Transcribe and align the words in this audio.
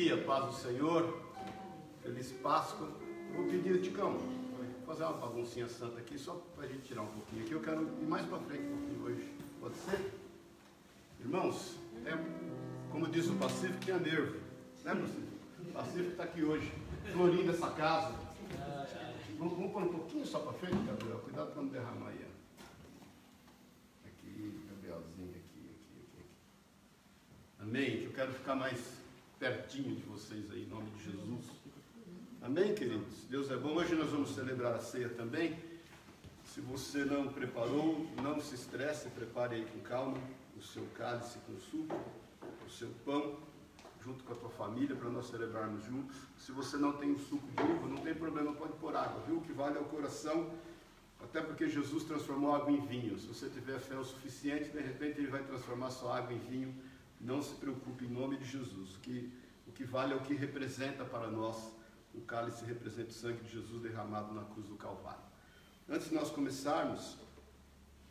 dia, 0.00 0.16
paz 0.16 0.46
do 0.46 0.52
Senhor, 0.54 1.20
feliz 2.02 2.32
Páscoa. 2.32 2.88
Vou 3.36 3.44
pedir, 3.44 3.82
Ticão, 3.82 4.18
fazer 4.86 5.04
uma 5.04 5.12
baguncinha 5.12 5.68
santa 5.68 5.98
aqui, 5.98 6.18
só 6.18 6.42
para 6.56 6.64
a 6.64 6.68
gente 6.68 6.84
tirar 6.84 7.02
um 7.02 7.06
pouquinho 7.08 7.44
aqui. 7.44 7.52
Eu 7.52 7.60
quero 7.60 7.82
ir 7.82 8.06
mais 8.06 8.24
para 8.26 8.38
frente 8.38 8.62
um 8.62 8.78
pouquinho 8.78 9.04
hoje. 9.04 9.34
Pode 9.60 9.76
ser? 9.76 10.10
Irmãos, 11.20 11.76
é, 12.06 12.12
como 12.90 13.08
diz 13.08 13.28
o 13.28 13.34
Pacífico, 13.34 13.78
tinha 13.80 13.98
nervo. 13.98 14.40
Né, 14.84 14.94
Pacífico? 14.94 15.68
O 15.68 15.72
Pacífico 15.72 16.10
está 16.12 16.24
aqui 16.24 16.44
hoje, 16.44 16.72
florindo 17.12 17.50
essa 17.50 17.70
casa. 17.72 18.14
Vamos, 19.38 19.52
vamos 19.52 19.70
pôr 19.70 19.82
um 19.82 19.88
pouquinho 19.88 20.24
só 20.24 20.38
para 20.38 20.54
frente, 20.54 20.82
Gabriel. 20.82 21.18
Cuidado 21.18 21.52
para 21.52 21.62
não 21.62 21.68
derramar 21.68 22.08
aí. 22.08 22.24
Aqui, 24.06 24.64
Gabrielzinho, 24.66 25.28
aqui, 25.28 25.76
aqui, 25.76 26.06
aqui, 26.08 26.22
aqui. 26.22 26.26
Amém? 27.60 27.98
Que 27.98 28.04
eu 28.06 28.12
quero 28.12 28.32
ficar 28.32 28.54
mais 28.54 28.99
pertinho 29.40 29.96
de 29.96 30.02
vocês 30.02 30.50
aí, 30.50 30.64
em 30.64 30.66
nome 30.66 30.90
de 30.90 31.02
Jesus. 31.02 31.46
Amém, 32.42 32.74
queridos? 32.74 33.24
Deus 33.30 33.50
é 33.50 33.56
bom. 33.56 33.74
Hoje 33.74 33.94
nós 33.94 34.10
vamos 34.10 34.34
celebrar 34.34 34.74
a 34.74 34.80
ceia 34.80 35.08
também. 35.08 35.58
Se 36.44 36.60
você 36.60 37.06
não 37.06 37.26
preparou, 37.28 38.06
não 38.22 38.38
se 38.38 38.54
estresse, 38.54 39.08
prepare 39.08 39.56
aí 39.56 39.64
com 39.64 39.80
calma 39.80 40.18
o 40.58 40.60
seu 40.60 40.84
cálice 40.94 41.38
com 41.46 41.58
suco, 41.58 41.98
o 42.66 42.70
seu 42.70 42.90
pão, 43.02 43.38
junto 44.04 44.22
com 44.24 44.34
a 44.34 44.36
tua 44.36 44.50
família, 44.50 44.94
para 44.94 45.08
nós 45.08 45.30
celebrarmos 45.30 45.86
juntos. 45.86 46.18
Se 46.36 46.52
você 46.52 46.76
não 46.76 46.92
tem 46.92 47.10
o 47.10 47.18
suco 47.18 47.46
de 47.50 47.62
uva, 47.62 47.88
não 47.88 48.02
tem 48.02 48.14
problema, 48.14 48.52
pode 48.52 48.74
pôr 48.74 48.94
água, 48.94 49.22
viu? 49.26 49.38
O 49.38 49.40
que 49.40 49.54
vale 49.54 49.78
é 49.78 49.80
o 49.80 49.84
coração, 49.84 50.50
até 51.18 51.40
porque 51.40 51.66
Jesus 51.66 52.04
transformou 52.04 52.54
água 52.54 52.70
em 52.70 52.84
vinho. 52.84 53.18
Se 53.18 53.26
você 53.26 53.48
tiver 53.48 53.78
fé 53.78 53.96
o 53.96 54.04
suficiente, 54.04 54.68
de 54.68 54.80
repente 54.80 55.18
ele 55.18 55.28
vai 55.28 55.42
transformar 55.42 55.88
sua 55.88 56.18
água 56.18 56.34
em 56.34 56.40
vinho 56.40 56.74
não 57.20 57.42
se 57.42 57.54
preocupe 57.54 58.06
em 58.06 58.08
nome 58.08 58.38
de 58.38 58.46
Jesus. 58.46 58.94
O 58.96 59.00
que, 59.00 59.30
o 59.66 59.72
que 59.72 59.84
vale 59.84 60.14
é 60.14 60.16
o 60.16 60.20
que 60.20 60.34
representa 60.34 61.04
para 61.04 61.30
nós. 61.30 61.70
O 62.14 62.22
cálice 62.22 62.64
representa 62.64 63.10
o 63.10 63.12
sangue 63.12 63.44
de 63.44 63.52
Jesus 63.52 63.82
derramado 63.82 64.34
na 64.34 64.42
cruz 64.44 64.66
do 64.66 64.74
Calvário. 64.74 65.22
Antes 65.88 66.08
de 66.08 66.14
nós 66.14 66.30
começarmos, 66.30 67.16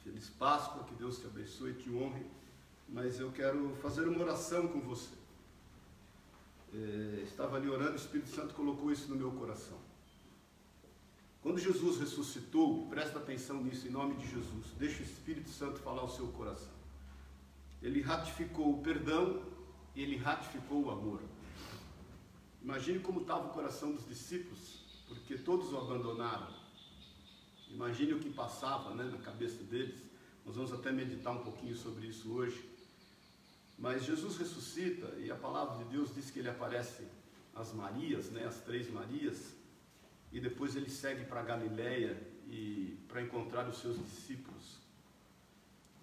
feliz 0.03 0.29
Páscoa, 0.29 0.83
que 0.83 0.93
Deus 0.93 1.19
te 1.19 1.25
abençoe 1.25 1.71
e 1.71 1.73
te 1.73 1.89
honre. 1.89 2.25
Mas 2.87 3.19
eu 3.19 3.31
quero 3.31 3.75
fazer 3.81 4.07
uma 4.07 4.23
oração 4.23 4.67
com 4.67 4.79
você. 4.79 5.15
É, 6.73 7.23
estava 7.23 7.57
ali 7.57 7.67
orando, 7.67 7.93
o 7.93 7.95
Espírito 7.95 8.29
Santo 8.29 8.53
colocou 8.53 8.91
isso 8.91 9.09
no 9.09 9.15
meu 9.15 9.31
coração. 9.31 9.77
Quando 11.41 11.57
Jesus 11.59 11.99
ressuscitou, 11.99 12.87
presta 12.87 13.17
atenção 13.17 13.63
nisso 13.63 13.87
em 13.87 13.91
nome 13.91 14.15
de 14.15 14.29
Jesus. 14.29 14.67
Deixa 14.77 15.01
o 15.01 15.05
Espírito 15.05 15.49
Santo 15.49 15.79
falar 15.79 16.03
o 16.03 16.09
seu 16.09 16.27
coração 16.27 16.78
ele 17.81 18.01
ratificou 18.01 18.71
o 18.71 18.81
perdão 18.81 19.41
e 19.95 20.01
ele 20.01 20.17
ratificou 20.17 20.85
o 20.85 20.91
amor. 20.91 21.21
Imagine 22.61 22.99
como 22.99 23.21
estava 23.21 23.47
o 23.47 23.49
coração 23.49 23.93
dos 23.93 24.07
discípulos, 24.07 25.03
porque 25.07 25.37
todos 25.37 25.71
o 25.71 25.77
abandonaram. 25.77 26.53
Imagine 27.69 28.13
o 28.13 28.19
que 28.19 28.29
passava 28.29 28.93
né, 28.93 29.03
na 29.03 29.17
cabeça 29.19 29.63
deles. 29.63 29.95
Nós 30.45 30.55
vamos 30.55 30.73
até 30.73 30.91
meditar 30.91 31.33
um 31.33 31.43
pouquinho 31.43 31.75
sobre 31.75 32.07
isso 32.07 32.31
hoje. 32.33 32.67
Mas 33.77 34.03
Jesus 34.03 34.35
ressuscita 34.37 35.15
e 35.17 35.31
a 35.31 35.35
palavra 35.35 35.83
de 35.83 35.91
Deus 35.91 36.13
diz 36.13 36.29
que 36.29 36.39
ele 36.39 36.49
aparece 36.49 37.07
às 37.55 37.73
Marias, 37.73 38.29
né, 38.31 38.45
as 38.45 38.61
três 38.61 38.91
Marias, 38.91 39.55
e 40.31 40.39
depois 40.39 40.75
ele 40.75 40.89
segue 40.89 41.25
para 41.25 41.41
Galiléia 41.41 42.21
e 42.47 42.97
para 43.07 43.21
encontrar 43.21 43.69
os 43.69 43.77
seus 43.77 43.97
discípulos. 43.97 44.78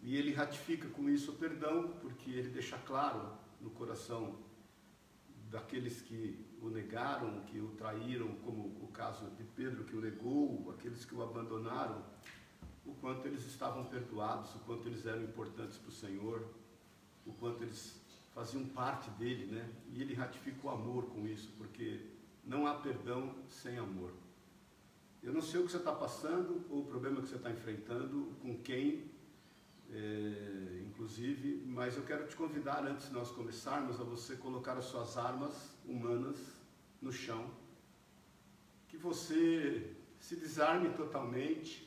E 0.07 0.17
ele 0.17 0.33
ratifica 0.33 0.89
com 0.91 1.11
isso 1.11 1.33
o 1.33 1.35
perdão, 1.35 1.89
porque 2.01 2.31
ele 2.31 2.49
deixa 2.51 2.79
claro 2.79 3.29
no 3.61 3.71
coração 3.71 4.39
daqueles 5.51 6.01
que 6.01 6.47
o 6.63 6.71
negaram, 6.71 7.41
que 7.47 7.59
o 7.59 7.71
traíram, 7.73 8.29
como 8.37 8.69
o 8.81 8.89
caso 8.93 9.29
de 9.31 9.43
Pedro 9.43 9.83
que 9.83 9.97
o 9.97 10.01
negou, 10.01 10.71
aqueles 10.71 11.05
que 11.05 11.13
o 11.13 11.25
abandonaram, 11.25 12.05
o 12.85 12.95
quanto 12.95 13.27
eles 13.27 13.45
estavam 13.47 13.85
perdoados, 13.87 14.55
o 14.55 14.61
quanto 14.61 14.87
eles 14.87 15.05
eram 15.05 15.25
importantes 15.25 15.77
para 15.77 15.89
o 15.89 15.93
Senhor, 15.93 16.55
o 17.27 17.33
quanto 17.33 17.65
eles 17.65 18.01
faziam 18.33 18.65
parte 18.65 19.11
dele, 19.11 19.47
né? 19.47 19.69
E 19.93 20.01
ele 20.01 20.15
ratifica 20.15 20.69
o 20.69 20.71
amor 20.71 21.07
com 21.07 21.27
isso, 21.27 21.53
porque 21.59 22.01
não 22.45 22.65
há 22.65 22.75
perdão 22.75 23.35
sem 23.49 23.77
amor. 23.77 24.13
Eu 25.21 25.33
não 25.33 25.43
sei 25.43 25.59
o 25.59 25.65
que 25.65 25.73
você 25.73 25.79
está 25.79 25.91
passando, 25.91 26.65
ou 26.71 26.83
o 26.83 26.87
problema 26.87 27.21
que 27.21 27.29
você 27.29 27.35
está 27.35 27.51
enfrentando, 27.51 28.33
com 28.41 28.57
quem 28.59 29.16
é, 29.93 30.83
inclusive, 30.87 31.63
mas 31.67 31.97
eu 31.97 32.03
quero 32.03 32.27
te 32.27 32.35
convidar, 32.35 32.85
antes 32.85 33.09
de 33.09 33.13
nós 33.13 33.31
começarmos, 33.31 34.01
a 34.01 34.05
você 34.05 34.37
colocar 34.37 34.77
as 34.77 34.87
suas 34.87 35.17
armas 35.17 35.55
humanas 35.85 36.39
no 37.01 37.13
chão, 37.13 37.51
que 38.89 38.97
você 38.97 39.95
se 40.19 40.37
desarme 40.37 40.91
totalmente, 40.91 41.87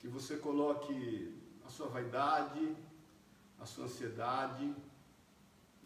que 0.00 0.08
você 0.08 0.36
coloque 0.36 1.34
a 1.64 1.68
sua 1.68 1.88
vaidade, 1.88 2.76
a 3.58 3.66
sua 3.66 3.84
ansiedade, 3.84 4.74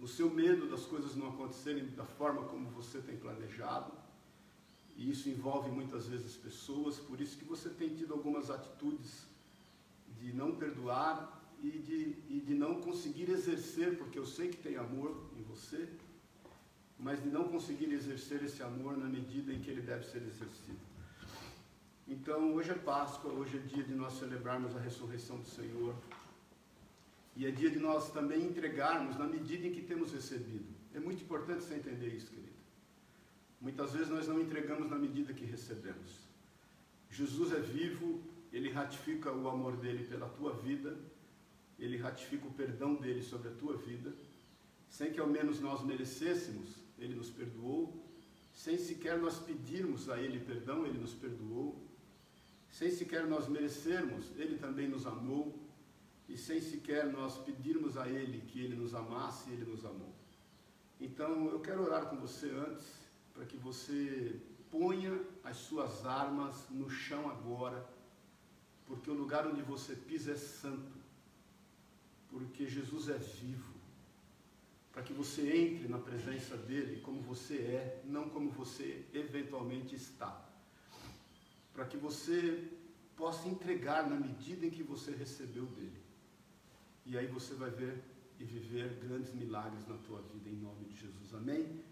o 0.01 0.09
seu 0.09 0.31
medo 0.31 0.69
das 0.69 0.85
coisas 0.85 1.15
não 1.15 1.29
acontecerem 1.29 1.87
da 1.91 2.05
forma 2.05 2.43
como 2.45 2.69
você 2.71 3.01
tem 3.01 3.17
planejado, 3.17 3.93
e 4.97 5.11
isso 5.11 5.29
envolve 5.29 5.71
muitas 5.71 6.07
vezes 6.07 6.37
pessoas, 6.37 6.99
por 6.99 7.21
isso 7.21 7.37
que 7.37 7.45
você 7.45 7.69
tem 7.69 7.95
tido 7.95 8.15
algumas 8.15 8.51
atitudes 8.51 9.27
de 10.25 10.33
não 10.33 10.53
perdoar 10.57 11.17
e 11.63 11.71
de, 11.71 12.17
e 12.35 12.41
de 12.41 12.55
não 12.55 12.81
conseguir 12.81 13.29
exercer, 13.31 13.99
porque 13.99 14.19
eu 14.19 14.25
sei 14.25 14.49
que 14.49 14.57
tem 14.57 14.77
amor 14.77 15.11
em 15.39 15.43
você, 15.43 15.87
mas 16.99 17.23
de 17.23 17.29
não 17.29 17.45
conseguir 17.45 17.93
exercer 17.93 18.43
esse 18.43 18.63
amor 18.63 18.97
na 18.97 19.05
medida 19.05 19.53
em 19.53 19.61
que 19.61 19.71
ele 19.71 19.83
deve 19.83 20.05
ser 20.07 20.23
exercido. 20.23 20.79
Então, 22.09 22.55
hoje 22.55 22.71
é 22.71 22.75
Páscoa, 22.75 23.33
hoje 23.33 23.59
é 23.59 23.61
dia 23.61 23.83
de 23.83 23.95
nós 23.95 24.19
celebrarmos 24.19 24.75
a 24.75 24.81
ressurreição 24.81 25.39
do 25.39 25.47
Senhor. 25.47 25.95
E 27.37 27.47
é 27.47 27.51
dia 27.51 27.71
de 27.71 27.79
nós 27.79 28.11
também 28.11 28.47
entregarmos 28.47 29.19
na 29.19 29.27
medida 29.27 29.67
em 29.67 29.73
que 29.73 29.83
temos 29.83 30.13
recebido. 30.13 30.73
É 30.95 31.01
muito 31.01 31.23
importante 31.23 31.65
você 31.65 31.75
entender 31.75 32.09
isso, 32.09 32.31
querido. 32.31 32.55
Muitas 33.61 33.93
vezes 33.93 34.09
nós 34.09 34.27
não 34.27 34.41
entregamos 34.41 34.89
na 34.89 34.97
medida 34.97 35.35
que 35.35 35.45
recebemos. 35.45 36.25
Jesus 37.11 37.53
é 37.53 37.61
vivo 37.61 38.23
ele 38.55 38.71
ratifica 38.71 39.33
o 39.33 39.49
amor 39.49 39.77
dele 39.79 40.05
pela 40.05 40.29
tua 40.29 40.55
vida, 40.55 40.97
ele 41.77 41.97
ratifica 41.97 42.47
o 42.47 42.53
perdão 42.53 42.95
dele 42.95 43.21
sobre 43.21 43.49
a 43.49 43.51
tua 43.53 43.77
vida, 43.77 44.15
sem 44.89 45.13
que 45.13 45.19
ao 45.19 45.27
menos 45.27 45.59
nós 45.59 45.83
merecêssemos, 45.83 46.77
ele 46.97 47.17
nos 47.17 47.31
perdoou, 47.31 48.01
sem 48.53 48.79
sequer 48.79 49.19
nós 49.19 49.41
pedirmos 49.41 50.09
a 50.09 50.21
ele 50.21 50.39
perdão, 50.39 50.87
ele 50.87 50.99
nos 50.99 51.13
perdoou, 51.15 51.85
sem 52.71 52.93
sequer 52.93 53.27
nós 53.27 53.49
merecermos, 53.49 54.31
ele 54.37 54.57
também 54.57 54.87
nos 54.87 55.05
amou, 55.05 55.59
e 56.29 56.39
sem 56.39 56.61
sequer 56.61 57.07
nós 57.07 57.37
pedirmos 57.39 57.97
a 57.97 58.09
ele 58.09 58.41
que 58.43 58.61
ele 58.61 58.77
nos 58.77 58.95
amasse, 58.95 59.51
ele 59.51 59.65
nos 59.65 59.85
amou. 59.85 60.15
Então 61.01 61.49
eu 61.49 61.59
quero 61.59 61.83
orar 61.83 62.07
com 62.07 62.17
você 62.19 62.51
antes, 62.51 62.87
para 63.33 63.45
que 63.45 63.57
você 63.57 64.41
ponha 64.71 65.21
as 65.43 65.57
suas 65.57 66.07
armas 66.07 66.69
no 66.71 66.89
chão 66.89 67.29
agora 67.29 67.94
porque 68.87 69.11
o 69.11 69.15
lugar 69.15 69.47
onde 69.47 69.63
você 69.63 69.95
pisa 69.95 70.33
é 70.33 70.37
santo, 70.37 70.93
porque 72.31 72.67
Jesus 72.67 73.09
é 73.09 73.19
vivo, 73.19 73.75
para 74.93 75.03
que 75.03 75.13
você 75.13 75.57
entre 75.57 75.89
na 75.89 75.99
presença 75.99 76.57
dele 76.57 77.01
como 77.01 77.21
você 77.21 77.57
é, 77.57 78.03
não 78.05 78.29
como 78.29 78.51
você 78.51 79.05
eventualmente 79.13 79.95
está, 79.95 80.45
para 81.73 81.85
que 81.85 81.97
você 81.97 82.71
possa 83.17 83.49
entregar 83.49 84.09
na 84.09 84.17
medida 84.17 84.67
em 84.67 84.71
que 84.71 84.83
você 84.83 85.13
recebeu 85.13 85.67
dele. 85.67 86.03
E 87.07 87.19
aí 87.19 87.27
você 87.27 87.55
vai 87.55 87.71
ver 87.71 88.03
e 88.39 88.45
viver 88.45 88.95
grandes 88.95 89.33
milagres 89.35 89.87
na 89.87 89.97
tua 89.99 90.21
vida 90.23 90.49
em 90.49 90.57
nome 90.57 90.85
de 90.87 90.97
Jesus. 90.97 91.35
Amém? 91.35 91.83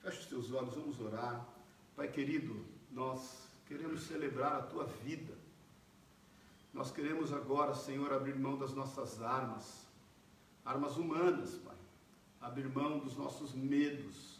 Feche 0.00 0.20
os 0.20 0.26
teus 0.26 0.52
olhos, 0.52 0.74
vamos 0.74 1.00
orar. 1.00 1.46
Pai 1.96 2.10
querido, 2.10 2.64
nós 2.90 3.48
queremos 3.66 4.02
celebrar 4.02 4.56
a 4.56 4.62
tua 4.62 4.84
vida. 4.84 5.39
Nós 6.72 6.92
queremos 6.92 7.32
agora, 7.32 7.74
Senhor, 7.74 8.12
abrir 8.12 8.38
mão 8.38 8.56
das 8.56 8.72
nossas 8.72 9.20
armas, 9.20 9.86
armas 10.64 10.96
humanas, 10.96 11.54
Pai. 11.56 11.76
Abrir 12.40 12.68
mão 12.68 13.00
dos 13.00 13.16
nossos 13.16 13.54
medos, 13.54 14.38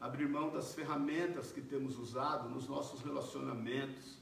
abrir 0.00 0.28
mão 0.28 0.50
das 0.50 0.74
ferramentas 0.74 1.52
que 1.52 1.60
temos 1.60 1.96
usado 1.96 2.48
nos 2.48 2.66
nossos 2.66 3.00
relacionamentos, 3.00 4.18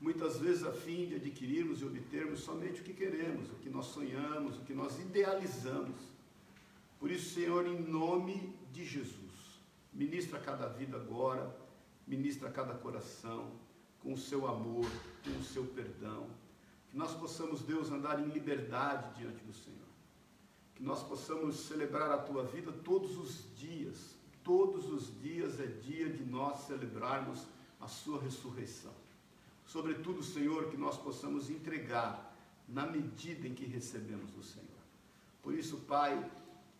muitas 0.00 0.38
vezes 0.38 0.64
a 0.64 0.72
fim 0.72 1.06
de 1.06 1.16
adquirirmos 1.16 1.82
e 1.82 1.84
obtermos 1.84 2.40
somente 2.40 2.80
o 2.80 2.84
que 2.84 2.94
queremos, 2.94 3.50
o 3.50 3.56
que 3.56 3.68
nós 3.68 3.86
sonhamos, 3.86 4.56
o 4.56 4.62
que 4.62 4.72
nós 4.72 4.98
idealizamos. 4.98 6.00
Por 6.98 7.10
isso, 7.10 7.34
Senhor, 7.34 7.66
em 7.66 7.78
nome 7.82 8.54
de 8.72 8.82
Jesus, 8.82 9.60
ministra 9.92 10.38
cada 10.38 10.68
vida 10.68 10.96
agora, 10.96 11.54
ministra 12.06 12.50
cada 12.50 12.72
coração 12.72 13.50
com 14.00 14.14
o 14.14 14.18
seu 14.18 14.48
amor, 14.48 14.88
com 15.22 15.38
o 15.38 15.42
seu 15.42 15.66
perdão 15.66 16.28
que 16.90 16.96
nós 16.96 17.14
possamos, 17.14 17.62
Deus, 17.62 17.90
andar 17.90 18.18
em 18.20 18.28
liberdade 18.28 19.14
diante 19.18 19.44
do 19.44 19.52
Senhor. 19.52 19.78
que 20.74 20.84
nós 20.84 21.02
possamos 21.02 21.56
celebrar 21.66 22.08
a 22.12 22.18
tua 22.18 22.44
vida 22.44 22.70
todos 22.70 23.18
os 23.18 23.44
dias. 23.56 24.14
Todos 24.44 24.88
os 24.88 25.12
dias 25.20 25.58
é 25.58 25.66
dia 25.66 26.08
de 26.08 26.24
nós 26.24 26.68
celebrarmos 26.68 27.44
a 27.80 27.88
sua 27.88 28.20
ressurreição. 28.22 28.92
Sobretudo, 29.66 30.22
Senhor, 30.22 30.70
que 30.70 30.76
nós 30.76 30.96
possamos 30.96 31.50
entregar 31.50 32.32
na 32.68 32.86
medida 32.86 33.48
em 33.48 33.54
que 33.54 33.64
recebemos 33.66 34.30
do 34.30 34.42
Senhor. 34.42 34.68
Por 35.42 35.52
isso, 35.52 35.78
Pai, 35.78 36.30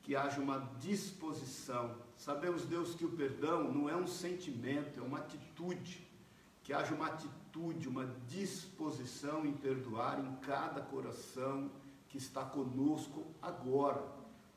que 0.03 0.15
haja 0.15 0.41
uma 0.41 0.59
disposição. 0.79 1.95
Sabemos, 2.17 2.65
Deus, 2.65 2.95
que 2.95 3.05
o 3.05 3.11
perdão 3.11 3.73
não 3.73 3.91
é 3.91 3.97
um 3.97 4.07
sentimento, 4.07 5.01
é 5.01 5.03
uma 5.03 5.19
atitude. 5.19 6.07
Que 6.63 6.73
haja 6.73 6.95
uma 6.95 7.09
atitude, 7.09 7.35
uma 7.89 8.07
disposição 8.29 9.45
em 9.45 9.53
perdoar 9.53 10.21
em 10.21 10.37
cada 10.47 10.81
coração 10.81 11.71
que 12.09 12.19
está 12.19 12.45
conosco 12.45 13.27
agora, 13.43 14.05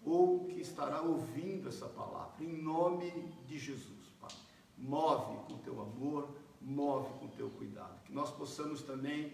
ou 0.04 0.46
que 0.46 0.62
estará 0.62 1.02
ouvindo 1.02 1.68
essa 1.68 1.88
palavra, 1.88 2.44
em 2.44 2.62
nome 2.62 3.12
de 3.46 3.60
Jesus, 3.60 4.08
Pai. 4.20 4.32
Move 4.78 5.46
com 5.48 5.58
teu 5.60 5.80
amor, 5.82 6.30
move 6.62 7.20
com 7.20 7.28
teu 7.30 7.50
cuidado. 7.52 8.02
Que 8.06 8.14
nós 8.14 8.32
possamos 8.32 8.82
também 8.82 9.34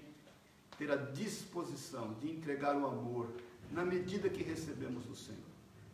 ter 0.78 0.92
a 0.92 0.96
disposição 0.96 2.14
de 2.16 2.30
entregar 2.30 2.76
o 2.76 2.86
amor 2.86 3.30
na 3.72 3.84
medida 3.84 4.30
que 4.30 4.44
recebemos 4.44 5.06
do 5.06 5.16
Senhor. 5.16 5.42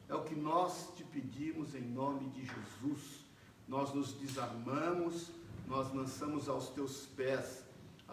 É 0.09 0.15
o 0.15 0.23
que 0.23 0.35
nós 0.35 0.91
te 0.95 1.03
pedimos 1.03 1.75
em 1.75 1.81
nome 1.81 2.29
de 2.29 2.41
Jesus. 2.41 3.23
Nós 3.67 3.93
nos 3.93 4.13
desarmamos, 4.13 5.31
nós 5.67 5.93
lançamos 5.93 6.49
aos 6.49 6.69
teus 6.69 7.05
pés 7.05 7.62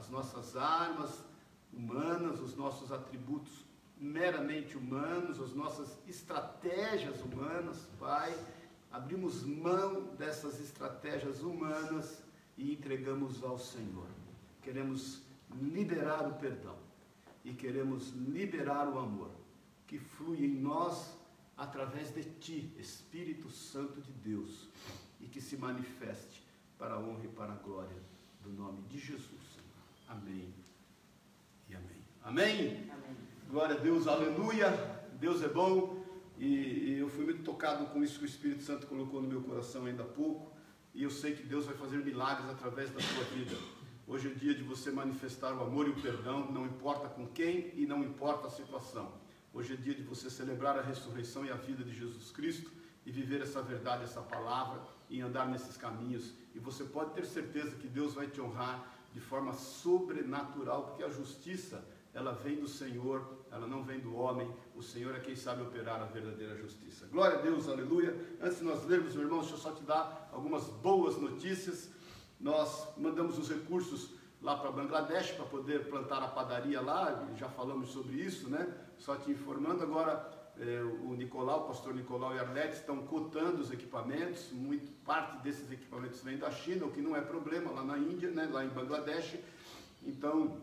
as 0.00 0.08
nossas 0.08 0.56
armas 0.56 1.23
humanas, 1.73 2.41
os 2.41 2.56
nossos 2.56 2.91
atributos 2.91 3.67
meramente 3.99 4.76
humanos, 4.76 5.38
as 5.38 5.52
nossas 5.52 5.99
estratégias 6.08 7.20
humanas, 7.20 7.87
Pai. 7.99 8.35
Abrimos 8.91 9.44
mão 9.44 10.14
dessas 10.17 10.58
estratégias 10.58 11.43
humanas 11.43 12.23
e 12.56 12.73
entregamos 12.73 13.44
ao 13.44 13.58
Senhor. 13.58 14.08
Queremos 14.62 15.23
liberar 15.61 16.26
o 16.26 16.35
perdão 16.35 16.76
e 17.44 17.53
queremos 17.53 18.08
liberar 18.11 18.88
o 18.88 18.99
amor 18.99 19.31
que 19.87 19.99
flui 19.99 20.46
em 20.46 20.61
nós 20.61 21.14
através 21.56 22.11
de 22.11 22.25
Ti, 22.25 22.75
Espírito 22.79 23.50
Santo 23.50 24.00
de 24.00 24.12
Deus, 24.12 24.69
e 25.20 25.26
que 25.26 25.43
se 25.43 25.56
manifeste 25.56 26.43
para 26.79 26.94
a 26.94 26.99
honra 26.99 27.25
e 27.25 27.29
para 27.29 27.53
a 27.53 27.56
glória 27.56 28.03
do 28.43 28.50
nome 28.50 28.82
de 28.88 28.99
Jesus. 28.99 29.50
Amém 30.10 30.52
e 31.68 31.76
amém. 31.76 32.04
Amém? 32.24 32.66
amém. 32.92 33.16
Glória 33.48 33.76
a 33.76 33.78
Deus, 33.78 34.08
aleluia. 34.08 34.68
Deus 35.20 35.40
é 35.40 35.48
bom. 35.48 36.04
E, 36.36 36.46
e, 36.46 36.98
eu 36.98 37.08
fui 37.08 37.24
muito 37.24 37.44
tocado 37.44 37.86
com 37.86 38.02
isso 38.02 38.18
que 38.18 38.24
o 38.24 38.26
Espírito 38.26 38.64
Santo 38.64 38.88
colocou 38.88 39.22
no 39.22 39.28
meu 39.28 39.40
coração 39.40 39.86
ainda 39.86 40.02
há 40.02 40.06
pouco. 40.06 40.50
E 40.92 41.04
eu 41.04 41.10
sei 41.10 41.36
que 41.36 41.44
Deus 41.44 41.64
vai 41.66 41.76
fazer 41.76 41.98
milagres 41.98 42.50
através 42.50 42.90
da 42.90 43.00
sua 43.00 43.22
vida. 43.26 43.56
Hoje 44.04 44.32
é 44.32 44.34
dia 44.34 44.52
de 44.52 44.64
você 44.64 44.90
manifestar 44.90 45.54
o 45.54 45.62
amor 45.62 45.86
e 45.86 45.90
o 45.90 46.02
perdão, 46.02 46.50
não 46.50 46.66
importa 46.66 47.08
com 47.08 47.28
quem 47.28 47.72
e 47.76 47.86
não 47.86 48.02
importa 48.02 48.48
a 48.48 48.50
situação. 48.50 49.12
Hoje 49.54 49.74
é 49.74 49.76
dia 49.76 49.94
de 49.94 50.02
você 50.02 50.28
celebrar 50.28 50.76
a 50.76 50.82
ressurreição 50.82 51.44
e 51.44 51.52
a 51.52 51.56
vida 51.56 51.84
de 51.84 51.94
Jesus 51.94 52.32
Cristo 52.32 52.68
e 53.06 53.12
viver 53.12 53.42
essa 53.42 53.62
verdade, 53.62 54.02
essa 54.02 54.22
palavra 54.22 54.82
e 55.08 55.20
andar 55.20 55.48
nesses 55.48 55.76
caminhos. 55.76 56.34
E 56.52 56.58
você 56.58 56.82
pode 56.82 57.14
ter 57.14 57.24
certeza 57.24 57.76
que 57.76 57.86
Deus 57.86 58.14
vai 58.14 58.26
te 58.26 58.40
honrar 58.40 59.00
de 59.12 59.20
forma 59.20 59.52
sobrenatural, 59.52 60.84
porque 60.84 61.02
a 61.02 61.08
justiça, 61.08 61.84
ela 62.14 62.32
vem 62.32 62.56
do 62.56 62.68
Senhor, 62.68 63.24
ela 63.50 63.66
não 63.66 63.82
vem 63.82 64.00
do 64.00 64.14
homem. 64.14 64.48
O 64.74 64.82
Senhor 64.82 65.14
é 65.14 65.20
quem 65.20 65.36
sabe 65.36 65.62
operar 65.62 66.00
a 66.00 66.06
verdadeira 66.06 66.56
justiça. 66.56 67.06
Glória 67.06 67.38
a 67.38 67.40
Deus, 67.40 67.68
aleluia. 67.68 68.16
Antes 68.40 68.58
de 68.58 68.64
nós 68.64 68.84
lermos, 68.86 69.14
meu 69.14 69.24
irmão, 69.24 69.40
deixa 69.40 69.54
eu 69.54 69.58
só 69.58 69.72
te 69.72 69.82
dar 69.82 70.28
algumas 70.32 70.64
boas 70.64 71.16
notícias. 71.16 71.90
Nós 72.38 72.88
mandamos 72.96 73.38
os 73.38 73.48
recursos 73.48 74.10
lá 74.42 74.56
para 74.56 74.70
Bangladesh 74.70 75.32
para 75.32 75.44
poder 75.44 75.88
plantar 75.88 76.22
a 76.22 76.28
padaria 76.28 76.80
lá, 76.80 77.28
já 77.36 77.48
falamos 77.48 77.90
sobre 77.90 78.16
isso, 78.16 78.48
né? 78.48 78.66
Só 78.96 79.16
te 79.16 79.30
informando 79.30 79.82
agora, 79.82 80.39
o 81.04 81.14
Nicolau, 81.14 81.64
o 81.64 81.68
pastor 81.68 81.94
Nicolau 81.94 82.34
e 82.34 82.38
Arlete 82.38 82.74
estão 82.74 82.98
cotando 83.06 83.62
os 83.62 83.70
equipamentos, 83.70 84.52
muito 84.52 84.90
parte 85.04 85.42
desses 85.42 85.70
equipamentos 85.70 86.22
vem 86.22 86.36
da 86.36 86.50
China, 86.50 86.84
o 86.84 86.92
que 86.92 87.00
não 87.00 87.16
é 87.16 87.20
problema 87.20 87.70
lá 87.70 87.82
na 87.82 87.98
Índia, 87.98 88.30
né? 88.30 88.46
Lá 88.50 88.64
em 88.64 88.68
Bangladesh. 88.68 89.38
Então, 90.02 90.60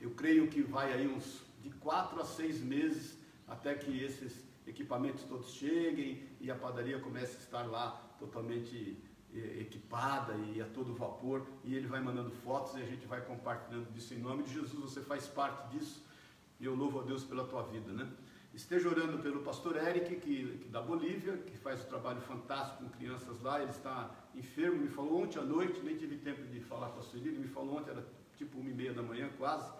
eu 0.00 0.10
creio 0.12 0.48
que 0.48 0.62
vai 0.62 0.92
aí 0.92 1.06
uns 1.06 1.42
de 1.62 1.68
quatro 1.70 2.18
a 2.20 2.24
seis 2.24 2.60
meses 2.62 3.18
até 3.46 3.74
que 3.74 4.02
esses 4.02 4.42
equipamentos 4.66 5.24
todos 5.24 5.50
cheguem 5.50 6.22
e 6.40 6.50
a 6.50 6.54
padaria 6.54 6.98
comece 6.98 7.36
a 7.36 7.40
estar 7.40 7.62
lá 7.64 7.90
totalmente 8.18 8.96
equipada 9.32 10.34
e 10.54 10.60
a 10.60 10.66
todo 10.66 10.94
vapor, 10.94 11.46
e 11.62 11.74
ele 11.74 11.86
vai 11.86 12.00
mandando 12.00 12.30
fotos 12.30 12.74
e 12.76 12.82
a 12.82 12.86
gente 12.86 13.06
vai 13.06 13.20
compartilhando 13.20 13.92
disso 13.92 14.14
em 14.14 14.18
nome 14.18 14.42
de 14.44 14.54
Jesus. 14.54 14.92
Você 14.92 15.02
faz 15.02 15.26
parte 15.26 15.76
disso 15.76 16.02
e 16.58 16.64
eu 16.64 16.74
louvo 16.74 17.00
a 17.00 17.02
Deus 17.02 17.22
pela 17.22 17.44
tua 17.44 17.62
vida, 17.62 17.92
né? 17.92 18.08
Esteja 18.52 18.88
orando 18.88 19.18
pelo 19.18 19.40
pastor 19.42 19.76
Eric, 19.76 20.16
que, 20.16 20.58
que 20.58 20.68
da 20.68 20.82
Bolívia, 20.82 21.36
que 21.38 21.56
faz 21.56 21.84
um 21.84 21.88
trabalho 21.88 22.20
fantástico 22.20 22.82
com 22.82 22.90
crianças 22.90 23.40
lá. 23.40 23.60
Ele 23.60 23.70
está 23.70 24.10
enfermo, 24.34 24.80
me 24.80 24.88
falou 24.88 25.22
ontem 25.22 25.38
à 25.38 25.42
noite, 25.42 25.80
nem 25.80 25.96
tive 25.96 26.16
tempo 26.16 26.42
de 26.42 26.60
falar 26.60 26.88
com 26.90 27.00
a 27.00 27.02
Sueli, 27.02 27.28
ele 27.28 27.38
me 27.38 27.48
falou 27.48 27.78
ontem, 27.78 27.90
era 27.90 28.04
tipo 28.36 28.58
uma 28.58 28.68
e 28.68 28.74
meia 28.74 28.92
da 28.92 29.02
manhã 29.02 29.30
quase. 29.38 29.72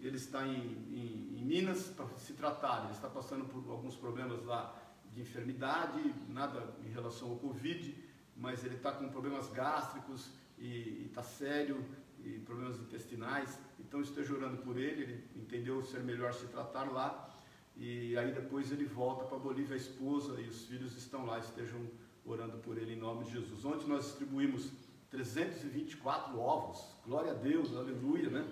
Ele 0.00 0.16
está 0.16 0.46
em, 0.46 0.56
em, 0.56 1.38
em 1.38 1.44
Minas 1.44 1.88
para 1.88 2.06
se 2.16 2.32
tratar, 2.34 2.84
ele 2.84 2.92
está 2.92 3.08
passando 3.08 3.44
por 3.44 3.68
alguns 3.70 3.96
problemas 3.96 4.44
lá 4.44 4.74
de 5.12 5.20
enfermidade, 5.20 6.14
nada 6.28 6.74
em 6.84 6.90
relação 6.90 7.30
ao 7.30 7.36
Covid, 7.36 7.94
mas 8.36 8.64
ele 8.64 8.76
está 8.76 8.92
com 8.92 9.08
problemas 9.08 9.48
gástricos 9.50 10.30
e 10.58 11.06
está 11.06 11.22
sério, 11.22 11.84
e 12.24 12.38
problemas 12.40 12.78
intestinais. 12.80 13.58
Então 13.78 14.00
esteja 14.00 14.34
orando 14.34 14.58
por 14.58 14.78
ele, 14.78 15.02
ele 15.02 15.30
entendeu 15.36 15.82
ser 15.82 16.00
melhor 16.00 16.32
se 16.32 16.46
tratar 16.46 16.90
lá. 16.90 17.28
E 17.76 18.16
aí 18.16 18.32
depois 18.32 18.70
ele 18.70 18.84
volta 18.84 19.24
para 19.24 19.38
Bolívia, 19.38 19.74
a 19.74 19.76
esposa 19.76 20.40
e 20.40 20.48
os 20.48 20.66
filhos 20.66 20.96
estão 20.96 21.24
lá, 21.24 21.38
estejam 21.38 21.80
orando 22.24 22.58
por 22.58 22.78
ele 22.78 22.92
em 22.92 22.98
nome 22.98 23.24
de 23.24 23.32
Jesus. 23.32 23.64
Ontem 23.64 23.88
nós 23.88 24.04
distribuímos 24.04 24.70
324 25.10 26.38
ovos, 26.38 26.84
glória 27.04 27.32
a 27.32 27.34
Deus, 27.34 27.74
aleluia, 27.76 28.30
né? 28.30 28.48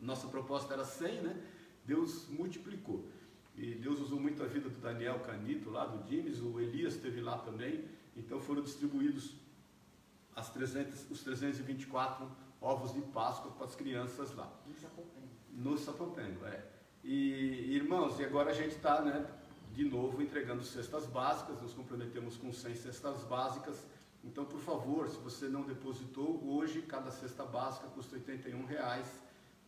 Nossa 0.00 0.28
proposta 0.28 0.74
era 0.74 0.84
100, 0.84 1.22
né? 1.22 1.46
Deus 1.84 2.28
multiplicou. 2.28 3.08
E 3.56 3.74
Deus 3.74 4.00
usou 4.00 4.18
muito 4.18 4.42
a 4.42 4.46
vida 4.46 4.68
do 4.68 4.80
Daniel 4.80 5.20
Canito 5.20 5.70
lá, 5.70 5.84
do 5.84 6.02
Dimes, 6.04 6.40
o 6.40 6.58
Elias 6.58 6.94
esteve 6.94 7.20
lá 7.20 7.38
também. 7.38 7.84
Então 8.16 8.40
foram 8.40 8.62
distribuídos 8.62 9.34
as 10.34 10.50
300, 10.50 11.10
os 11.10 11.22
324 11.22 12.30
ovos 12.60 12.94
de 12.94 13.02
Páscoa 13.02 13.52
para 13.52 13.66
as 13.66 13.74
crianças 13.74 14.34
lá. 14.34 14.50
No 15.50 15.76
Sapopengo, 15.76 16.46
é. 16.46 16.71
E 17.04 17.74
irmãos, 17.74 18.18
e 18.20 18.24
agora 18.24 18.50
a 18.50 18.54
gente 18.54 18.76
está, 18.76 19.00
né, 19.02 19.26
de 19.72 19.84
novo 19.84 20.22
entregando 20.22 20.62
cestas 20.62 21.06
básicas, 21.06 21.60
nos 21.60 21.72
comprometemos 21.72 22.36
com 22.36 22.52
100 22.52 22.76
cestas 22.76 23.24
básicas. 23.24 23.84
Então, 24.22 24.44
por 24.44 24.60
favor, 24.60 25.08
se 25.08 25.18
você 25.18 25.48
não 25.48 25.62
depositou, 25.62 26.40
hoje 26.46 26.82
cada 26.82 27.10
cesta 27.10 27.44
básica 27.44 27.88
custa 27.88 28.14
81 28.14 28.64
reais 28.66 29.08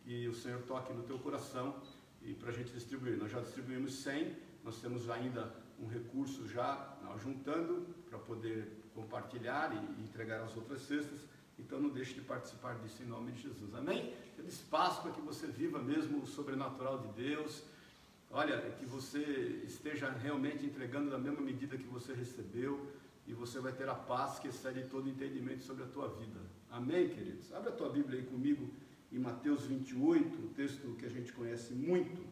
e 0.05 0.27
o 0.27 0.33
Senhor 0.33 0.61
toque 0.61 0.93
no 0.93 1.03
teu 1.03 1.19
coração 1.19 1.75
e 2.21 2.33
para 2.33 2.49
a 2.49 2.53
gente 2.53 2.71
distribuir. 2.71 3.17
Nós 3.17 3.31
já 3.31 3.41
distribuímos 3.41 3.95
100, 3.95 4.33
nós 4.63 4.79
temos 4.79 5.09
ainda 5.09 5.53
um 5.77 5.87
recurso 5.87 6.47
já 6.47 6.97
juntando 7.21 7.85
para 8.09 8.17
poder 8.17 8.81
compartilhar 8.93 9.73
e 9.73 10.01
entregar 10.01 10.41
as 10.41 10.55
outras 10.55 10.81
cestas. 10.83 11.19
Então 11.59 11.79
não 11.79 11.89
deixe 11.89 12.13
de 12.13 12.21
participar 12.21 12.75
disso 12.75 13.03
em 13.03 13.07
nome 13.07 13.33
de 13.33 13.41
Jesus. 13.41 13.73
Amém? 13.75 14.13
Espaço 14.47 15.01
para 15.01 15.11
que 15.11 15.21
você 15.21 15.47
viva 15.47 15.79
mesmo 15.79 16.21
o 16.21 16.27
sobrenatural 16.27 16.99
de 16.99 17.07
Deus. 17.09 17.63
Olha, 18.31 18.59
que 18.71 18.85
você 18.85 19.61
esteja 19.65 20.09
realmente 20.09 20.65
entregando 20.65 21.09
da 21.09 21.17
mesma 21.17 21.41
medida 21.41 21.77
que 21.77 21.87
você 21.87 22.13
recebeu 22.13 22.91
e 23.27 23.33
você 23.33 23.59
vai 23.59 23.71
ter 23.71 23.87
a 23.89 23.95
paz 23.95 24.39
que 24.39 24.47
excede 24.47 24.87
todo 24.87 25.09
entendimento 25.09 25.63
sobre 25.63 25.83
a 25.83 25.87
tua 25.87 26.07
vida. 26.09 26.39
Amém, 26.69 27.09
queridos? 27.09 27.51
Abre 27.53 27.69
a 27.69 27.71
tua 27.71 27.89
Bíblia 27.89 28.19
aí 28.19 28.25
comigo 28.25 28.69
em 29.11 29.19
Mateus 29.19 29.63
28, 29.63 30.45
um 30.45 30.53
texto 30.53 30.95
que 30.97 31.05
a 31.05 31.09
gente 31.09 31.31
conhece 31.31 31.73
muito. 31.73 32.25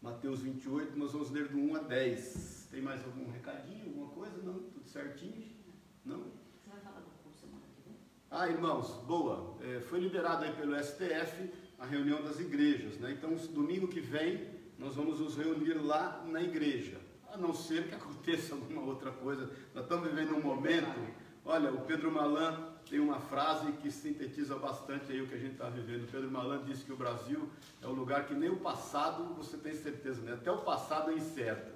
Mateus 0.00 0.42
28, 0.42 0.96
nós 0.96 1.12
vamos 1.12 1.30
ler 1.30 1.48
do 1.48 1.58
1 1.58 1.76
a 1.76 1.78
10. 1.80 2.68
Tem 2.70 2.82
mais 2.82 3.02
algum 3.04 3.30
recadinho, 3.30 3.86
alguma 3.86 4.08
coisa? 4.08 4.36
Não? 4.42 4.54
Tudo 4.54 4.86
certinho? 4.86 5.48
Não? 6.04 6.20
Você 6.20 6.70
vai 6.70 6.80
falar 6.80 7.00
do 7.00 7.10
curso 7.22 7.40
semana 7.40 7.62
que 7.74 7.88
vem? 7.88 7.96
Ah, 8.30 8.48
irmãos, 8.48 8.88
boa. 9.06 9.56
É, 9.62 9.80
foi 9.80 10.00
liberado 10.00 10.44
aí 10.44 10.52
pelo 10.52 10.76
STF 10.82 11.50
a 11.78 11.86
reunião 11.86 12.22
das 12.22 12.38
igrejas, 12.38 12.98
né? 12.98 13.12
Então, 13.12 13.34
domingo 13.52 13.88
que 13.88 14.00
vem, 14.00 14.46
nós 14.78 14.94
vamos 14.96 15.20
nos 15.20 15.36
reunir 15.36 15.74
lá 15.74 16.24
na 16.26 16.42
igreja. 16.42 16.98
A 17.32 17.36
não 17.36 17.54
ser 17.54 17.88
que 17.88 17.94
aconteça 17.96 18.54
alguma 18.54 18.82
outra 18.82 19.10
coisa. 19.10 19.50
Nós 19.74 19.84
estamos 19.84 20.08
vivendo 20.08 20.34
um 20.34 20.40
momento 20.40 20.98
Olha, 21.50 21.72
o 21.72 21.80
Pedro 21.80 22.12
Malan 22.12 22.74
tem 22.90 23.00
uma 23.00 23.18
frase 23.18 23.72
que 23.80 23.90
sintetiza 23.90 24.54
bastante 24.56 25.10
aí 25.10 25.22
o 25.22 25.26
que 25.26 25.34
a 25.34 25.38
gente 25.38 25.52
está 25.52 25.70
vivendo. 25.70 26.04
O 26.04 26.06
Pedro 26.06 26.30
Malan 26.30 26.62
disse 26.62 26.84
que 26.84 26.92
o 26.92 26.96
Brasil 26.96 27.48
é 27.80 27.86
um 27.86 27.92
lugar 27.92 28.26
que 28.26 28.34
nem 28.34 28.50
o 28.50 28.58
passado 28.58 29.32
você 29.34 29.56
tem 29.56 29.74
certeza, 29.74 30.20
né? 30.20 30.34
Até 30.34 30.52
o 30.52 30.58
passado 30.58 31.10
é 31.10 31.14
incerto. 31.14 31.72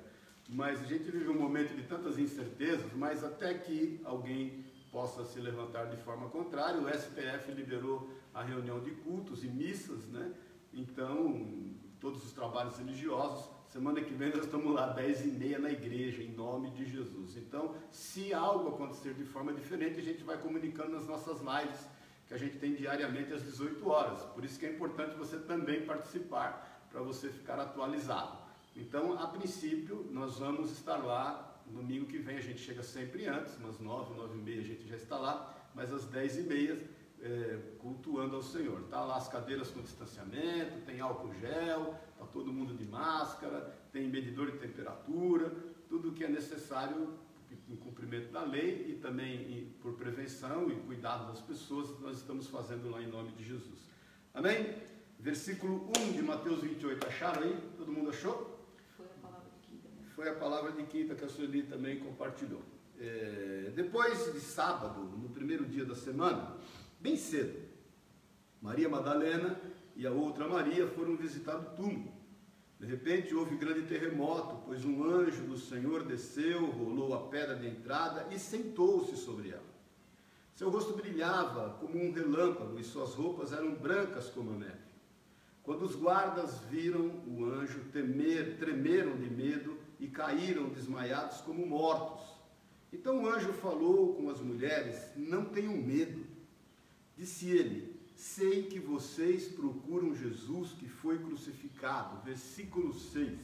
Mas 0.47 0.79
a 0.83 0.85
gente 0.85 1.11
vive 1.11 1.27
um 1.31 1.41
momento 1.41 1.75
de 1.75 1.85
tantas 1.85 2.19
incertezas, 2.19 2.93
mas 2.95 3.25
até 3.25 3.55
que 3.55 3.99
alguém 4.05 4.63
possa 4.93 5.25
se 5.25 5.41
levantar 5.41 5.87
de 5.87 5.97
forma 5.97 6.29
contrária. 6.29 6.81
O 6.81 6.89
STF 6.89 7.51
liberou 7.51 8.09
a 8.33 8.43
reunião 8.43 8.79
de 8.79 8.93
cultos 8.93 9.43
e 9.43 9.49
missas, 9.49 10.07
né? 10.07 10.33
Então, 10.73 11.75
todos 11.99 12.25
os 12.25 12.33
trabalhos 12.33 12.79
religiosos 12.79 13.51
Semana 13.73 14.03
que 14.03 14.13
vem 14.13 14.29
nós 14.29 14.45
estamos 14.45 14.71
lá, 14.75 14.89
10 14.89 15.25
e 15.25 15.29
meia 15.29 15.59
na 15.59 15.71
igreja, 15.71 16.23
em 16.23 16.31
nome 16.33 16.69
de 16.73 16.85
Jesus. 16.85 17.39
Então, 17.39 17.75
se 17.91 18.35
algo 18.35 18.69
acontecer 18.69 19.15
de 19.15 19.25
forma 19.25 19.51
diferente, 19.51 19.99
a 19.99 20.03
gente 20.03 20.23
vai 20.23 20.37
comunicando 20.37 20.93
nas 20.93 21.07
nossas 21.07 21.41
lives, 21.41 21.81
que 22.29 22.35
a 22.35 22.37
gente 22.37 22.59
tem 22.59 22.75
diariamente 22.75 23.33
às 23.33 23.43
18 23.43 23.89
horas. 23.89 24.23
Por 24.35 24.45
isso 24.45 24.59
que 24.59 24.67
é 24.67 24.73
importante 24.75 25.17
você 25.17 25.39
também 25.39 25.87
participar, 25.87 26.87
para 26.91 27.01
você 27.01 27.31
ficar 27.31 27.59
atualizado. 27.59 28.37
Então, 28.77 29.19
a 29.19 29.27
princípio, 29.27 30.07
nós 30.11 30.39
vamos 30.39 30.71
estar 30.71 30.99
lá, 30.99 31.52
domingo 31.71 32.07
que 32.07 32.19
vem 32.19 32.37
a 32.37 32.41
gente 32.41 32.61
chega 32.61 32.83
sempre 32.83 33.27
antes, 33.27 33.57
umas 33.57 33.79
9, 33.79 34.15
9 34.15 34.39
e 34.39 34.43
meia 34.43 34.61
a 34.61 34.65
gente 34.65 34.87
já 34.89 34.97
está 34.97 35.19
lá, 35.19 35.71
mas 35.75 35.93
às 35.93 36.05
10 36.07 36.39
e 36.39 36.43
meia 36.43 36.91
é, 37.23 37.59
cultuando 37.79 38.37
ao 38.37 38.43
Senhor. 38.43 38.83
Tá 38.91 39.05
lá 39.05 39.17
as 39.17 39.29
cadeiras 39.29 39.71
com 39.71 39.81
distanciamento, 39.81 40.85
tem 40.85 41.01
álcool 41.01 41.33
gel, 41.35 41.95
tá 42.19 42.27
todo 42.27 42.53
mundo 42.53 42.75
de 42.75 42.85
máscara, 42.85 43.79
tem 43.93 44.09
medidor 44.09 44.51
de 44.51 44.59
temperatura, 44.59 45.53
tudo 45.89 46.13
que 46.13 46.25
é 46.25 46.29
necessário 46.29 47.19
em 47.69 47.77
cumprimento 47.77 48.31
da 48.33 48.43
lei 48.43 48.87
e 48.91 48.95
também 49.01 49.75
por 49.81 49.95
prevenção 49.95 50.71
e 50.71 50.77
cuidado 50.77 51.29
das 51.29 51.41
pessoas, 51.41 51.99
nós 52.01 52.19
estamos 52.19 52.47
fazendo 52.47 52.91
lá 52.91 53.01
em 53.01 53.07
nome 53.07 53.33
de 53.33 53.45
Jesus. 53.45 53.89
Amém? 54.35 54.75
Versículo 55.19 55.91
1 55.99 56.13
de 56.13 56.23
Mateus 56.23 56.63
28, 56.63 57.07
acharam 57.07 57.43
aí? 57.43 57.57
Todo 57.77 57.93
mundo 57.93 58.11
achou? 58.11 58.59
Foi 58.97 59.07
a 59.07 59.21
palavra 59.21 59.49
de 59.51 59.69
quinta. 59.69 59.89
Né? 59.89 60.09
Foi 60.23 60.31
a 60.31 60.35
palavra 60.37 60.71
de 60.71 60.85
quinta 60.85 61.17
que 61.17 61.25
a 61.25 61.29
Sueli 61.29 61.65
também 61.65 61.99
compartilhou. 61.99 62.63
É, 62.97 63.73
depois 63.75 64.33
de 64.33 64.39
sábado, 64.39 65.01
no 65.01 65.29
primeiro 65.31 65.65
dia 65.65 65.85
da 65.85 65.97
semana, 65.97 66.57
bem 67.01 67.17
cedo. 67.17 67.59
Maria 68.61 68.89
Madalena 68.89 69.61
e 69.97 70.07
a 70.07 70.13
outra 70.13 70.47
Maria 70.47 70.87
foram 70.87 71.17
visitar 71.17 71.57
o 71.57 71.65
túmulo. 71.75 72.13
De 72.79 72.87
repente 72.87 73.35
houve 73.35 73.57
grande 73.57 73.83
terremoto, 73.83 74.63
pois 74.65 74.85
um 74.85 75.03
anjo 75.03 75.43
do 75.43 75.59
Senhor 75.59 76.05
desceu, 76.05 76.67
rolou 76.67 77.15
a 77.15 77.27
pedra 77.27 77.57
de 77.57 77.67
entrada 77.67 78.29
e 78.33 78.39
sentou-se 78.39 79.17
sobre 79.17 79.49
ela. 79.49 79.73
Seu 80.55 80.71
rosto 80.71 80.93
brilhava 80.93 81.79
como 81.81 82.01
um 82.01 82.13
relâmpago 82.13 82.79
e 82.79 82.85
suas 82.85 83.13
roupas 83.15 83.53
eram 83.53 83.75
brancas 83.75 84.29
como 84.29 84.53
a 84.53 84.57
neve. 84.57 84.93
Quando 85.65 85.83
os 85.83 85.97
guardas 85.97 86.61
viram 86.71 87.11
o 87.27 87.45
anjo 87.45 87.81
temer, 87.93 88.57
tremeram 88.61 89.17
de 89.17 89.29
medo 89.29 89.82
e 90.03 90.09
caíram 90.09 90.69
desmaiados 90.69 91.41
como 91.43 91.65
mortos. 91.65 92.27
Então 92.93 93.23
o 93.23 93.29
anjo 93.29 93.53
falou 93.53 94.15
com 94.15 94.29
as 94.29 94.41
mulheres: 94.41 95.01
Não 95.17 95.45
tenham 95.45 95.77
medo. 95.77 96.27
Disse 97.17 97.49
ele: 97.49 97.97
Sei 98.17 98.65
que 98.65 98.81
vocês 98.81 99.47
procuram 99.47 100.13
Jesus 100.13 100.73
que 100.73 100.89
foi 100.89 101.21
crucificado. 101.21 102.21
Versículo 102.25 102.93
6. 102.93 103.39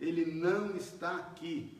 Ele 0.00 0.24
não 0.24 0.74
está 0.74 1.16
aqui. 1.16 1.78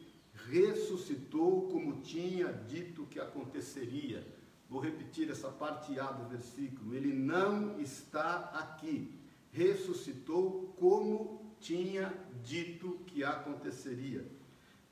Ressuscitou 0.51 1.71
como 1.71 2.03
tinha 2.03 2.53
dito 2.53 3.07
que 3.07 3.19
aconteceria. 3.19 4.27
Vou 4.69 4.81
repetir 4.81 5.31
essa 5.31 5.49
parte 5.49 5.99
A 5.99 6.13
do 6.13 6.29
versículo. 6.29 6.95
Ele 6.95 7.15
não 7.15 7.81
está 7.81 8.51
aqui. 8.61 9.11
Ressuscitou 9.51 10.75
como 10.79 11.42
tinha 11.63 12.13
dito 12.43 13.01
que 13.07 13.25
aconteceria. 13.25 14.27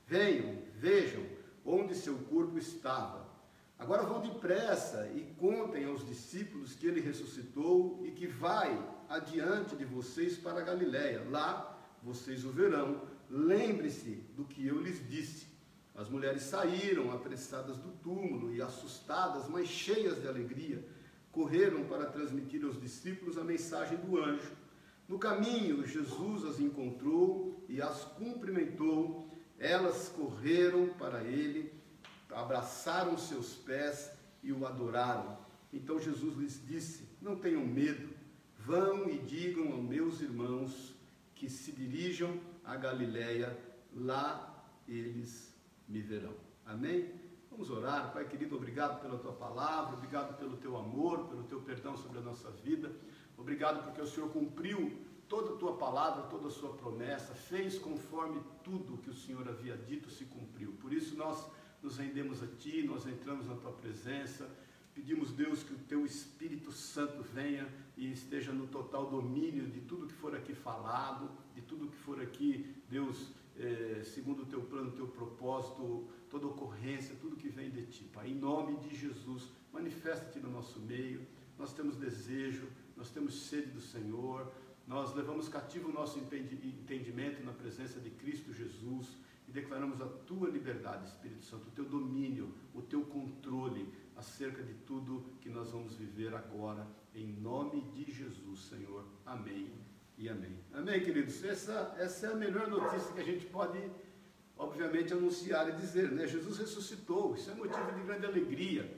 Venham, 0.07 0.63
vejam 0.77 1.23
onde 1.65 1.95
seu 1.95 2.17
corpo 2.31 2.57
estava 2.57 3.31
Agora 3.81 4.03
vão 4.03 4.21
depressa 4.21 5.11
e 5.15 5.23
contem 5.39 5.87
aos 5.87 6.07
discípulos 6.07 6.75
que 6.75 6.87
ele 6.87 7.01
ressuscitou 7.01 7.99
e 8.05 8.11
que 8.11 8.27
vai 8.27 8.79
adiante 9.09 9.75
de 9.75 9.87
vocês 9.87 10.37
para 10.37 10.61
Galiléia. 10.61 11.27
Lá 11.31 11.79
vocês 12.03 12.45
o 12.45 12.51
verão. 12.51 13.01
Lembre-se 13.31 14.23
do 14.37 14.45
que 14.45 14.67
eu 14.67 14.79
lhes 14.83 15.09
disse. 15.09 15.47
As 15.95 16.11
mulheres 16.11 16.43
saíram 16.43 17.11
apressadas 17.11 17.79
do 17.79 17.91
túmulo 18.03 18.55
e 18.55 18.61
assustadas, 18.61 19.49
mas 19.49 19.67
cheias 19.67 20.21
de 20.21 20.29
alegria, 20.29 20.85
correram 21.33 21.85
para 21.85 22.05
transmitir 22.05 22.63
aos 22.67 22.79
discípulos 22.79 23.39
a 23.39 23.45
mensagem 23.45 23.97
do 23.97 24.23
anjo. 24.23 24.53
No 25.11 25.19
caminho, 25.19 25.85
Jesus 25.85 26.45
as 26.45 26.61
encontrou 26.61 27.65
e 27.69 27.83
as 27.83 28.05
cumprimentou. 28.05 29.29
Elas 29.59 30.09
correram 30.09 30.89
para 31.01 31.25
ele 31.25 31.81
abraçaram 32.33 33.19
seus 33.19 33.55
pés 33.55 34.13
e 34.43 34.53
o 34.53 34.67
adoraram. 34.67 35.37
Então 35.73 36.01
Jesus 36.01 36.37
lhes 36.37 36.67
disse: 36.67 37.09
Não 37.21 37.37
tenham 37.37 37.67
medo, 37.67 38.09
vão 38.59 39.09
e 39.09 39.19
digam 39.19 39.73
aos 39.73 39.83
meus 39.83 40.21
irmãos 40.21 40.95
que 41.35 41.49
se 41.49 41.73
dirijam 41.73 42.39
a 42.65 42.77
Galiléia, 42.77 43.59
lá 43.93 44.65
eles 44.87 45.53
me 45.89 46.01
verão. 46.01 46.35
Amém? 46.65 47.13
Vamos 47.51 47.69
orar, 47.71 48.13
Pai 48.13 48.29
querido, 48.29 48.57
obrigado 48.57 49.01
pela 49.01 49.19
tua 49.19 49.33
palavra, 49.33 49.97
obrigado 49.97 50.39
pelo 50.39 50.57
teu 50.57 50.77
amor, 50.77 51.29
pelo 51.29 51.43
teu 51.45 51.61
perdão 51.61 51.97
sobre 51.97 52.19
a 52.19 52.23
nossa 52.23 52.51
vida. 52.51 52.93
Obrigado 53.41 53.83
porque 53.85 54.01
o 54.01 54.07
Senhor 54.07 54.29
cumpriu 54.31 54.93
toda 55.29 55.55
a 55.55 55.57
tua 55.57 55.77
palavra, 55.77 56.25
toda 56.25 56.49
a 56.49 56.51
sua 56.51 56.75
promessa, 56.75 57.35
fez 57.35 57.79
conforme 57.79 58.41
tudo 58.65 58.99
que 58.99 59.11
o 59.11 59.15
Senhor 59.15 59.49
havia 59.49 59.77
dito 59.77 60.11
se 60.11 60.25
cumpriu. 60.25 60.73
Por 60.81 60.93
isso 60.93 61.17
nós 61.17 61.49
nos 61.83 61.97
rendemos 61.97 62.43
a 62.43 62.47
Ti, 62.47 62.83
nós 62.83 63.07
entramos 63.07 63.47
na 63.47 63.55
Tua 63.55 63.73
presença, 63.73 64.51
pedimos, 64.95 65.33
Deus, 65.33 65.63
que 65.63 65.73
o 65.73 65.79
Teu 65.79 66.05
Espírito 66.05 66.73
Santo 66.73 67.23
venha 67.23 67.67
e 67.97 68.13
esteja 68.13 68.53
no 68.53 68.67
total 68.67 69.09
domínio 69.09 69.67
de 69.69 69.81
tudo 69.81 70.07
que 70.07 70.15
for 70.15 70.35
aqui 70.35 70.53
falado, 70.53 71.31
de 71.55 71.63
tudo 71.63 71.87
que 71.87 71.97
for 71.97 72.21
aqui, 72.21 72.75
Deus, 72.89 73.29
é, 73.57 74.03
segundo 74.05 74.43
o 74.43 74.47
Teu 74.47 74.63
plano, 74.63 74.89
o 74.89 74.93
Teu 74.93 75.07
propósito, 75.07 76.09
toda 76.29 76.47
ocorrência, 76.47 77.17
tudo 77.21 77.37
que 77.37 77.49
vem 77.49 77.71
de 77.71 77.87
Ti, 77.87 78.05
Pai. 78.13 78.31
Em 78.31 78.35
nome 78.35 78.77
de 78.81 78.95
Jesus, 78.95 79.49
manifesta-te 79.73 80.39
no 80.41 80.51
nosso 80.51 80.81
meio, 80.81 81.27
nós 81.59 81.73
temos 81.73 81.97
desejo, 81.97 82.67
nós 83.01 83.09
temos 83.09 83.49
sede 83.49 83.69
do 83.69 83.81
Senhor, 83.81 84.53
nós 84.87 85.15
levamos 85.15 85.49
cativo 85.49 85.89
o 85.89 85.93
nosso 85.93 86.19
entendimento 86.19 87.43
na 87.43 87.51
presença 87.51 87.99
de 87.99 88.11
Cristo 88.11 88.53
Jesus 88.53 89.17
e 89.49 89.51
declaramos 89.51 90.03
a 90.03 90.07
tua 90.07 90.51
liberdade, 90.51 91.09
Espírito 91.09 91.43
Santo, 91.43 91.69
o 91.69 91.71
teu 91.71 91.87
domínio, 91.87 92.55
o 92.75 92.83
teu 92.83 93.01
controle 93.07 93.91
acerca 94.15 94.63
de 94.63 94.75
tudo 94.87 95.25
que 95.41 95.49
nós 95.49 95.71
vamos 95.71 95.95
viver 95.95 96.35
agora, 96.35 96.87
em 97.15 97.27
nome 97.27 97.81
de 97.93 98.05
Jesus, 98.13 98.61
Senhor. 98.69 99.07
Amém 99.25 99.73
e 100.19 100.29
amém. 100.29 100.59
Amém, 100.75 101.03
queridos? 101.03 101.43
Essa, 101.43 101.97
essa 101.99 102.27
é 102.27 102.33
a 102.33 102.37
melhor 102.37 102.69
notícia 102.69 103.15
que 103.15 103.21
a 103.21 103.25
gente 103.25 103.47
pode, 103.47 103.81
obviamente, 104.59 105.15
anunciar 105.15 105.71
e 105.71 105.73
dizer, 105.73 106.13
né? 106.13 106.27
Jesus 106.27 106.59
ressuscitou, 106.59 107.35
isso 107.35 107.51
é 107.51 107.55
motivo 107.55 107.93
de 107.93 108.03
grande 108.03 108.27
alegria. 108.27 108.95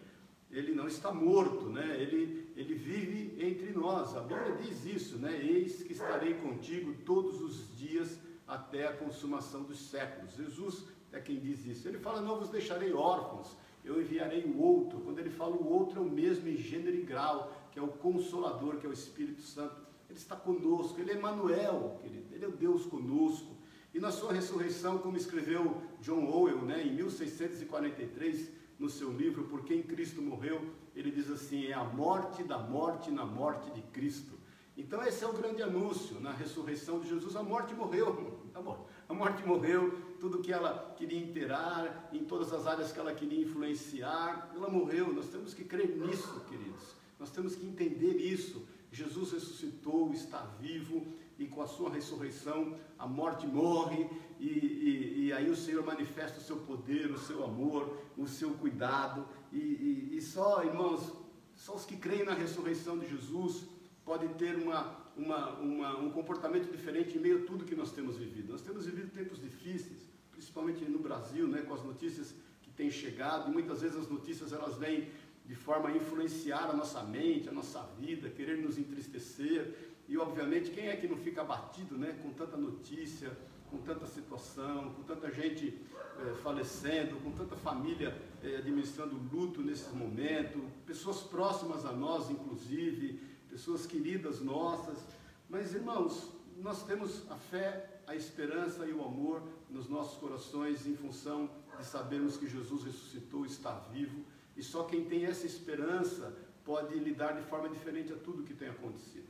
Ele 0.53 0.75
não 0.75 0.87
está 0.87 1.13
morto, 1.13 1.71
né? 1.71 1.97
Ele, 2.01 2.53
ele 2.55 2.75
vive 2.75 3.43
entre 3.43 3.73
nós. 3.73 4.15
A 4.15 4.21
Bíblia 4.21 4.55
diz 4.61 4.85
isso, 4.85 5.17
né? 5.17 5.35
Eis 5.43 5.83
que 5.83 5.93
estarei 5.93 6.35
contigo 6.35 6.93
todos 7.07 7.41
os 7.41 7.77
dias 7.77 8.19
até 8.47 8.87
a 8.87 8.93
consumação 8.93 9.63
dos 9.63 9.81
séculos. 9.81 10.35
Jesus 10.35 10.85
é 11.11 11.19
quem 11.21 11.41
diz 11.41 11.65
isso. 11.65 11.89
Ele 11.89 11.99
fala: 11.99 12.21
Não 12.21 12.39
vos 12.39 12.51
deixarei 12.51 12.93
órfãos, 12.93 13.57
eu 13.83 14.01
enviarei 14.01 14.45
o 14.45 14.61
outro. 14.61 15.01
Quando 15.01 15.19
ele 15.19 15.31
fala 15.31 15.57
o 15.57 15.67
outro, 15.67 15.99
é 15.99 16.03
o 16.03 16.11
mesmo 16.11 16.47
em 16.47 16.57
gênero 16.57 16.97
e 16.97 17.03
grau, 17.03 17.51
que 17.71 17.79
é 17.79 17.83
o 17.83 17.89
Consolador, 17.89 18.77
que 18.77 18.87
é 18.87 18.91
o 18.91 18.93
Espírito 18.93 19.41
Santo. 19.41 19.81
Ele 20.09 20.19
está 20.19 20.37
conosco, 20.37 21.01
ele 21.01 21.13
é 21.13 21.19
Manuel, 21.19 21.99
querido, 22.03 22.35
ele 22.35 22.45
é 22.45 22.49
o 22.49 22.53
Deus 22.53 22.85
conosco. 22.85 23.57
E 23.95 23.99
na 23.99 24.11
sua 24.11 24.33
ressurreição, 24.33 24.99
como 24.99 25.17
escreveu 25.17 25.81
John 26.01 26.27
Owen, 26.27 26.63
né, 26.63 26.83
em 26.87 26.95
1643, 26.95 28.51
no 28.83 28.91
seu 28.91 29.13
livro 29.13 29.45
Por 29.45 29.63
quem 29.63 29.81
Cristo 29.81 30.21
morreu, 30.21 30.61
ele 30.95 31.13
diz 31.13 31.31
assim: 31.31 31.67
é 31.67 31.73
a 31.73 31.85
morte 31.85 32.43
da 32.43 32.59
morte 32.59 33.11
na 33.11 33.25
morte 33.25 33.71
de 33.71 33.81
Cristo. 33.81 34.43
Então 34.77 35.03
esse 35.05 35.23
é 35.23 35.29
o 35.29 35.33
grande 35.33 35.63
anúncio 35.63 36.19
na 36.21 36.33
ressurreição 36.33 36.99
de 36.99 37.09
Jesus. 37.09 37.37
A 37.37 37.43
morte 37.43 37.75
morreu, 37.75 38.41
a 39.09 39.15
morte 39.15 39.47
morreu, 39.47 39.97
tudo 40.19 40.41
que 40.41 40.53
ela 40.53 40.95
queria 40.97 41.19
inteirar, 41.19 42.09
em 42.13 42.25
todas 42.25 42.53
as 42.53 42.67
áreas 42.67 42.91
que 42.91 42.99
ela 42.99 43.15
queria 43.15 43.41
influenciar, 43.41 44.51
ela 44.55 44.69
morreu. 44.69 45.13
Nós 45.13 45.29
temos 45.29 45.55
que 45.55 45.65
crer 45.65 45.97
nisso, 45.97 46.41
queridos. 46.49 46.97
Nós 47.21 47.31
temos 47.31 47.55
que 47.55 47.65
entender 47.65 48.17
isso. 48.17 48.67
Jesus 48.91 49.33
ressuscitou, 49.33 50.13
está 50.13 50.41
vivo 50.61 51.07
e 51.43 51.49
com 51.49 51.63
a 51.63 51.67
sua 51.67 51.91
ressurreição 51.91 52.77
a 52.99 53.07
morte 53.07 53.47
morre 53.47 54.09
e, 54.39 54.47
e, 54.49 55.27
e 55.27 55.33
aí 55.33 55.51
o 55.51 55.57
Senhor 55.57 55.85
manifesta 55.85 56.39
o 56.39 56.43
seu 56.43 56.57
poder, 56.57 57.11
o 57.11 57.19
seu 57.19 57.45
amor, 57.45 57.99
o 58.17 58.27
seu 58.27 58.51
cuidado 58.55 59.27
e, 59.53 60.17
e 60.17 60.21
só, 60.23 60.65
irmãos, 60.65 61.13
só 61.55 61.75
os 61.75 61.85
que 61.85 61.97
creem 61.97 62.25
na 62.25 62.35
ressurreição 62.35 62.99
de 62.99 63.09
Jesus 63.09 63.65
podem 64.05 64.29
ter 64.35 64.57
uma, 64.57 64.97
uma, 65.17 65.51
uma, 65.59 65.99
um 65.99 66.11
comportamento 66.11 66.71
diferente 66.71 67.17
em 67.17 67.21
meio 67.21 67.43
a 67.43 67.47
tudo 67.47 67.65
que 67.65 67.75
nós 67.75 67.93
temos 67.93 68.17
vivido. 68.17 68.53
Nós 68.53 68.63
temos 68.63 68.87
vivido 68.87 69.11
tempos 69.11 69.41
difíceis, 69.41 70.09
principalmente 70.31 70.85
no 70.85 70.99
Brasil, 70.99 71.47
né, 71.47 71.63
com 71.63 71.75
as 71.75 71.85
notícias 71.85 72.35
que 72.63 72.71
têm 72.71 72.91
chegado, 72.91 73.51
e 73.51 73.53
muitas 73.53 73.83
vezes 73.83 73.97
as 73.97 74.09
notícias 74.09 74.53
elas 74.53 74.77
vêm 74.77 75.09
de 75.45 75.55
forma 75.55 75.89
a 75.89 75.97
influenciar 75.97 76.71
a 76.71 76.73
nossa 76.73 77.03
mente, 77.03 77.49
a 77.49 77.53
nossa 77.53 77.83
vida, 77.99 78.31
querer 78.31 78.59
nos 78.59 78.79
entristecer. 78.79 79.92
E 80.13 80.19
obviamente, 80.19 80.71
quem 80.71 80.89
é 80.89 80.97
que 80.97 81.09
não 81.09 81.17
fica 81.17 81.41
abatido 81.41 81.97
né, 81.97 82.15
com 82.23 82.35
tanta 82.35 82.55
notícia, 82.55 83.35
com 83.71 83.79
tanta 83.79 84.07
situação, 84.07 84.91
com 84.91 85.03
tanta 85.05 85.33
gente 85.33 85.81
é, 86.21 86.35
falecendo, 86.43 87.17
com 87.23 87.33
tanta 87.33 87.57
família 87.57 88.15
é, 88.43 88.57
administrando 88.57 89.17
luto 89.33 89.63
nesse 89.63 89.89
momento, 89.95 90.63
pessoas 90.85 91.23
próximas 91.23 91.87
a 91.87 91.93
nós, 91.93 92.31
inclusive, 92.31 93.23
pessoas 93.49 93.87
queridas 93.87 94.43
nossas. 94.43 94.99
Mas, 95.49 95.75
irmãos, 95.75 96.31
nós 96.59 96.83
temos 96.83 97.23
a 97.31 97.37
fé, 97.37 98.03
a 98.07 98.15
esperança 98.15 98.85
e 98.85 98.93
o 98.93 99.03
amor 99.03 99.43
nos 99.71 99.89
nossos 99.89 100.19
corações 100.19 100.87
em 100.87 100.95
função 100.95 101.49
de 101.79 101.87
sabermos 101.87 102.37
que 102.37 102.47
Jesus 102.47 102.85
ressuscitou, 102.85 103.47
está 103.47 103.79
vivo 103.91 104.23
e 104.55 104.63
só 104.63 104.85
quem 104.85 105.07
tem 105.07 105.25
essa 105.25 105.47
esperança 105.47 106.37
pode 106.67 106.99
lidar 106.99 107.33
de 107.33 107.49
forma 107.49 107.71
diferente 107.71 108.13
a 108.13 108.17
tudo 108.17 108.43
que 108.43 108.53
tem 108.53 108.69
acontecido. 108.69 109.22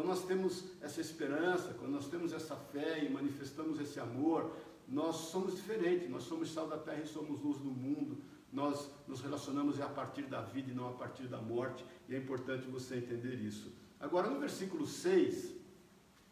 Quando 0.00 0.08
nós 0.08 0.24
temos 0.24 0.64
essa 0.80 0.98
esperança, 0.98 1.74
quando 1.78 1.92
nós 1.92 2.08
temos 2.08 2.32
essa 2.32 2.56
fé 2.56 3.04
e 3.04 3.10
manifestamos 3.10 3.78
esse 3.78 4.00
amor, 4.00 4.50
nós 4.88 5.14
somos 5.14 5.56
diferentes, 5.56 6.08
nós 6.08 6.22
somos 6.22 6.50
sal 6.50 6.66
da 6.66 6.78
terra 6.78 7.02
e 7.02 7.06
somos 7.06 7.38
luz 7.42 7.58
do 7.58 7.70
mundo. 7.70 8.16
Nós 8.50 8.90
nos 9.06 9.20
relacionamos 9.20 9.78
a 9.78 9.90
partir 9.90 10.22
da 10.22 10.40
vida 10.40 10.70
e 10.70 10.74
não 10.74 10.88
a 10.88 10.92
partir 10.94 11.24
da 11.24 11.36
morte, 11.36 11.84
e 12.08 12.14
é 12.14 12.18
importante 12.18 12.66
você 12.66 12.96
entender 12.96 13.34
isso. 13.34 13.74
Agora, 14.00 14.30
no 14.30 14.40
versículo 14.40 14.86
6, 14.86 15.54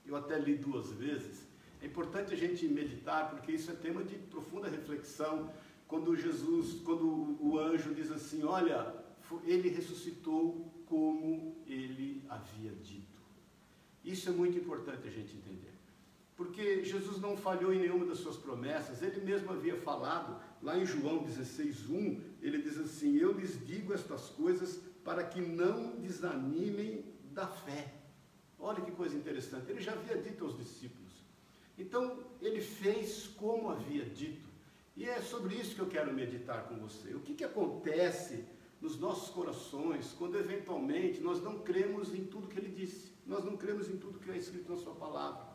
eu 0.07 0.17
até 0.17 0.39
li 0.39 0.55
duas 0.55 0.91
vezes, 0.93 1.47
é 1.83 1.87
importante 1.87 2.33
a 2.33 2.37
gente 2.39 2.67
meditar, 2.67 3.29
porque 3.29 3.53
isso 3.53 3.71
é 3.71 3.75
tema 3.75 4.03
de 4.03 4.15
profunda 4.17 4.71
reflexão 4.71 5.53
quando 5.87 6.17
Jesus, 6.17 6.81
quando 6.81 7.37
o 7.39 7.59
anjo 7.59 7.95
diz 7.95 8.11
assim: 8.11 8.45
Olha, 8.45 8.95
ele 9.45 9.69
ressuscitou 9.69 10.73
como 10.87 11.55
ele 11.67 12.25
havia 12.31 12.73
dito. 12.73 13.18
Isso 14.11 14.31
é 14.31 14.33
muito 14.33 14.57
importante 14.57 15.07
a 15.07 15.11
gente 15.11 15.37
entender. 15.37 15.75
Porque 16.35 16.85
Jesus 16.85 17.21
não 17.21 17.37
falhou 17.37 17.75
em 17.75 17.81
nenhuma 17.81 18.07
das 18.07 18.19
suas 18.19 18.37
promessas, 18.37 19.03
ele 19.03 19.21
mesmo 19.21 19.51
havia 19.51 19.77
falado, 19.77 20.41
lá 20.63 20.79
em 20.79 20.87
João 20.87 21.25
16,1, 21.25 22.21
ele 22.41 22.63
diz 22.63 22.79
assim: 22.79 23.17
Eu 23.17 23.33
lhes 23.33 23.59
digo 23.67 23.93
estas 23.93 24.31
coisas 24.31 24.81
para 25.05 25.25
que 25.25 25.41
não 25.41 25.97
desanimem 25.97 27.05
da 27.33 27.47
fé. 27.47 27.93
Olha 28.59 28.81
que 28.81 28.91
coisa 28.93 29.17
interessante, 29.17 29.71
ele 29.71 29.81
já 29.81 29.93
havia 29.93 30.17
dito 30.17 30.45
aos 30.45 30.57
discípulos. 30.57 31.13
Então, 31.77 32.19
ele 32.41 32.61
fez 32.61 33.27
como 33.37 33.71
havia 33.71 34.05
dito. 34.05 34.49
E 34.97 35.05
é 35.05 35.21
sobre 35.21 35.55
isso 35.55 35.75
que 35.75 35.81
eu 35.81 35.87
quero 35.87 36.13
meditar 36.13 36.65
com 36.65 36.77
você. 36.77 37.15
O 37.15 37.21
que, 37.21 37.35
que 37.35 37.45
acontece 37.45 38.45
nos 38.81 38.99
nossos 38.99 39.31
corações 39.31 40.13
quando 40.19 40.39
eventualmente 40.39 41.21
nós 41.21 41.43
não 41.43 41.61
cremos 41.61 42.15
em 42.15 42.25
tudo 42.25 42.49
que 42.49 42.59
ele 42.59 42.71
disse, 42.71 43.13
nós 43.29 43.45
não 43.45 43.57
cremos 43.57 43.89
em 43.89 43.99
tudo 43.99 44.19
que 44.19 44.31
é 44.31 44.37
escrito 44.37 44.73
na 44.73 44.79
sua 44.79 44.95
palavra. 44.95 45.47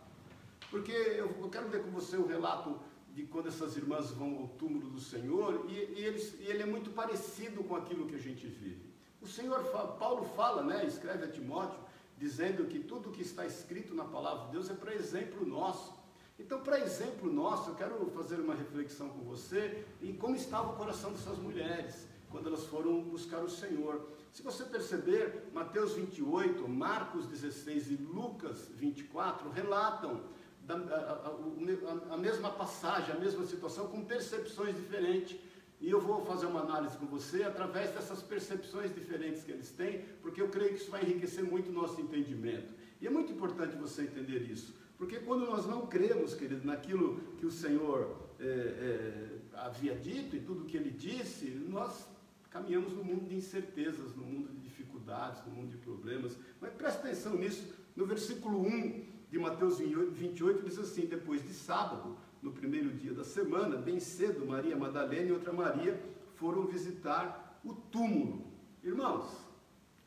Porque 0.70 0.92
eu, 0.92 1.50
quero 1.50 1.70
ler 1.70 1.84
com 1.84 1.90
você 1.90 2.16
o 2.16 2.26
relato 2.26 2.80
de 3.14 3.24
quando 3.24 3.48
essas 3.48 3.76
irmãs 3.76 4.12
vão 4.12 4.38
ao 4.38 4.48
túmulo 4.50 4.90
do 4.90 5.00
Senhor 5.00 5.66
e, 5.68 6.00
e, 6.00 6.06
eles, 6.06 6.40
e 6.40 6.46
ele 6.46 6.64
é 6.64 6.66
muito 6.66 6.92
parecido 6.92 7.64
com 7.64 7.76
aquilo 7.76 8.08
que 8.08 8.16
a 8.16 8.20
gente 8.20 8.48
vive. 8.48 8.94
O 9.22 9.28
Senhor, 9.28 9.64
Paulo 10.00 10.26
fala, 10.36 10.64
né, 10.64 10.86
escreve 10.86 11.26
a 11.26 11.28
Timóteo, 11.28 11.80
dizendo 12.18 12.66
que 12.66 12.80
tudo 12.80 13.12
que 13.12 13.22
está 13.22 13.46
escrito 13.46 13.94
na 13.94 14.06
palavra 14.06 14.46
de 14.46 14.52
Deus 14.52 14.70
é 14.70 14.74
para 14.74 14.94
exemplo 14.94 15.46
nosso. 15.46 15.94
Então, 16.40 16.62
para 16.62 16.80
exemplo 16.80 17.32
nosso, 17.32 17.70
eu 17.70 17.76
quero 17.76 18.06
fazer 18.12 18.40
uma 18.40 18.56
reflexão 18.56 19.10
com 19.10 19.20
você 19.20 19.86
em 20.02 20.16
como 20.16 20.36
estava 20.36 20.74
o 20.74 20.76
coração 20.76 21.12
dessas 21.12 21.38
mulheres 21.38 22.08
quando 22.30 22.48
elas 22.48 22.66
foram 22.66 23.02
buscar 23.02 23.44
o 23.44 23.50
Senhor. 23.50 24.02
Se 24.34 24.42
você 24.42 24.64
perceber, 24.64 25.44
Mateus 25.54 25.94
28, 25.94 26.68
Marcos 26.68 27.28
16 27.28 27.92
e 27.92 27.96
Lucas 27.98 28.68
24 28.76 29.48
relatam 29.52 30.22
a, 30.68 30.74
a, 30.74 32.16
a, 32.16 32.18
mesma 32.18 32.50
passagem, 32.50 33.16
a 33.16 33.20
mesma 33.20 33.46
situação, 33.46 33.90
com 33.90 34.04
percepções 34.04 34.76
diferentes. 34.76 35.40
E 35.80 35.88
eu 35.88 36.02
vou 36.02 36.26
fazer 36.26 36.48
uma 36.48 36.62
análise 36.62 36.98
com 36.98 37.06
você 37.06 37.44
através 37.44 37.92
dessas 37.92 38.24
percepções 38.24 38.92
diferentes 38.96 39.44
que 39.44 39.52
eles 39.52 39.70
têm, 39.70 40.04
porque 40.24 40.42
eu 40.42 40.50
creio 40.50 40.72
que 40.72 40.82
isso 40.82 40.90
vai 40.90 41.04
enriquecer 41.04 41.44
muito 41.44 41.70
o 41.70 41.74
nosso 41.74 42.02
entendimento. 42.02 42.74
E 43.00 43.06
é 43.06 43.12
muito 43.12 43.32
importante 43.32 43.76
você 43.76 44.02
entender 44.02 44.50
isso. 44.50 44.74
Porque 44.98 45.20
quando 45.20 45.46
nós 45.46 45.68
não 45.68 45.86
cremos, 45.86 46.34
querido, 46.34 46.66
naquilo 46.66 47.20
que 47.38 47.46
o 47.46 47.52
Senhor 47.52 48.18
é, 48.40 48.46
é, 48.46 49.38
havia 49.54 49.94
dito 49.96 50.36
e 50.36 50.40
tudo 50.40 50.66
que 50.66 50.76
ele 50.76 50.90
disse, 50.90 51.46
nós 51.70 52.12
caminhamos 52.54 52.94
no 52.94 53.04
mundo 53.04 53.28
de 53.28 53.36
incertezas, 53.36 54.16
no 54.16 54.24
mundo 54.24 54.50
de 54.50 54.60
dificuldades, 54.60 55.44
no 55.48 55.52
mundo 55.52 55.72
de 55.72 55.78
problemas. 55.78 56.38
Mas 56.62 56.72
preste 56.74 57.00
atenção 57.00 57.36
nisso, 57.36 57.74
no 57.96 58.06
versículo 58.06 58.62
1 58.62 59.06
de 59.32 59.40
Mateus 59.40 59.80
28 59.80 60.64
diz 60.64 60.78
assim: 60.78 61.08
Depois 61.08 61.42
de 61.42 61.52
sábado, 61.52 62.16
no 62.44 62.52
primeiro 62.52 62.92
dia 62.94 63.12
da 63.12 63.24
semana, 63.24 63.76
bem 63.76 64.00
cedo, 64.00 64.46
Maria 64.46 64.78
Madalena 64.78 65.30
e 65.30 65.32
outra 65.32 65.52
Maria 65.52 66.00
foram 66.36 66.68
visitar 66.68 67.60
o 67.66 67.74
túmulo. 67.74 68.46
Irmãos, 68.84 69.36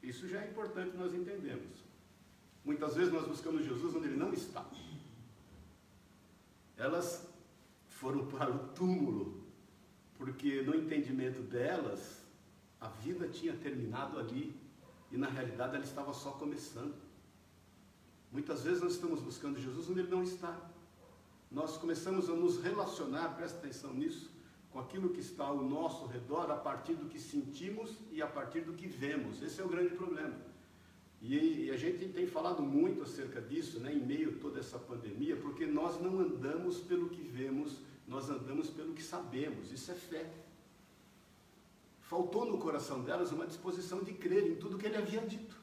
isso 0.00 0.28
já 0.28 0.40
é 0.40 0.48
importante 0.48 0.96
nós 0.96 1.12
entendemos. 1.12 1.84
Muitas 2.64 2.94
vezes 2.94 3.12
nós 3.12 3.26
buscamos 3.26 3.64
Jesus 3.64 3.94
onde 3.94 4.06
ele 4.06 4.16
não 4.16 4.32
está. 4.32 4.64
Elas 6.76 7.26
foram 7.88 8.26
para 8.26 8.52
o 8.52 8.68
túmulo, 8.68 9.42
porque 10.16 10.62
no 10.62 10.74
entendimento 10.76 11.40
delas, 11.42 12.25
a 12.86 12.88
vida 13.02 13.28
tinha 13.28 13.52
terminado 13.54 14.18
ali 14.18 14.54
e 15.10 15.16
na 15.16 15.26
realidade 15.26 15.74
ela 15.74 15.84
estava 15.84 16.12
só 16.12 16.30
começando. 16.32 16.94
Muitas 18.30 18.62
vezes 18.62 18.82
nós 18.82 18.92
estamos 18.92 19.20
buscando 19.20 19.60
Jesus 19.60 19.90
onde 19.90 20.00
ele 20.00 20.10
não 20.10 20.22
está. 20.22 20.56
Nós 21.50 21.76
começamos 21.76 22.28
a 22.28 22.34
nos 22.34 22.62
relacionar, 22.62 23.36
presta 23.36 23.58
atenção 23.58 23.92
nisso, 23.92 24.30
com 24.70 24.78
aquilo 24.78 25.10
que 25.10 25.20
está 25.20 25.46
ao 25.46 25.62
nosso 25.62 26.06
redor 26.06 26.50
a 26.50 26.56
partir 26.56 26.94
do 26.94 27.06
que 27.06 27.18
sentimos 27.18 27.96
e 28.12 28.22
a 28.22 28.26
partir 28.26 28.60
do 28.60 28.74
que 28.74 28.86
vemos. 28.86 29.42
Esse 29.42 29.60
é 29.60 29.64
o 29.64 29.68
grande 29.68 29.94
problema. 29.94 30.34
E, 31.20 31.70
a 31.70 31.76
gente 31.76 32.08
tem 32.08 32.26
falado 32.26 32.62
muito 32.62 33.02
acerca 33.02 33.40
disso, 33.40 33.80
né, 33.80 33.92
em 33.92 34.04
meio 34.04 34.30
a 34.30 34.40
toda 34.40 34.60
essa 34.60 34.78
pandemia, 34.78 35.36
porque 35.36 35.66
nós 35.66 36.00
não 36.00 36.20
andamos 36.20 36.78
pelo 36.80 37.08
que 37.08 37.22
vemos, 37.22 37.80
nós 38.06 38.28
andamos 38.30 38.70
pelo 38.70 38.92
que 38.92 39.02
sabemos. 39.02 39.72
Isso 39.72 39.90
é 39.90 39.94
fé. 39.94 40.45
Faltou 42.08 42.44
no 42.46 42.58
coração 42.58 43.02
delas 43.02 43.32
uma 43.32 43.46
disposição 43.46 44.02
de 44.02 44.12
crer 44.12 44.46
em 44.46 44.54
tudo 44.54 44.78
que 44.78 44.86
ele 44.86 44.96
havia 44.96 45.20
dito. 45.22 45.56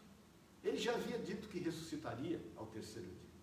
Ele 0.61 0.77
já 0.77 0.93
havia 0.93 1.17
dito 1.17 1.47
que 1.47 1.57
ressuscitaria 1.57 2.41
ao 2.57 2.65
terceiro 2.65 3.07
dia. 3.07 3.33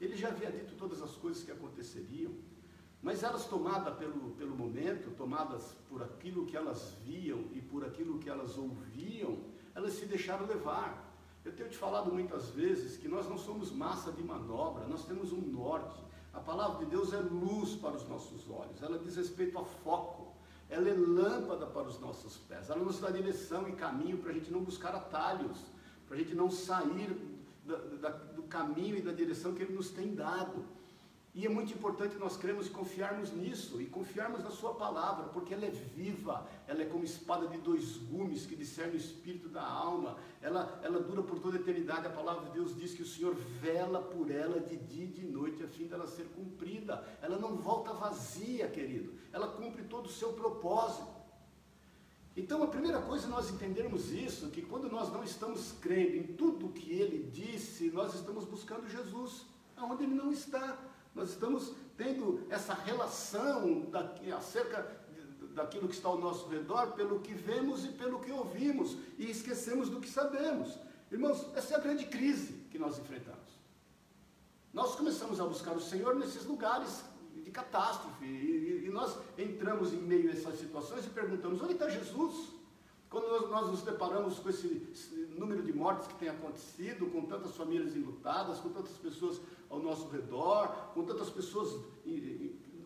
Ele 0.00 0.16
já 0.16 0.28
havia 0.28 0.52
dito 0.52 0.74
todas 0.76 1.02
as 1.02 1.16
coisas 1.16 1.42
que 1.42 1.50
aconteceriam. 1.50 2.32
Mas 3.02 3.24
elas, 3.24 3.46
tomadas 3.46 3.96
pelo, 3.96 4.30
pelo 4.36 4.56
momento, 4.56 5.10
tomadas 5.16 5.76
por 5.88 6.00
aquilo 6.00 6.46
que 6.46 6.56
elas 6.56 6.94
viam 7.04 7.44
e 7.52 7.60
por 7.60 7.84
aquilo 7.84 8.20
que 8.20 8.30
elas 8.30 8.56
ouviam, 8.56 9.36
elas 9.74 9.94
se 9.94 10.06
deixaram 10.06 10.46
levar. 10.46 11.12
Eu 11.44 11.52
tenho 11.56 11.68
te 11.68 11.76
falado 11.76 12.12
muitas 12.12 12.50
vezes 12.50 12.96
que 12.96 13.08
nós 13.08 13.28
não 13.28 13.36
somos 13.36 13.72
massa 13.72 14.12
de 14.12 14.22
manobra, 14.22 14.86
nós 14.86 15.04
temos 15.04 15.32
um 15.32 15.40
norte. 15.40 16.00
A 16.32 16.40
palavra 16.40 16.84
de 16.84 16.90
Deus 16.90 17.12
é 17.12 17.18
luz 17.18 17.74
para 17.74 17.96
os 17.96 18.08
nossos 18.08 18.48
olhos, 18.48 18.80
ela 18.80 18.98
diz 18.98 19.16
respeito 19.16 19.58
a 19.58 19.64
foco, 19.64 20.23
ela 20.74 20.88
é 20.88 20.92
lâmpada 20.92 21.66
para 21.66 21.86
os 21.86 22.00
nossos 22.00 22.36
pés, 22.36 22.68
ela 22.68 22.84
nos 22.84 22.98
dá 22.98 23.10
direção 23.10 23.68
e 23.68 23.72
caminho 23.72 24.18
para 24.18 24.30
a 24.30 24.34
gente 24.34 24.50
não 24.50 24.60
buscar 24.60 24.92
atalhos, 24.94 25.58
para 26.06 26.16
a 26.16 26.18
gente 26.18 26.34
não 26.34 26.50
sair 26.50 27.16
da, 27.64 27.76
da, 27.76 28.08
do 28.10 28.42
caminho 28.42 28.96
e 28.96 29.00
da 29.00 29.12
direção 29.12 29.54
que 29.54 29.62
Ele 29.62 29.74
nos 29.74 29.90
tem 29.90 30.14
dado. 30.14 30.64
E 31.34 31.44
é 31.44 31.48
muito 31.48 31.72
importante 31.72 32.16
nós 32.16 32.36
cremos 32.36 32.68
e 32.68 32.70
confiarmos 32.70 33.32
nisso, 33.32 33.82
e 33.82 33.86
confiarmos 33.86 34.44
na 34.44 34.50
Sua 34.50 34.72
palavra, 34.74 35.24
porque 35.30 35.52
ela 35.52 35.66
é 35.66 35.70
viva, 35.70 36.46
ela 36.68 36.80
é 36.80 36.84
como 36.84 37.02
espada 37.02 37.48
de 37.48 37.58
dois 37.58 37.96
gumes 37.96 38.46
que 38.46 38.54
discerne 38.54 38.94
o 38.94 38.96
espírito 38.96 39.48
da 39.48 39.66
alma, 39.66 40.16
ela, 40.40 40.80
ela 40.84 41.00
dura 41.00 41.24
por 41.24 41.40
toda 41.40 41.56
a 41.56 41.60
eternidade. 41.60 42.06
A 42.06 42.10
palavra 42.10 42.44
de 42.46 42.52
Deus 42.52 42.76
diz 42.76 42.94
que 42.94 43.02
o 43.02 43.06
Senhor 43.06 43.34
vela 43.34 44.00
por 44.00 44.30
ela 44.30 44.60
de 44.60 44.76
dia 44.76 45.06
e 45.06 45.08
de 45.08 45.26
noite, 45.26 45.64
a 45.64 45.66
fim 45.66 45.88
dela 45.88 46.06
ser 46.06 46.26
cumprida. 46.36 47.04
Ela 47.20 47.36
não 47.36 47.56
volta 47.56 47.92
vazia, 47.92 48.68
querido, 48.68 49.12
ela 49.32 49.48
cumpre 49.48 49.82
todo 49.82 50.06
o 50.06 50.12
seu 50.12 50.34
propósito. 50.34 51.08
Então, 52.36 52.62
a 52.62 52.68
primeira 52.68 53.00
coisa 53.02 53.26
é 53.26 53.30
nós 53.30 53.50
entendermos 53.50 54.12
isso, 54.12 54.50
que 54.50 54.62
quando 54.62 54.88
nós 54.88 55.12
não 55.12 55.24
estamos 55.24 55.72
crendo 55.80 56.16
em 56.16 56.22
tudo 56.22 56.68
que 56.68 56.92
ele 56.92 57.28
disse, 57.30 57.90
nós 57.90 58.14
estamos 58.14 58.44
buscando 58.44 58.88
Jesus. 58.88 59.46
aonde 59.76 60.04
Ele 60.04 60.14
não 60.14 60.30
está. 60.32 60.93
Nós 61.14 61.30
estamos 61.30 61.72
tendo 61.96 62.44
essa 62.50 62.74
relação 62.74 63.82
daqui, 63.90 64.32
acerca 64.32 65.04
daquilo 65.54 65.88
que 65.88 65.94
está 65.94 66.08
ao 66.08 66.18
nosso 66.18 66.48
redor, 66.48 66.92
pelo 66.92 67.20
que 67.20 67.32
vemos 67.32 67.84
e 67.84 67.88
pelo 67.88 68.18
que 68.20 68.32
ouvimos, 68.32 68.96
e 69.16 69.30
esquecemos 69.30 69.88
do 69.88 70.00
que 70.00 70.08
sabemos. 70.08 70.76
Irmãos, 71.10 71.46
essa 71.54 71.74
é 71.74 71.76
a 71.76 71.80
grande 71.80 72.06
crise 72.06 72.54
que 72.70 72.78
nós 72.78 72.98
enfrentamos. 72.98 73.54
Nós 74.72 74.96
começamos 74.96 75.40
a 75.40 75.44
buscar 75.44 75.72
o 75.72 75.80
Senhor 75.80 76.16
nesses 76.16 76.44
lugares 76.44 77.04
de 77.44 77.50
catástrofe, 77.50 78.24
e, 78.24 78.86
e 78.86 78.90
nós 78.90 79.16
entramos 79.38 79.92
em 79.92 79.98
meio 79.98 80.30
a 80.30 80.32
essas 80.32 80.58
situações 80.58 81.06
e 81.06 81.10
perguntamos: 81.10 81.62
onde 81.62 81.74
está 81.74 81.88
Jesus? 81.88 82.53
Quando 83.14 83.28
nós, 83.28 83.48
nós, 83.48 83.70
nos 83.70 83.82
deparamos 83.82 84.40
com 84.40 84.48
esse 84.48 85.28
número 85.38 85.62
de 85.62 85.72
mortes 85.72 86.08
que 86.08 86.14
tem 86.14 86.28
acontecido, 86.28 87.06
com 87.12 87.22
tantas 87.26 87.54
famílias 87.54 87.94
enlutadas, 87.94 88.58
com 88.58 88.70
tantas 88.70 88.96
pessoas 88.96 89.40
ao 89.70 89.78
nosso 89.78 90.08
redor, 90.08 90.66
com 90.94 91.04
tantas 91.04 91.30
pessoas, 91.30 91.80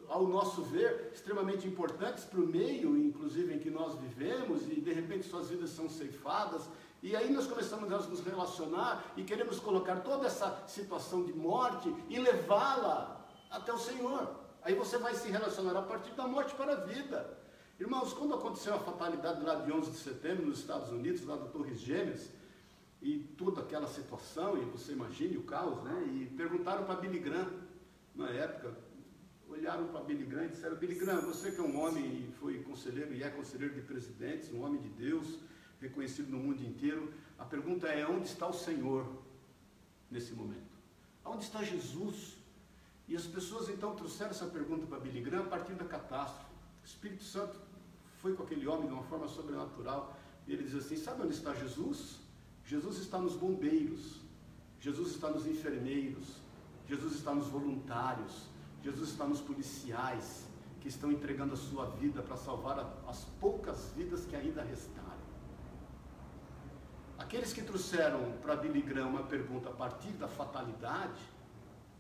ao 0.06 0.26
nosso 0.26 0.60
ver, 0.64 1.12
extremamente 1.14 1.66
importantes 1.66 2.26
para 2.26 2.40
o 2.40 2.46
meio, 2.46 2.94
inclusive, 2.98 3.54
em 3.54 3.58
que 3.58 3.70
nós 3.70 3.94
vivemos, 3.94 4.68
e 4.68 4.82
de 4.82 4.92
repente 4.92 5.26
suas 5.26 5.48
vidas 5.48 5.70
são 5.70 5.88
ceifadas, 5.88 6.68
e 7.02 7.16
aí 7.16 7.32
nós 7.32 7.46
começamos 7.46 7.90
a 7.90 7.96
nos 7.96 8.20
relacionar 8.20 9.14
e 9.16 9.22
queremos 9.22 9.58
colocar 9.58 10.00
toda 10.00 10.26
essa 10.26 10.62
situação 10.66 11.24
de 11.24 11.32
morte 11.32 11.90
e 12.10 12.18
levá-la 12.18 13.26
até 13.50 13.72
o 13.72 13.78
Senhor. 13.78 14.28
Aí 14.60 14.74
você 14.74 14.98
vai 14.98 15.14
se 15.14 15.30
relacionar 15.30 15.74
a 15.78 15.82
partir 15.82 16.10
da 16.10 16.28
morte 16.28 16.54
para 16.54 16.72
a 16.72 16.80
vida. 16.84 17.47
Irmãos, 17.78 18.12
quando 18.12 18.34
aconteceu 18.34 18.74
a 18.74 18.80
fatalidade 18.80 19.40
lá 19.44 19.54
de 19.54 19.70
11 19.70 19.92
de 19.92 19.98
setembro 19.98 20.46
nos 20.46 20.58
Estados 20.58 20.90
Unidos, 20.90 21.24
lá 21.24 21.36
do 21.36 21.48
Torres 21.50 21.78
Gêmeas, 21.78 22.28
e 23.00 23.20
toda 23.38 23.60
aquela 23.60 23.86
situação, 23.86 24.60
e 24.60 24.64
você 24.64 24.92
imagine 24.92 25.36
o 25.36 25.44
caos, 25.44 25.84
né? 25.84 26.04
E 26.08 26.26
perguntaram 26.36 26.84
para 26.84 26.96
Billy 26.96 27.20
Graham, 27.20 27.52
na 28.16 28.28
época, 28.30 28.76
olharam 29.48 29.86
para 29.86 30.00
Billy 30.00 30.24
Graham 30.24 30.46
e 30.46 30.48
disseram, 30.48 30.74
Billy 30.74 30.96
Graham, 30.96 31.20
você 31.20 31.52
que 31.52 31.60
é 31.60 31.62
um 31.62 31.80
homem 31.80 32.32
foi 32.40 32.60
conselheiro 32.64 33.14
e 33.14 33.22
é 33.22 33.30
conselheiro 33.30 33.72
de 33.72 33.82
presidentes, 33.82 34.52
um 34.52 34.64
homem 34.64 34.80
de 34.80 34.88
Deus, 34.88 35.38
reconhecido 35.80 36.30
no 36.30 36.38
mundo 36.38 36.60
inteiro, 36.60 37.14
a 37.38 37.44
pergunta 37.44 37.86
é, 37.86 38.04
onde 38.04 38.26
está 38.26 38.48
o 38.48 38.52
Senhor 38.52 39.06
nesse 40.10 40.32
momento? 40.32 40.66
Onde 41.24 41.44
está 41.44 41.62
Jesus? 41.62 42.36
E 43.06 43.14
as 43.14 43.24
pessoas 43.24 43.68
então 43.68 43.94
trouxeram 43.94 44.32
essa 44.32 44.46
pergunta 44.46 44.84
para 44.84 44.98
Billy 44.98 45.20
Graham 45.20 45.44
a 45.44 45.48
partir 45.48 45.74
da 45.74 45.84
catástrofe. 45.84 46.48
O 46.82 46.84
Espírito 46.84 47.22
Santo 47.22 47.67
foi 48.20 48.34
com 48.34 48.42
aquele 48.42 48.66
homem 48.66 48.86
de 48.86 48.92
uma 48.92 49.04
forma 49.04 49.28
sobrenatural. 49.28 50.16
E 50.46 50.52
ele 50.52 50.64
diz 50.64 50.74
assim: 50.74 50.96
Sabe 50.96 51.22
onde 51.22 51.34
está 51.34 51.54
Jesus? 51.54 52.20
Jesus 52.64 52.98
está 52.98 53.18
nos 53.18 53.34
bombeiros, 53.34 54.20
Jesus 54.80 55.12
está 55.12 55.30
nos 55.30 55.46
enfermeiros, 55.46 56.36
Jesus 56.86 57.14
está 57.14 57.34
nos 57.34 57.48
voluntários, 57.48 58.46
Jesus 58.82 59.10
está 59.10 59.24
nos 59.26 59.40
policiais 59.40 60.46
que 60.80 60.88
estão 60.88 61.10
entregando 61.10 61.54
a 61.54 61.56
sua 61.56 61.86
vida 61.86 62.22
para 62.22 62.36
salvar 62.36 62.78
as 63.06 63.24
poucas 63.40 63.92
vidas 63.96 64.24
que 64.26 64.36
ainda 64.36 64.62
restaram. 64.62 65.08
Aqueles 67.18 67.52
que 67.52 67.62
trouxeram 67.62 68.32
para 68.42 68.54
Billy 68.56 68.80
Graham 68.80 69.08
uma 69.08 69.24
pergunta 69.24 69.70
a 69.70 69.72
partir 69.72 70.12
da 70.12 70.28
fatalidade, 70.28 71.20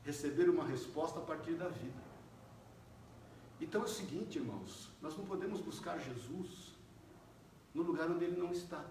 receberam 0.04 0.52
uma 0.54 0.64
resposta 0.64 1.18
a 1.18 1.22
partir 1.22 1.54
da 1.54 1.68
vida. 1.68 2.07
Então 3.60 3.82
é 3.82 3.84
o 3.84 3.88
seguinte, 3.88 4.38
irmãos, 4.38 4.88
nós 5.02 5.16
não 5.16 5.24
podemos 5.24 5.60
buscar 5.60 5.98
Jesus 5.98 6.74
no 7.74 7.82
lugar 7.82 8.10
onde 8.10 8.24
ele 8.24 8.40
não 8.40 8.52
está. 8.52 8.84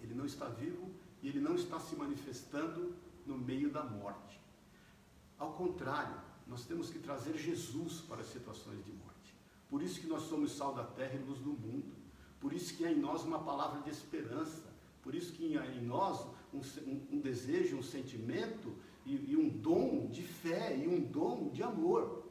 Ele 0.00 0.14
não 0.14 0.24
está 0.24 0.48
vivo 0.48 0.90
e 1.22 1.28
ele 1.28 1.40
não 1.40 1.54
está 1.54 1.78
se 1.80 1.96
manifestando 1.96 2.94
no 3.26 3.36
meio 3.36 3.70
da 3.70 3.82
morte. 3.84 4.40
Ao 5.38 5.52
contrário, 5.52 6.16
nós 6.46 6.64
temos 6.64 6.90
que 6.90 6.98
trazer 6.98 7.36
Jesus 7.36 8.00
para 8.00 8.20
as 8.20 8.28
situações 8.28 8.84
de 8.84 8.92
morte. 8.92 9.34
Por 9.68 9.82
isso 9.82 10.00
que 10.00 10.06
nós 10.06 10.22
somos 10.22 10.52
sal 10.52 10.74
da 10.74 10.84
terra 10.84 11.14
e 11.14 11.18
luz 11.18 11.38
do 11.40 11.50
mundo. 11.50 11.92
Por 12.40 12.52
isso 12.52 12.74
que 12.74 12.84
há 12.84 12.92
em 12.92 12.98
nós 12.98 13.22
uma 13.22 13.40
palavra 13.40 13.82
de 13.82 13.90
esperança. 13.90 14.72
Por 15.02 15.14
isso 15.14 15.32
que 15.32 15.58
há 15.58 15.66
em 15.66 15.84
nós 15.84 16.26
um, 16.52 16.58
um, 16.58 17.06
um 17.12 17.20
desejo, 17.20 17.76
um 17.76 17.82
sentimento 17.82 18.74
e, 19.04 19.32
e 19.32 19.36
um 19.36 19.48
dom 19.48 20.08
de 20.08 20.22
fé 20.22 20.76
e 20.76 20.88
um 20.88 21.00
dom 21.00 21.50
de 21.50 21.62
amor. 21.62 22.24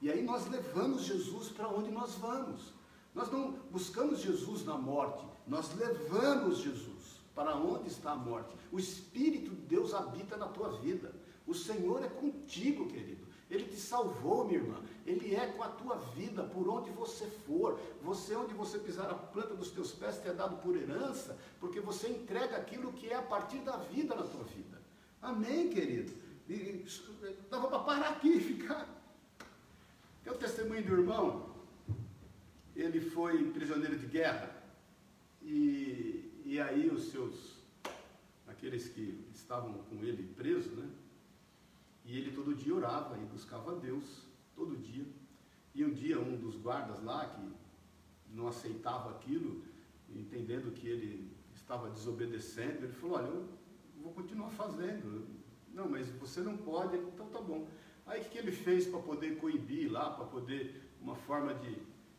E 0.00 0.10
aí 0.10 0.22
nós 0.22 0.48
levamos 0.48 1.02
Jesus 1.02 1.48
para 1.48 1.68
onde 1.68 1.90
nós 1.90 2.14
vamos. 2.14 2.72
Nós 3.14 3.30
não 3.32 3.52
buscamos 3.70 4.20
Jesus 4.20 4.64
na 4.64 4.76
morte, 4.76 5.24
nós 5.46 5.74
levamos 5.74 6.58
Jesus 6.58 7.18
para 7.34 7.56
onde 7.56 7.88
está 7.88 8.12
a 8.12 8.16
morte. 8.16 8.54
O 8.70 8.78
Espírito 8.78 9.50
de 9.50 9.62
Deus 9.62 9.94
habita 9.94 10.36
na 10.36 10.46
tua 10.46 10.70
vida. 10.78 11.14
O 11.46 11.54
Senhor 11.54 12.02
é 12.04 12.08
contigo, 12.08 12.86
querido. 12.88 13.26
Ele 13.50 13.64
te 13.64 13.76
salvou, 13.76 14.44
minha 14.44 14.58
irmã. 14.58 14.82
Ele 15.06 15.34
é 15.34 15.46
com 15.46 15.62
a 15.62 15.68
tua 15.68 15.96
vida, 15.96 16.42
por 16.42 16.68
onde 16.68 16.90
você 16.90 17.26
for. 17.46 17.78
Você, 18.02 18.34
onde 18.34 18.52
você 18.54 18.78
pisar 18.78 19.08
a 19.08 19.14
planta 19.14 19.54
dos 19.54 19.70
teus 19.70 19.92
pés, 19.92 20.18
te 20.18 20.28
é 20.28 20.34
dado 20.34 20.56
por 20.58 20.76
herança, 20.76 21.38
porque 21.58 21.80
você 21.80 22.08
entrega 22.08 22.56
aquilo 22.56 22.92
que 22.92 23.08
é 23.08 23.14
a 23.14 23.22
partir 23.22 23.58
da 23.58 23.76
vida 23.76 24.14
na 24.14 24.24
tua 24.24 24.44
vida. 24.44 24.82
Amém, 25.22 25.70
querido? 25.70 26.12
E, 26.48 26.84
dava 27.50 27.68
para 27.68 27.78
parar 27.80 28.08
aqui 28.10 28.28
e 28.28 28.40
ficar. 28.40 28.97
Tem 30.28 30.36
o 30.36 30.38
testemunho 30.38 30.84
do 30.84 30.92
irmão. 30.92 31.48
Ele 32.76 33.00
foi 33.00 33.50
prisioneiro 33.50 33.98
de 33.98 34.04
guerra. 34.04 34.62
E, 35.40 36.42
e 36.44 36.60
aí 36.60 36.90
os 36.90 37.04
seus, 37.04 37.56
aqueles 38.46 38.90
que 38.90 39.26
estavam 39.32 39.72
com 39.84 40.04
ele 40.04 40.22
preso, 40.34 40.68
né? 40.72 40.86
E 42.04 42.18
ele 42.18 42.32
todo 42.32 42.54
dia 42.54 42.74
orava 42.74 43.16
e 43.16 43.24
buscava 43.24 43.72
a 43.72 43.78
Deus, 43.78 44.26
todo 44.54 44.76
dia. 44.76 45.06
E 45.74 45.82
um 45.82 45.90
dia 45.90 46.20
um 46.20 46.36
dos 46.36 46.56
guardas 46.56 47.02
lá, 47.02 47.24
que 47.24 48.36
não 48.36 48.48
aceitava 48.48 49.12
aquilo, 49.12 49.64
entendendo 50.10 50.74
que 50.74 50.86
ele 50.88 51.34
estava 51.54 51.88
desobedecendo, 51.88 52.84
ele 52.84 52.92
falou, 52.92 53.16
olha, 53.16 53.28
eu 53.28 53.48
vou 54.02 54.12
continuar 54.12 54.50
fazendo. 54.50 55.26
Não, 55.72 55.88
mas 55.88 56.10
você 56.10 56.42
não 56.42 56.58
pode, 56.58 56.98
então 56.98 57.30
tá 57.30 57.40
bom. 57.40 57.66
Aí 58.08 58.22
o 58.22 58.24
que 58.24 58.38
ele 58.38 58.50
fez 58.50 58.86
para 58.86 59.00
poder 59.00 59.36
coibir 59.36 59.92
lá, 59.92 60.10
para 60.10 60.24
poder, 60.24 60.82
uma 61.00 61.14
forma 61.14 61.54
de. 61.54 61.76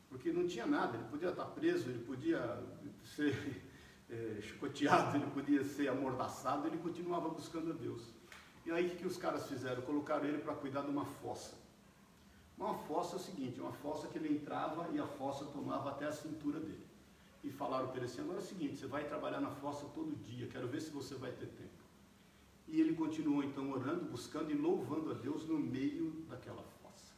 Porque 0.08 0.32
não 0.32 0.48
tinha 0.48 0.66
nada, 0.66 0.98
ele 0.98 1.08
podia 1.10 1.30
estar 1.30 1.46
preso, 1.46 1.90
ele 1.90 2.04
podia 2.04 2.64
ser 3.04 3.64
é, 4.10 4.42
chicoteado, 4.42 5.18
ele 5.18 5.28
podia 5.28 5.64
ser 5.64 5.88
amordaçado, 5.88 6.68
ele 6.68 6.78
continuava 6.78 7.30
buscando 7.30 7.72
a 7.72 7.74
Deus. 7.74 8.04
E 8.66 8.72
aí 8.72 8.88
o 8.88 8.96
que 8.98 9.08
os 9.08 9.18
caras 9.18 9.48
fizeram? 9.48 9.82
Colocaram 9.82 10.26
ele 10.26 10.38
para 10.38 10.54
cuidar 10.54 10.82
de 10.82 10.90
uma 10.90 11.06
fossa. 11.06 11.56
Uma 12.58 12.76
fossa 12.76 13.16
é 13.16 13.20
o 13.20 13.22
seguinte, 13.22 13.60
uma 13.60 13.72
fossa 13.72 14.08
que 14.08 14.18
ele 14.18 14.34
entrava 14.34 14.90
e 14.92 15.00
a 15.00 15.08
fossa 15.08 15.46
tomava 15.46 15.90
até 15.90 16.06
a 16.06 16.12
cintura 16.12 16.60
dele. 16.60 16.86
E 17.44 17.50
falaram 17.50 17.88
para 17.88 17.98
ele 17.98 18.06
assim, 18.06 18.22
agora 18.22 18.38
é 18.38 18.42
o 18.42 18.46
seguinte, 18.46 18.78
você 18.78 18.86
vai 18.86 19.06
trabalhar 19.06 19.40
na 19.40 19.50
fossa 19.50 19.86
todo 19.96 20.16
dia, 20.24 20.48
quero 20.48 20.68
ver 20.68 20.82
se 20.82 20.92
você 20.92 21.16
vai 21.16 21.32
ter 21.32 21.48
tempo. 21.48 21.79
E 22.72 22.80
ele 22.80 22.94
continuou 22.94 23.44
então 23.44 23.72
orando, 23.72 24.06
buscando 24.06 24.52
e 24.52 24.54
louvando 24.54 25.12
a 25.12 25.16
Deus 25.16 25.44
no 25.48 25.58
meio 25.58 26.12
daquela 26.30 26.62
fossa. 26.62 27.14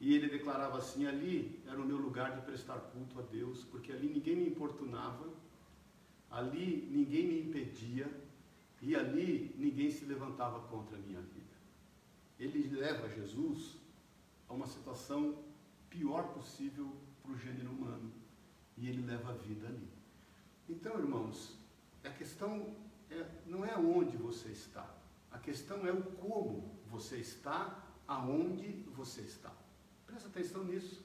E 0.00 0.14
ele 0.14 0.28
declarava 0.28 0.78
assim: 0.78 1.04
ali 1.06 1.60
era 1.66 1.80
o 1.80 1.84
meu 1.84 1.96
lugar 1.96 2.34
de 2.36 2.42
prestar 2.42 2.78
culto 2.78 3.18
a 3.18 3.22
Deus, 3.22 3.64
porque 3.64 3.90
ali 3.90 4.08
ninguém 4.08 4.36
me 4.36 4.46
importunava, 4.46 5.28
ali 6.30 6.88
ninguém 6.92 7.26
me 7.26 7.40
impedia, 7.40 8.08
e 8.80 8.94
ali 8.94 9.52
ninguém 9.58 9.90
se 9.90 10.04
levantava 10.04 10.60
contra 10.68 10.96
a 10.96 11.00
minha 11.00 11.20
vida. 11.20 11.56
Ele 12.38 12.68
leva 12.68 13.08
Jesus 13.08 13.76
a 14.48 14.54
uma 14.54 14.66
situação 14.66 15.42
pior 15.90 16.22
possível 16.34 16.94
para 17.22 17.32
o 17.32 17.38
gênero 17.38 17.70
humano. 17.70 18.12
E 18.76 18.88
ele 18.88 19.04
leva 19.04 19.30
a 19.30 19.34
vida 19.34 19.66
ali. 19.66 19.88
Então, 20.68 20.98
irmãos, 20.98 21.56
a 22.04 22.10
questão 22.10 22.76
é, 23.10 23.26
não 23.46 23.64
é 23.64 23.76
onde 23.76 24.16
você 24.16 24.48
está. 24.48 24.88
A 25.30 25.38
questão 25.38 25.86
é 25.86 25.92
o 25.92 26.02
como 26.02 26.78
você 26.86 27.16
está, 27.16 27.84
aonde 28.06 28.84
você 28.94 29.20
está. 29.22 29.52
Presta 30.06 30.28
atenção 30.28 30.64
nisso. 30.64 31.04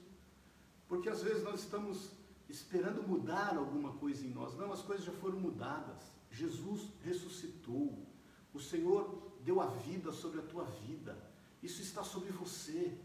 Porque 0.88 1.08
às 1.08 1.22
vezes 1.22 1.42
nós 1.42 1.60
estamos 1.60 2.10
esperando 2.48 3.02
mudar 3.02 3.56
alguma 3.56 3.92
coisa 3.94 4.24
em 4.24 4.30
nós. 4.30 4.56
Não, 4.56 4.72
as 4.72 4.82
coisas 4.82 5.04
já 5.04 5.12
foram 5.12 5.38
mudadas. 5.38 6.12
Jesus 6.30 6.88
ressuscitou. 7.02 8.06
O 8.52 8.60
Senhor 8.60 9.32
deu 9.44 9.60
a 9.60 9.66
vida 9.66 10.12
sobre 10.12 10.40
a 10.40 10.42
tua 10.44 10.64
vida. 10.64 11.16
Isso 11.62 11.80
está 11.82 12.02
sobre 12.02 12.30
você. 12.32 12.96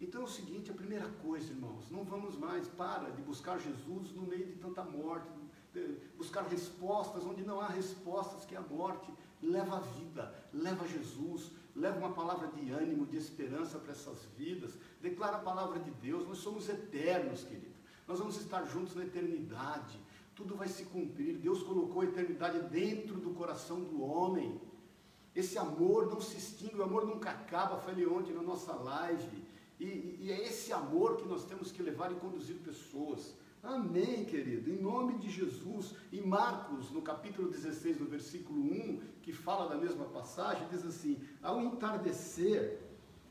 Então 0.00 0.22
é 0.22 0.24
o 0.24 0.28
seguinte, 0.28 0.70
a 0.70 0.74
primeira 0.74 1.08
coisa, 1.08 1.50
irmãos, 1.50 1.90
não 1.90 2.04
vamos 2.04 2.36
mais, 2.36 2.68
para 2.68 3.10
de 3.10 3.20
buscar 3.22 3.58
Jesus 3.58 4.12
no 4.12 4.22
meio 4.22 4.46
de 4.46 4.54
tanta 4.54 4.84
morte, 4.84 5.28
buscar 6.16 6.42
respostas 6.42 7.24
onde 7.24 7.42
não 7.44 7.60
há 7.60 7.68
respostas, 7.68 8.44
que 8.44 8.54
é 8.54 8.58
a 8.58 8.62
morte. 8.62 9.12
Leva 9.40 9.76
a 9.76 9.80
vida, 9.80 10.34
leva 10.52 10.86
Jesus, 10.88 11.52
leva 11.76 11.98
uma 11.98 12.12
palavra 12.12 12.48
de 12.48 12.70
ânimo, 12.70 13.06
de 13.06 13.16
esperança 13.16 13.78
para 13.78 13.92
essas 13.92 14.24
vidas. 14.36 14.72
Declara 15.00 15.36
a 15.36 15.40
palavra 15.40 15.78
de 15.78 15.90
Deus. 15.92 16.26
Nós 16.26 16.38
somos 16.38 16.68
eternos, 16.68 17.44
querido. 17.44 17.78
Nós 18.06 18.18
vamos 18.18 18.36
estar 18.36 18.64
juntos 18.64 18.96
na 18.96 19.04
eternidade 19.04 19.98
tudo 20.38 20.54
vai 20.54 20.68
se 20.68 20.84
cumprir. 20.84 21.36
Deus 21.38 21.64
colocou 21.64 22.00
a 22.00 22.04
eternidade 22.04 22.60
dentro 22.68 23.16
do 23.16 23.30
coração 23.30 23.80
do 23.80 24.00
homem. 24.00 24.60
Esse 25.34 25.58
amor 25.58 26.06
não 26.06 26.20
se 26.20 26.36
extingue, 26.36 26.76
o 26.76 26.84
amor 26.84 27.04
nunca 27.04 27.30
acaba, 27.30 27.76
falei 27.78 28.06
ontem 28.06 28.32
na 28.32 28.42
nossa 28.42 28.72
live. 28.72 29.42
E, 29.80 30.16
e, 30.20 30.28
é 30.30 30.46
esse 30.46 30.72
amor 30.72 31.16
que 31.16 31.26
nós 31.26 31.44
temos 31.44 31.72
que 31.72 31.82
levar 31.82 32.12
e 32.12 32.14
conduzir 32.14 32.54
pessoas. 32.58 33.34
Amém, 33.62 34.24
querido. 34.24 34.70
Em 34.70 34.80
nome 34.80 35.18
de 35.18 35.30
Jesus. 35.30 35.94
Em 36.12 36.20
Marcos, 36.20 36.90
no 36.90 37.02
capítulo 37.02 37.48
16, 37.50 38.00
no 38.00 38.06
versículo 38.06 38.60
1, 38.60 39.00
que 39.22 39.32
fala 39.32 39.68
da 39.68 39.76
mesma 39.76 40.04
passagem, 40.04 40.68
diz 40.70 40.86
assim: 40.86 41.20
Ao 41.42 41.60
entardecer, 41.60 42.78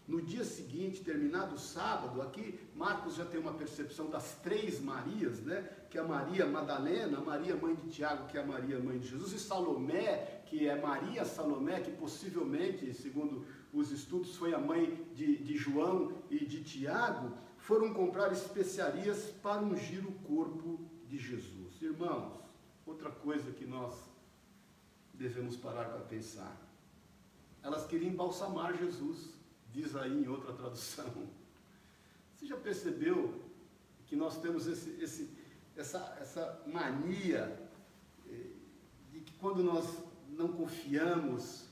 no 0.07 0.21
dia 0.21 0.43
seguinte, 0.43 1.03
terminado 1.03 1.55
o 1.55 1.59
sábado, 1.59 2.21
aqui 2.21 2.57
Marcos 2.75 3.15
já 3.15 3.25
tem 3.25 3.39
uma 3.39 3.53
percepção 3.53 4.09
das 4.09 4.35
três 4.35 4.79
Marias, 4.81 5.41
né? 5.41 5.69
Que 5.89 5.97
é 5.97 6.01
a 6.01 6.07
Maria 6.07 6.45
Madalena, 6.45 7.17
a 7.17 7.21
Maria 7.21 7.55
mãe 7.55 7.75
de 7.75 7.89
Tiago, 7.89 8.27
que 8.27 8.37
é 8.37 8.41
a 8.41 8.45
Maria 8.45 8.79
mãe 8.79 8.99
de 8.99 9.07
Jesus, 9.07 9.33
e 9.33 9.39
Salomé, 9.39 10.43
que 10.45 10.67
é 10.67 10.79
Maria 10.79 11.25
Salomé, 11.25 11.81
que 11.81 11.91
possivelmente, 11.91 12.93
segundo 12.93 13.45
os 13.73 13.91
estudos, 13.91 14.35
foi 14.35 14.53
a 14.53 14.59
mãe 14.59 15.05
de, 15.13 15.37
de 15.37 15.57
João 15.57 16.13
e 16.29 16.45
de 16.45 16.63
Tiago, 16.63 17.33
foram 17.67 17.93
comprar 17.93 18.31
especiarias 18.31 19.25
para 19.43 19.61
ungir 19.61 20.07
o 20.07 20.13
corpo 20.19 20.79
de 21.05 21.17
Jesus. 21.17 21.81
Irmãos, 21.81 22.39
outra 22.85 23.11
coisa 23.11 23.51
que 23.51 23.65
nós 23.65 23.93
devemos 25.13 25.57
parar 25.57 25.89
para 25.89 25.99
pensar. 25.99 26.55
Elas 27.61 27.85
queriam 27.85 28.13
embalsamar 28.13 28.77
Jesus 28.77 29.33
diz 29.69 29.97
aí 29.97 30.23
em 30.23 30.29
outra 30.29 30.53
tradução. 30.53 31.27
Você 32.33 32.45
já 32.45 32.55
percebeu 32.55 33.37
que 34.05 34.15
nós 34.15 34.37
temos 34.41 34.65
esse, 34.65 34.91
esse, 35.01 35.29
essa, 35.75 36.17
essa 36.21 36.63
mania 36.65 37.69
eh, 38.29 38.51
de 39.11 39.19
que 39.19 39.33
quando 39.33 39.61
nós 39.61 39.85
não 40.29 40.53
confiamos, 40.53 41.65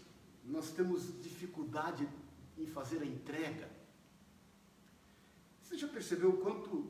nós 0.44 0.72
temos 0.72 1.24
dificuldade 1.24 2.06
em 2.58 2.66
fazer 2.66 3.02
a 3.02 3.06
entrega? 3.06 3.75
Você 5.76 5.82
já 5.82 5.88
percebeu 5.90 6.30
o 6.30 6.38
quanto, 6.38 6.88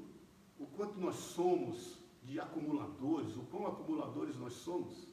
o 0.60 0.68
quanto 0.68 1.00
nós 1.00 1.16
somos 1.16 1.98
de 2.22 2.40
acumuladores, 2.40 3.36
o 3.36 3.42
quão 3.50 3.66
acumuladores 3.66 4.38
nós 4.38 4.54
somos? 4.54 5.08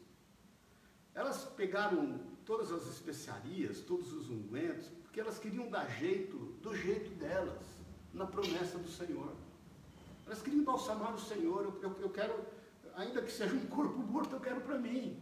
Elas 1.15 1.47
pegaram 1.47 2.21
todas 2.45 2.71
as 2.71 2.87
especiarias, 2.87 3.81
todos 3.81 4.13
os 4.13 4.29
ungüentos, 4.29 4.89
porque 5.03 5.19
elas 5.19 5.39
queriam 5.39 5.71
dar 5.71 5.87
jeito, 5.87 6.37
do 6.61 6.77
jeito 6.77 7.15
delas, 7.15 7.63
na 8.13 8.27
promessa 8.27 8.77
do 8.77 8.91
Senhor. 8.91 9.33
Elas 10.27 10.43
queriam 10.43 10.65
balsamar 10.65 11.15
o 11.15 11.19
Senhor, 11.19 11.75
eu, 11.83 11.97
eu, 11.99 12.11
quero, 12.11 12.45
ainda 12.95 13.23
que 13.23 13.33
seja 13.33 13.55
um 13.55 13.67
corpo 13.69 14.01
morto, 14.01 14.37
eu 14.37 14.41
quero 14.41 14.61
para 14.61 14.79
mim. 14.79 15.19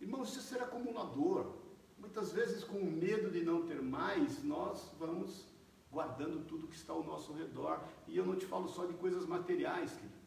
Irmãos, 0.00 0.30
isso 0.30 0.40
é 0.40 0.42
ser 0.58 0.64
acumulador. 0.64 1.54
Muitas 2.00 2.32
vezes, 2.32 2.64
com 2.64 2.82
medo 2.82 3.30
de 3.30 3.44
não 3.44 3.64
ter 3.64 3.80
mais, 3.80 4.42
nós 4.42 4.90
vamos 4.98 5.54
guardando 5.96 6.46
tudo 6.50 6.68
que 6.72 6.76
está 6.82 6.92
ao 6.92 7.04
nosso 7.12 7.32
redor. 7.32 7.76
E 8.06 8.16
eu 8.20 8.24
não 8.28 8.36
te 8.40 8.46
falo 8.52 8.68
só 8.76 8.84
de 8.90 8.94
coisas 9.04 9.24
materiais, 9.36 9.90
querido, 9.92 10.20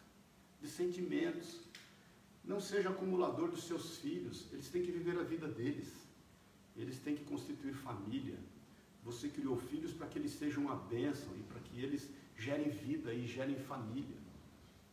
de 0.62 0.68
sentimentos. 0.68 1.50
Não 2.52 2.60
seja 2.60 2.90
acumulador 2.90 3.48
dos 3.56 3.64
seus 3.70 3.98
filhos, 4.04 4.48
eles 4.52 4.70
têm 4.70 4.84
que 4.86 4.92
viver 5.00 5.18
a 5.20 5.24
vida 5.34 5.48
deles 5.48 5.90
eles 6.82 7.00
têm 7.00 7.16
que 7.16 7.26
constituir 7.26 7.74
família. 7.74 8.38
Você 9.04 9.28
criou 9.28 9.58
filhos 9.58 9.92
para 9.92 10.08
que 10.08 10.18
eles 10.18 10.32
sejam 10.32 10.64
uma 10.64 10.76
bênção 10.76 11.30
e 11.38 11.44
para 11.44 11.60
que 11.60 11.82
eles 11.82 12.10
gerem 12.38 12.70
vida 12.70 13.14
e 13.14 13.28
gerem 13.28 13.56
família. 13.56 14.18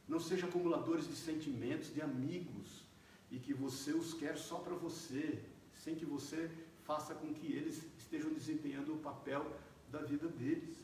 Não 0.09 0.19
sejam 0.19 0.49
acumuladores 0.49 1.07
de 1.09 1.15
sentimentos, 1.15 1.93
de 1.95 2.01
amigos, 2.01 2.85
e 3.31 3.39
que 3.39 3.53
você 3.53 3.93
os 3.93 4.15
quer 4.15 4.37
só 4.37 4.59
para 4.59 4.75
você, 4.75 5.43
sem 5.75 5.95
que 5.95 6.05
você 6.05 6.51
faça 6.85 7.15
com 7.15 7.33
que 7.35 7.53
eles 7.53 7.83
estejam 7.99 8.33
desempenhando 8.33 8.95
o 8.95 8.99
papel 8.99 9.45
da 9.91 9.99
vida 9.99 10.29
deles. 10.29 10.77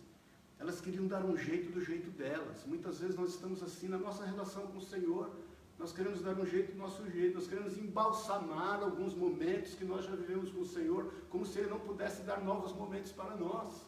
Elas 0.59 0.81
queriam 0.81 1.07
dar 1.07 1.25
um 1.25 1.37
jeito 1.37 1.73
do 1.73 1.81
jeito 1.85 2.11
delas. 2.11 2.65
Muitas 2.67 3.01
vezes 3.01 3.17
nós 3.17 3.31
estamos 3.31 3.63
assim 3.63 3.89
na 3.89 3.99
nossa 3.99 4.25
relação 4.25 4.67
com 4.69 4.79
o 4.79 4.83
Senhor. 4.83 5.31
Nós 5.79 5.93
queremos 5.93 6.21
dar 6.21 6.39
um 6.39 6.47
jeito 6.47 6.73
do 6.73 6.79
nosso 6.79 7.11
jeito, 7.11 7.35
nós 7.35 7.49
queremos 7.49 7.77
embalsamar 7.77 8.81
alguns 8.81 9.15
momentos 9.15 9.75
que 9.75 9.85
nós 9.85 10.05
já 10.05 10.15
vivemos 10.15 10.51
com 10.53 10.61
o 10.61 10.67
Senhor, 10.67 11.13
como 11.29 11.45
se 11.45 11.59
Ele 11.59 11.71
não 11.71 11.81
pudesse 11.81 12.23
dar 12.23 12.45
novos 12.45 12.73
momentos 12.73 13.11
para 13.11 13.35
nós. 13.37 13.83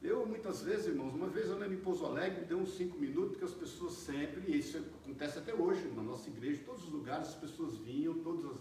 Eu, 0.00 0.26
muitas 0.26 0.62
vezes, 0.62 0.86
irmãos, 0.86 1.14
uma 1.14 1.28
vez 1.28 1.48
eu 1.48 1.58
lembro 1.58 1.74
em 1.74 1.80
Pouso 1.80 2.04
Alegre, 2.04 2.44
deu 2.44 2.58
uns 2.58 2.74
cinco 2.76 2.98
minutos, 2.98 3.32
porque 3.32 3.44
as 3.44 3.54
pessoas 3.54 3.92
sempre, 3.94 4.42
e 4.50 4.58
isso 4.58 4.78
acontece 4.78 5.38
até 5.38 5.54
hoje, 5.54 5.88
na 5.94 6.02
nossa 6.02 6.28
igreja, 6.28 6.60
em 6.60 6.64
todos 6.64 6.84
os 6.84 6.90
lugares, 6.90 7.28
as 7.28 7.34
pessoas 7.36 7.76
vinham, 7.78 8.14
todos 8.18 8.44
os, 8.44 8.60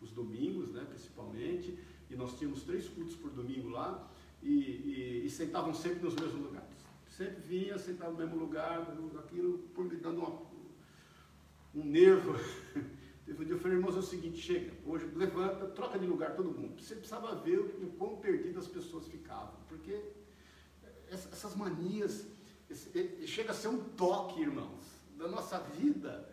os 0.00 0.10
domingos, 0.10 0.70
né, 0.72 0.84
principalmente, 0.88 1.78
e 2.08 2.16
nós 2.16 2.36
tínhamos 2.38 2.62
três 2.62 2.88
cultos 2.88 3.14
por 3.14 3.30
domingo 3.30 3.68
lá, 3.68 4.10
e, 4.42 4.48
e, 4.48 5.22
e 5.26 5.30
sentavam 5.30 5.74
sempre 5.74 6.04
nos 6.04 6.14
mesmos 6.14 6.40
lugares. 6.40 6.68
Sempre 7.08 7.40
vinha, 7.42 7.78
sentava 7.78 8.12
no 8.12 8.18
mesmo 8.18 8.36
lugar, 8.36 8.86
aquilo, 9.18 9.58
por 9.74 9.84
me 9.84 9.96
dando 9.96 10.20
uma, 10.20 10.42
um 11.74 11.84
nervo. 11.84 12.34
Eu 13.26 13.58
falei, 13.58 13.76
irmãos, 13.76 13.94
é 13.94 14.00
o 14.00 14.02
seguinte, 14.02 14.38
chega, 14.38 14.72
hoje 14.84 15.06
levanta, 15.14 15.66
troca 15.68 15.98
de 15.98 16.04
lugar 16.04 16.34
todo 16.34 16.50
mundo. 16.50 16.80
Você 16.82 16.96
precisava 16.96 17.34
ver 17.36 17.60
o 17.60 17.92
quão 17.96 18.16
perdidas 18.16 18.64
as 18.64 18.68
pessoas 18.68 19.06
ficavam, 19.06 19.54
porque 19.68 20.00
essas 21.10 21.54
manias, 21.54 22.26
chega 23.26 23.52
a 23.52 23.54
ser 23.54 23.68
um 23.68 23.78
toque, 23.90 24.40
irmãos, 24.40 24.84
da 25.16 25.28
nossa 25.28 25.58
vida, 25.58 26.28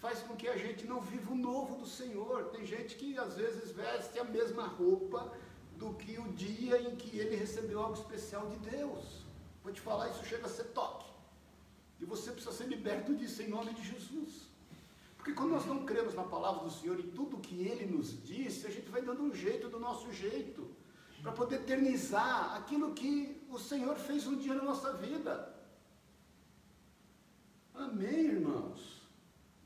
faz 0.00 0.20
com 0.20 0.34
que 0.34 0.48
a 0.48 0.56
gente 0.56 0.86
não 0.86 1.00
viva 1.00 1.32
o 1.32 1.36
novo 1.36 1.76
do 1.76 1.86
Senhor. 1.86 2.44
Tem 2.46 2.66
gente 2.66 2.96
que 2.96 3.16
às 3.16 3.36
vezes 3.36 3.70
veste 3.72 4.18
a 4.18 4.24
mesma 4.24 4.66
roupa 4.66 5.32
do 5.82 5.94
que 5.94 6.18
o 6.24 6.28
dia 6.44 6.80
em 6.80 6.94
que 6.94 7.18
ele 7.18 7.34
recebeu 7.34 7.80
algo 7.80 7.98
especial 8.02 8.44
de 8.52 8.58
Deus. 8.70 9.04
Vou 9.64 9.72
te 9.72 9.80
falar, 9.80 10.08
isso 10.10 10.24
chega 10.24 10.46
a 10.46 10.48
ser 10.48 10.66
toque. 10.78 11.10
E 12.00 12.04
você 12.04 12.30
precisa 12.30 12.54
ser 12.58 12.68
liberto 12.74 13.14
disso 13.14 13.42
em 13.42 13.48
nome 13.48 13.74
de 13.74 13.82
Jesus. 13.92 14.32
Porque 15.16 15.32
quando 15.32 15.50
nós 15.50 15.66
não 15.66 15.84
cremos 15.84 16.14
na 16.14 16.24
palavra 16.24 16.64
do 16.64 16.70
Senhor 16.70 16.98
e 17.00 17.08
tudo 17.18 17.38
que 17.38 17.66
Ele 17.68 17.86
nos 17.86 18.08
disse, 18.24 18.66
a 18.66 18.70
gente 18.70 18.88
vai 18.90 19.02
dando 19.02 19.22
um 19.22 19.34
jeito 19.34 19.68
do 19.68 19.78
nosso 19.78 20.12
jeito, 20.12 20.70
para 21.22 21.32
poder 21.32 21.56
eternizar 21.56 22.56
aquilo 22.56 22.94
que 22.94 23.40
o 23.48 23.58
Senhor 23.58 23.96
fez 23.96 24.26
um 24.26 24.36
dia 24.36 24.54
na 24.54 24.64
nossa 24.64 24.92
vida. 24.94 25.34
Amém, 27.74 28.26
irmãos? 28.36 29.02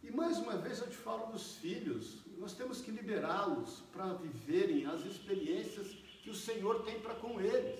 E 0.02 0.10
mais 0.10 0.38
uma 0.38 0.56
vez 0.58 0.80
eu 0.80 0.88
te 0.88 0.96
falo 0.96 1.32
dos 1.32 1.56
filhos, 1.56 2.18
nós 2.38 2.52
temos 2.52 2.80
que 2.82 2.90
liberá-los 2.90 3.82
para 3.92 4.12
viverem 4.14 4.84
as 4.86 5.00
experiências 5.06 5.86
que 6.26 6.30
o 6.30 6.34
Senhor 6.34 6.82
tem 6.82 6.98
para 6.98 7.14
com 7.14 7.40
eles. 7.40 7.78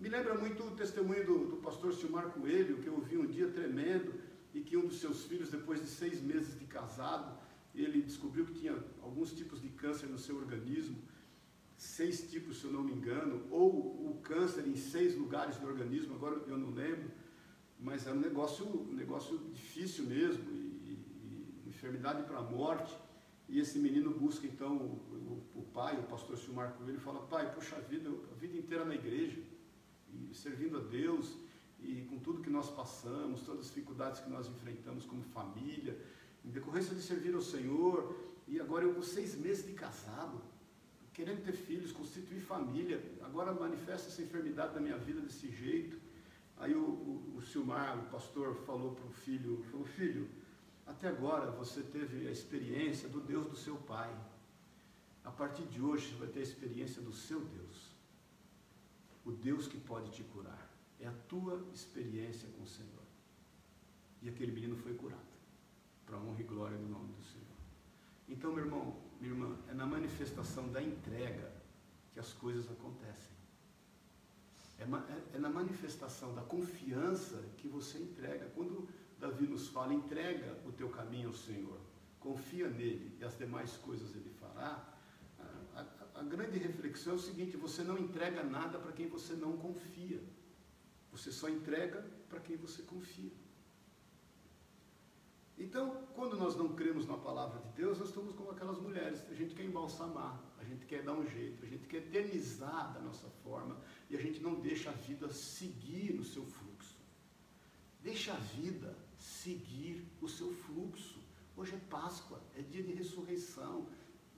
Me 0.00 0.08
lembra 0.08 0.34
muito 0.34 0.64
o 0.64 0.70
testemunho 0.70 1.26
do, 1.26 1.38
do 1.50 1.56
pastor 1.58 1.92
Silmar 1.92 2.30
Coelho, 2.30 2.78
que 2.78 2.86
eu 2.86 2.94
ouvi 2.94 3.18
um 3.18 3.26
dia 3.26 3.48
tremendo, 3.50 4.14
e 4.54 4.62
que 4.62 4.78
um 4.78 4.86
dos 4.86 4.98
seus 4.98 5.24
filhos, 5.24 5.50
depois 5.50 5.78
de 5.82 5.86
seis 5.86 6.22
meses 6.22 6.58
de 6.58 6.64
casado, 6.64 7.38
ele 7.74 8.00
descobriu 8.00 8.46
que 8.46 8.54
tinha 8.54 8.82
alguns 9.02 9.30
tipos 9.34 9.60
de 9.60 9.68
câncer 9.68 10.06
no 10.06 10.18
seu 10.18 10.36
organismo, 10.38 10.96
seis 11.76 12.30
tipos, 12.30 12.58
se 12.58 12.64
eu 12.64 12.72
não 12.72 12.82
me 12.82 12.94
engano, 12.94 13.46
ou 13.50 13.68
o 14.10 14.18
câncer 14.22 14.66
em 14.66 14.74
seis 14.74 15.14
lugares 15.14 15.58
do 15.58 15.66
organismo, 15.66 16.14
agora 16.14 16.36
eu 16.46 16.56
não 16.56 16.70
lembro, 16.70 17.10
mas 17.78 18.06
era 18.06 18.16
um 18.16 18.20
negócio, 18.20 18.64
um 18.64 18.94
negócio 18.94 19.36
difícil 19.52 20.06
mesmo, 20.06 20.50
e, 20.50 20.56
e, 20.88 21.64
e 21.66 21.68
enfermidade 21.68 22.22
para 22.22 22.38
a 22.38 22.42
morte. 22.42 22.96
E 23.50 23.58
esse 23.58 23.80
menino 23.80 24.10
busca 24.12 24.46
então 24.46 24.76
o, 24.76 25.42
o, 25.56 25.62
pai, 25.74 25.98
o 25.98 26.04
pastor 26.04 26.38
Silmar 26.38 26.72
Coelho, 26.74 26.98
e 26.98 27.00
fala: 27.00 27.18
Pai, 27.26 27.52
puxa 27.52 27.80
vida, 27.80 28.08
a 28.08 28.34
vida 28.36 28.56
inteira 28.56 28.84
na 28.84 28.94
igreja, 28.94 29.42
e 30.08 30.32
servindo 30.32 30.78
a 30.78 30.80
Deus, 30.80 31.36
e 31.80 32.02
com 32.08 32.20
tudo 32.20 32.42
que 32.42 32.48
nós 32.48 32.70
passamos, 32.70 33.42
todas 33.42 33.62
as 33.62 33.66
dificuldades 33.66 34.20
que 34.20 34.30
nós 34.30 34.46
enfrentamos 34.48 35.04
como 35.04 35.24
família, 35.24 35.98
em 36.44 36.50
decorrência 36.50 36.94
de 36.94 37.02
servir 37.02 37.34
ao 37.34 37.42
Senhor, 37.42 38.14
e 38.46 38.60
agora 38.60 38.84
eu 38.84 38.94
com 38.94 39.02
seis 39.02 39.34
meses 39.34 39.66
de 39.66 39.72
casado, 39.72 40.40
querendo 41.12 41.44
ter 41.44 41.52
filhos, 41.52 41.90
constituir 41.90 42.40
família, 42.40 43.02
agora 43.20 43.52
manifesta 43.52 44.10
essa 44.10 44.22
enfermidade 44.22 44.74
da 44.74 44.80
minha 44.80 44.96
vida 44.96 45.20
desse 45.20 45.50
jeito. 45.50 45.98
Aí 46.56 46.72
o, 46.72 46.78
o, 46.78 47.34
o 47.36 47.42
Silmar, 47.42 47.98
o 47.98 48.10
pastor, 48.10 48.54
falou 48.64 48.92
para 48.94 49.06
o 49.06 49.10
filho, 49.10 49.64
falou, 49.72 49.86
filho, 49.86 50.28
até 50.90 51.08
agora 51.08 51.50
você 51.52 51.82
teve 51.82 52.26
a 52.26 52.30
experiência 52.30 53.08
do 53.08 53.20
Deus 53.20 53.46
do 53.48 53.56
seu 53.56 53.76
pai. 53.76 54.12
A 55.24 55.30
partir 55.30 55.64
de 55.66 55.80
hoje 55.80 56.08
você 56.08 56.16
vai 56.16 56.28
ter 56.28 56.40
a 56.40 56.42
experiência 56.42 57.00
do 57.00 57.12
seu 57.12 57.40
Deus. 57.40 57.94
O 59.24 59.30
Deus 59.30 59.68
que 59.68 59.78
pode 59.78 60.10
te 60.10 60.24
curar. 60.24 60.68
É 60.98 61.06
a 61.06 61.12
tua 61.28 61.64
experiência 61.72 62.48
com 62.56 62.64
o 62.64 62.66
Senhor. 62.66 63.04
E 64.20 64.28
aquele 64.28 64.52
menino 64.52 64.76
foi 64.76 64.92
curado. 64.94 65.20
Para 66.04 66.18
honra 66.18 66.40
e 66.40 66.44
glória 66.44 66.76
do 66.76 66.88
nome 66.88 67.12
do 67.12 67.22
Senhor. 67.22 67.46
Então, 68.28 68.52
meu 68.52 68.64
irmão, 68.64 68.96
minha 69.20 69.32
irmã, 69.32 69.56
é 69.68 69.74
na 69.74 69.86
manifestação 69.86 70.70
da 70.72 70.82
entrega 70.82 71.52
que 72.12 72.18
as 72.18 72.32
coisas 72.32 72.70
acontecem. 72.70 73.30
É, 74.78 74.82
é, 74.82 75.36
é 75.36 75.38
na 75.38 75.48
manifestação 75.48 76.34
da 76.34 76.42
confiança 76.42 77.42
que 77.58 77.68
você 77.68 77.98
entrega. 77.98 78.50
Quando 78.54 78.88
Davi 79.20 79.46
nos 79.46 79.68
fala, 79.68 79.92
entrega 79.92 80.58
o 80.66 80.72
teu 80.72 80.88
caminho 80.88 81.28
ao 81.28 81.34
Senhor, 81.34 81.78
confia 82.18 82.68
nele 82.68 83.16
e 83.20 83.24
as 83.24 83.36
demais 83.36 83.76
coisas 83.76 84.14
ele 84.16 84.30
fará, 84.40 84.72
A, 85.74 85.80
a, 85.80 86.20
a 86.20 86.22
grande 86.22 86.58
reflexão 86.58 87.12
é 87.12 87.16
o 87.16 87.18
seguinte: 87.18 87.56
você 87.56 87.82
não 87.82 87.98
entrega 87.98 88.42
nada 88.42 88.78
para 88.78 88.92
quem 88.92 89.08
você 89.08 89.34
não 89.34 89.56
confia. 89.56 90.20
Você 91.12 91.30
só 91.32 91.48
entrega 91.48 92.00
para 92.28 92.40
quem 92.40 92.56
você 92.56 92.82
confia. 92.82 93.32
Então, 95.58 96.06
quando 96.14 96.36
nós 96.36 96.56
não 96.56 96.74
cremos 96.74 97.06
na 97.06 97.18
palavra 97.18 97.60
de 97.60 97.68
Deus, 97.74 97.98
nós 97.98 98.08
estamos 98.08 98.34
como 98.34 98.50
aquelas 98.50 98.78
mulheres. 98.78 99.22
A 99.28 99.34
gente 99.34 99.54
quer 99.54 99.64
embalsamar, 99.64 100.40
a 100.58 100.64
gente 100.64 100.86
quer 100.86 101.02
dar 101.02 101.12
um 101.12 101.26
jeito, 101.26 101.64
a 101.64 101.68
gente 101.68 101.86
quer 101.86 101.98
eternizar 101.98 102.94
da 102.94 103.00
nossa 103.00 103.28
forma 103.42 103.78
e 104.08 104.16
a 104.16 104.20
gente 104.20 104.40
não 104.40 104.54
deixa 104.60 104.88
a 104.88 104.92
vida 104.92 105.28
seguir 105.28 106.18
o 106.18 106.24
seu 106.24 106.46
fluxo. 106.46 106.96
Deixa 108.02 108.32
a 108.32 108.36
vida 108.36 108.96
seguir 109.20 110.04
o 110.20 110.28
seu 110.28 110.52
fluxo. 110.52 111.20
Hoje 111.56 111.74
é 111.74 111.78
Páscoa, 111.90 112.40
é 112.56 112.62
dia 112.62 112.82
de 112.82 112.92
ressurreição. 112.92 113.86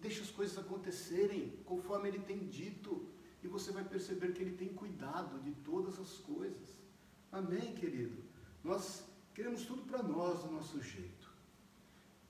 Deixa 0.00 0.22
as 0.22 0.30
coisas 0.30 0.58
acontecerem 0.58 1.56
conforme 1.64 2.08
Ele 2.08 2.18
tem 2.18 2.46
dito. 2.46 3.08
E 3.42 3.48
você 3.48 3.70
vai 3.70 3.84
perceber 3.84 4.32
que 4.32 4.42
Ele 4.42 4.56
tem 4.56 4.68
cuidado 4.68 5.40
de 5.40 5.52
todas 5.52 5.98
as 5.98 6.18
coisas. 6.18 6.76
Amém, 7.30 7.74
querido? 7.74 8.22
Nós 8.62 9.04
queremos 9.34 9.64
tudo 9.64 9.82
para 9.82 10.02
nós, 10.02 10.42
do 10.42 10.50
nosso 10.50 10.82
jeito. 10.82 11.32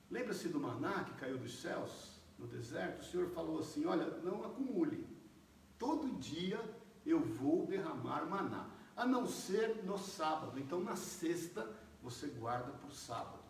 Lembra-se 0.09 0.47
do 0.47 0.59
maná 0.59 1.03
que 1.03 1.13
caiu 1.15 1.37
dos 1.37 1.59
céus 1.59 2.19
no 2.37 2.45
deserto? 2.45 3.01
O 3.01 3.05
Senhor 3.05 3.29
falou 3.29 3.59
assim: 3.59 3.85
Olha, 3.85 4.05
não 4.19 4.43
acumule. 4.43 5.07
Todo 5.77 6.19
dia 6.19 6.63
eu 7.05 7.19
vou 7.19 7.65
derramar 7.65 8.25
maná, 8.25 8.69
a 8.95 9.05
não 9.05 9.27
ser 9.27 9.83
no 9.83 9.97
sábado. 9.97 10.59
Então, 10.59 10.79
na 10.79 10.95
sexta, 10.95 11.67
você 12.03 12.27
guarda 12.27 12.71
para 12.71 12.87
o 12.87 12.91
sábado. 12.91 13.43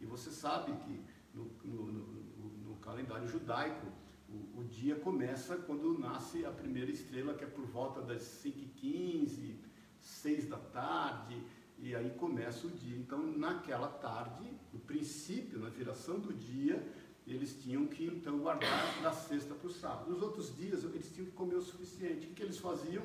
E 0.00 0.04
você 0.04 0.30
sabe 0.30 0.72
que 0.72 1.00
no, 1.32 1.44
no, 1.64 1.92
no, 1.92 2.48
no 2.68 2.76
calendário 2.76 3.28
judaico, 3.28 3.86
o, 4.28 4.60
o, 4.60 4.64
dia 4.64 4.96
começa 4.96 5.56
quando 5.56 5.98
nasce 5.98 6.44
a 6.44 6.50
primeira 6.50 6.90
estrela, 6.90 7.34
que 7.34 7.44
é 7.44 7.46
por 7.46 7.64
volta 7.66 8.02
das 8.02 8.22
5h15, 8.44 9.56
6 10.00 10.48
da 10.48 10.58
tarde, 10.58 11.40
e 11.78 11.94
aí 11.94 12.10
começa 12.10 12.66
o 12.66 12.70
dia. 12.70 12.96
Então, 12.96 13.20
naquela 13.36 13.88
tarde, 13.88 14.50
no 14.72 14.80
princípio, 14.80 15.58
na 15.58 15.68
viração 15.68 16.18
do 16.18 16.32
dia, 16.32 16.84
eles 17.26 17.60
tinham 17.62 17.86
que 17.86 18.06
então 18.06 18.38
guardar 18.38 19.02
da 19.02 19.12
sexta 19.12 19.54
para 19.54 19.68
o 19.68 19.70
sábado. 19.70 20.10
Nos 20.10 20.22
outros 20.22 20.54
dias, 20.56 20.82
eles 20.84 21.12
tinham 21.12 21.26
que 21.26 21.32
comer 21.32 21.56
o 21.56 21.62
suficiente. 21.62 22.26
O 22.26 22.28
que, 22.28 22.34
que 22.34 22.42
eles 22.42 22.58
faziam? 22.58 23.04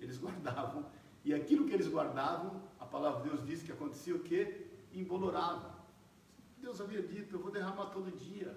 Eles 0.00 0.18
guardavam. 0.22 0.84
E 1.24 1.32
aquilo 1.32 1.66
que 1.66 1.72
eles 1.72 1.88
guardavam, 1.88 2.62
a 2.78 2.84
palavra 2.84 3.22
de 3.22 3.28
Deus 3.28 3.46
diz 3.46 3.62
que 3.62 3.72
acontecia 3.72 4.14
o 4.14 4.20
quê? 4.20 4.66
Embolorava. 4.92 5.82
Deus 6.60 6.80
havia 6.80 7.02
dito, 7.02 7.36
eu 7.36 7.40
vou 7.40 7.50
derramar 7.50 7.86
todo 7.86 8.10
dia. 8.16 8.56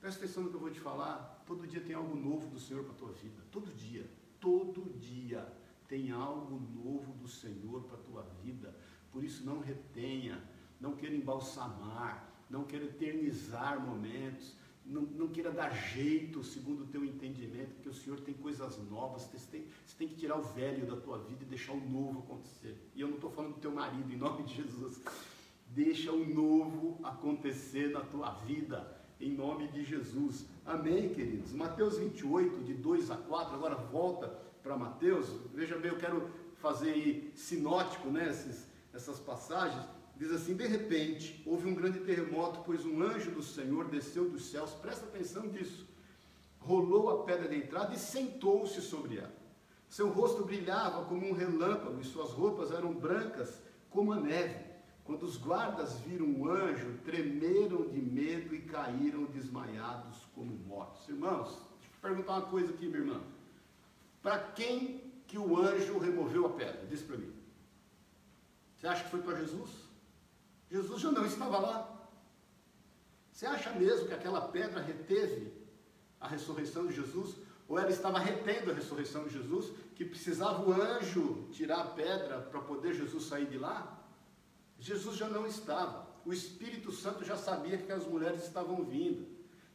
Presta 0.00 0.24
atenção 0.24 0.44
no 0.44 0.50
que 0.50 0.56
eu 0.56 0.60
vou 0.60 0.70
te 0.70 0.80
falar. 0.80 1.42
Todo 1.46 1.66
dia 1.66 1.80
tem 1.80 1.94
algo 1.94 2.16
novo 2.16 2.48
do 2.48 2.58
Senhor 2.58 2.84
para 2.84 2.92
a 2.92 2.96
tua 2.96 3.12
vida. 3.12 3.42
Todo 3.50 3.72
dia. 3.74 4.08
Todo 4.40 4.82
dia 4.98 5.46
tem 5.88 6.10
algo 6.10 6.60
novo 6.74 7.12
do 7.14 7.28
Senhor 7.28 7.82
para 7.84 7.96
a 7.96 8.00
tua 8.00 8.22
vida. 8.42 8.74
Por 9.10 9.24
isso 9.24 9.44
não 9.44 9.60
retenha, 9.60 10.42
não 10.80 10.94
queira 10.94 11.14
embalsamar, 11.14 12.28
não 12.50 12.64
queira 12.64 12.84
eternizar 12.84 13.80
momentos, 13.80 14.54
não, 14.86 15.02
não 15.02 15.28
queira 15.28 15.50
dar 15.50 15.70
jeito 15.70 16.42
segundo 16.44 16.84
o 16.84 16.86
teu 16.86 17.04
entendimento, 17.04 17.74
porque 17.74 17.88
o 17.88 17.94
Senhor 17.94 18.20
tem 18.20 18.34
coisas 18.34 18.78
novas, 18.88 19.22
você 19.22 19.46
tem, 19.50 19.64
você 19.84 19.96
tem 19.98 20.08
que 20.08 20.14
tirar 20.14 20.38
o 20.38 20.42
velho 20.42 20.86
da 20.86 20.96
tua 20.96 21.18
vida 21.18 21.42
e 21.42 21.46
deixar 21.46 21.72
o 21.72 21.80
novo 21.80 22.20
acontecer. 22.20 22.76
E 22.94 23.00
eu 23.00 23.08
não 23.08 23.16
estou 23.16 23.30
falando 23.30 23.54
do 23.54 23.60
teu 23.60 23.72
marido, 23.72 24.12
em 24.12 24.16
nome 24.16 24.44
de 24.44 24.54
Jesus. 24.54 25.00
Deixa 25.68 26.12
o 26.12 26.24
novo 26.24 26.98
acontecer 27.02 27.90
na 27.90 28.00
tua 28.00 28.30
vida, 28.46 28.96
em 29.20 29.32
nome 29.32 29.68
de 29.68 29.84
Jesus. 29.84 30.46
Amém, 30.64 31.12
queridos? 31.12 31.52
Mateus 31.52 31.98
28, 31.98 32.62
de 32.62 32.74
2 32.74 33.10
a 33.10 33.16
4, 33.16 33.54
agora 33.54 33.74
volta 33.74 34.28
para 34.62 34.76
Mateus. 34.76 35.28
Veja 35.52 35.76
bem, 35.76 35.90
eu 35.90 35.98
quero 35.98 36.30
fazer 36.56 36.92
aí 36.92 37.32
sinótico, 37.34 38.08
né, 38.08 38.30
esses, 38.30 38.66
essas 38.94 39.18
passagens. 39.18 39.84
Diz 40.16 40.30
assim: 40.32 40.54
De 40.54 40.66
repente 40.66 41.42
houve 41.46 41.68
um 41.68 41.74
grande 41.74 42.00
terremoto, 42.00 42.62
pois 42.64 42.84
um 42.84 43.02
anjo 43.02 43.30
do 43.30 43.42
Senhor 43.42 43.88
desceu 43.88 44.28
dos 44.28 44.46
céus. 44.46 44.72
Presta 44.72 45.06
atenção 45.06 45.44
nisso. 45.44 45.86
Rolou 46.58 47.10
a 47.10 47.24
pedra 47.24 47.48
de 47.48 47.56
entrada 47.56 47.94
e 47.94 47.98
sentou-se 47.98 48.80
sobre 48.80 49.18
ela. 49.18 49.34
Seu 49.88 50.08
rosto 50.08 50.44
brilhava 50.44 51.04
como 51.04 51.28
um 51.28 51.32
relâmpago 51.32 52.00
e 52.00 52.04
suas 52.04 52.30
roupas 52.30 52.72
eram 52.72 52.92
brancas 52.92 53.62
como 53.90 54.12
a 54.12 54.20
neve. 54.20 54.64
Quando 55.04 55.22
os 55.22 55.36
guardas 55.36 56.00
viram 56.00 56.26
o 56.26 56.50
anjo, 56.50 56.98
tremeram 57.04 57.88
de 57.88 58.00
medo 58.00 58.52
e 58.54 58.62
caíram 58.62 59.24
desmaiados 59.26 60.26
como 60.34 60.50
mortos. 60.66 61.08
Irmãos, 61.08 61.50
deixa 61.80 61.94
eu 61.94 62.00
perguntar 62.02 62.32
uma 62.32 62.46
coisa 62.46 62.72
aqui, 62.72 62.86
minha 62.86 62.98
irmã. 62.98 63.22
Para 64.20 64.38
quem 64.38 65.00
que 65.28 65.38
o 65.38 65.56
anjo 65.62 65.98
removeu 65.98 66.46
a 66.46 66.50
pedra? 66.50 66.84
Diz 66.86 67.02
para 67.02 67.16
mim. 67.16 67.32
Você 68.76 68.88
acha 68.88 69.04
que 69.04 69.10
foi 69.10 69.22
para 69.22 69.36
Jesus? 69.36 69.85
Jesus 70.70 71.00
já 71.00 71.10
não 71.10 71.24
estava 71.24 71.58
lá. 71.58 72.08
Você 73.32 73.46
acha 73.46 73.70
mesmo 73.72 74.08
que 74.08 74.14
aquela 74.14 74.48
pedra 74.48 74.80
reteve 74.80 75.52
a 76.20 76.26
ressurreição 76.26 76.86
de 76.86 76.94
Jesus? 76.94 77.36
Ou 77.68 77.78
ela 77.78 77.90
estava 77.90 78.18
retendo 78.18 78.70
a 78.70 78.74
ressurreição 78.74 79.24
de 79.24 79.34
Jesus, 79.34 79.72
que 79.94 80.04
precisava 80.04 80.64
o 80.64 80.72
anjo 80.72 81.48
tirar 81.52 81.80
a 81.80 81.86
pedra 81.86 82.40
para 82.40 82.60
poder 82.60 82.94
Jesus 82.94 83.24
sair 83.24 83.46
de 83.46 83.58
lá? 83.58 84.02
Jesus 84.78 85.16
já 85.16 85.28
não 85.28 85.46
estava. 85.46 86.06
O 86.24 86.32
Espírito 86.32 86.92
Santo 86.92 87.24
já 87.24 87.36
sabia 87.36 87.78
que 87.78 87.92
as 87.92 88.06
mulheres 88.06 88.44
estavam 88.44 88.84
vindo. 88.84 89.26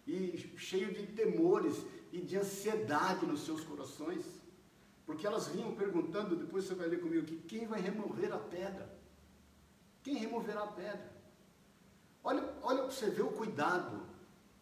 E 0.08 0.54
cheio 0.58 0.94
de 0.94 1.08
temores 1.08 1.84
e 2.12 2.20
de 2.20 2.38
ansiedade 2.38 3.26
nos 3.26 3.42
seus 3.46 3.62
corações. 3.64 4.26
Porque 5.06 5.28
elas 5.28 5.48
vinham 5.48 5.76
perguntando, 5.76 6.36
depois 6.36 6.66
você 6.66 6.76
vai 6.76 6.88
ler 6.88 7.00
comigo 7.00 7.24
aqui, 7.24 7.38
quem 7.48 7.68
vai 7.68 7.82
remover 7.82 8.32
a 8.34 8.38
pedra? 8.38 9.01
Quem 10.04 10.16
removerá 10.16 10.64
a 10.64 10.68
pedra? 10.68 11.12
Olha, 12.24 12.44
olha 12.62 12.84
para 12.84 12.92
você 12.92 13.10
ver 13.10 13.24
o 13.24 13.32
cuidado 13.32 14.02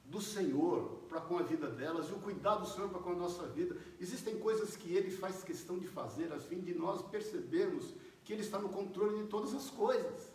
do 0.05 0.21
Senhor 0.21 0.99
para 1.07 1.21
com 1.21 1.37
a 1.37 1.43
vida 1.43 1.69
delas 1.69 2.09
e 2.09 2.13
o 2.13 2.19
cuidado 2.19 2.61
do 2.61 2.69
Senhor 2.69 2.89
para 2.89 2.99
com 2.99 3.11
a 3.11 3.15
nossa 3.15 3.45
vida. 3.47 3.77
Existem 3.99 4.39
coisas 4.39 4.75
que 4.75 4.93
Ele 4.93 5.11
faz 5.11 5.43
questão 5.43 5.77
de 5.77 5.87
fazer 5.87 6.31
a 6.33 6.39
fim 6.39 6.59
de 6.59 6.73
nós 6.73 7.01
percebermos 7.01 7.93
que 8.23 8.33
Ele 8.33 8.41
está 8.41 8.59
no 8.59 8.69
controle 8.69 9.23
de 9.23 9.27
todas 9.27 9.53
as 9.53 9.69
coisas. 9.69 10.31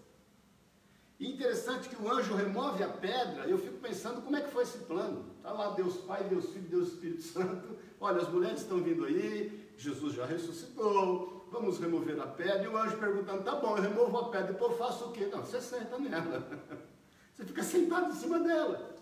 E 1.19 1.33
interessante 1.33 1.89
que 1.89 2.01
o 2.01 2.11
anjo 2.11 2.35
remove 2.35 2.83
a 2.83 2.89
pedra, 2.89 3.47
eu 3.47 3.57
fico 3.57 3.79
pensando 3.79 4.21
como 4.23 4.37
é 4.37 4.41
que 4.41 4.51
foi 4.51 4.65
esse 4.65 4.79
plano. 4.79 5.25
Está 5.37 5.53
lá 5.53 5.71
Deus 5.71 5.97
Pai, 5.99 6.25
Deus 6.25 6.51
Filho, 6.51 6.69
Deus 6.69 6.89
Espírito 6.89 7.23
Santo. 7.23 7.77
Olha, 8.01 8.21
as 8.21 8.29
mulheres 8.29 8.61
estão 8.61 8.83
vindo 8.83 9.05
aí, 9.05 9.73
Jesus 9.77 10.15
já 10.15 10.27
ressuscitou, 10.27 11.34
vamos 11.55 11.79
remover 11.79 12.21
a 12.21 12.27
pedra. 12.27 12.65
E 12.65 12.69
o 12.69 12.77
anjo 12.77 12.99
perguntando, 12.99 13.45
tá 13.45 13.55
bom, 13.55 13.77
eu 13.77 13.83
removo 13.83 14.19
a 14.19 14.29
pedra, 14.29 14.53
depois 14.53 14.77
faço 14.77 15.07
o 15.07 15.13
quê? 15.13 15.27
Não, 15.27 15.41
você 15.41 15.61
senta 15.61 15.99
nela. 15.99 16.47
Você 17.35 17.45
fica 17.47 17.65
sentado 17.65 18.13
em 18.13 18.15
cima 18.15 18.39
dela. 18.39 18.95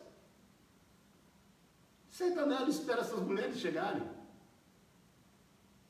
Senta 2.09 2.47
nela 2.47 2.67
e 2.67 2.71
espera 2.71 3.03
essas 3.03 3.21
mulheres 3.21 3.59
chegarem. 3.59 4.03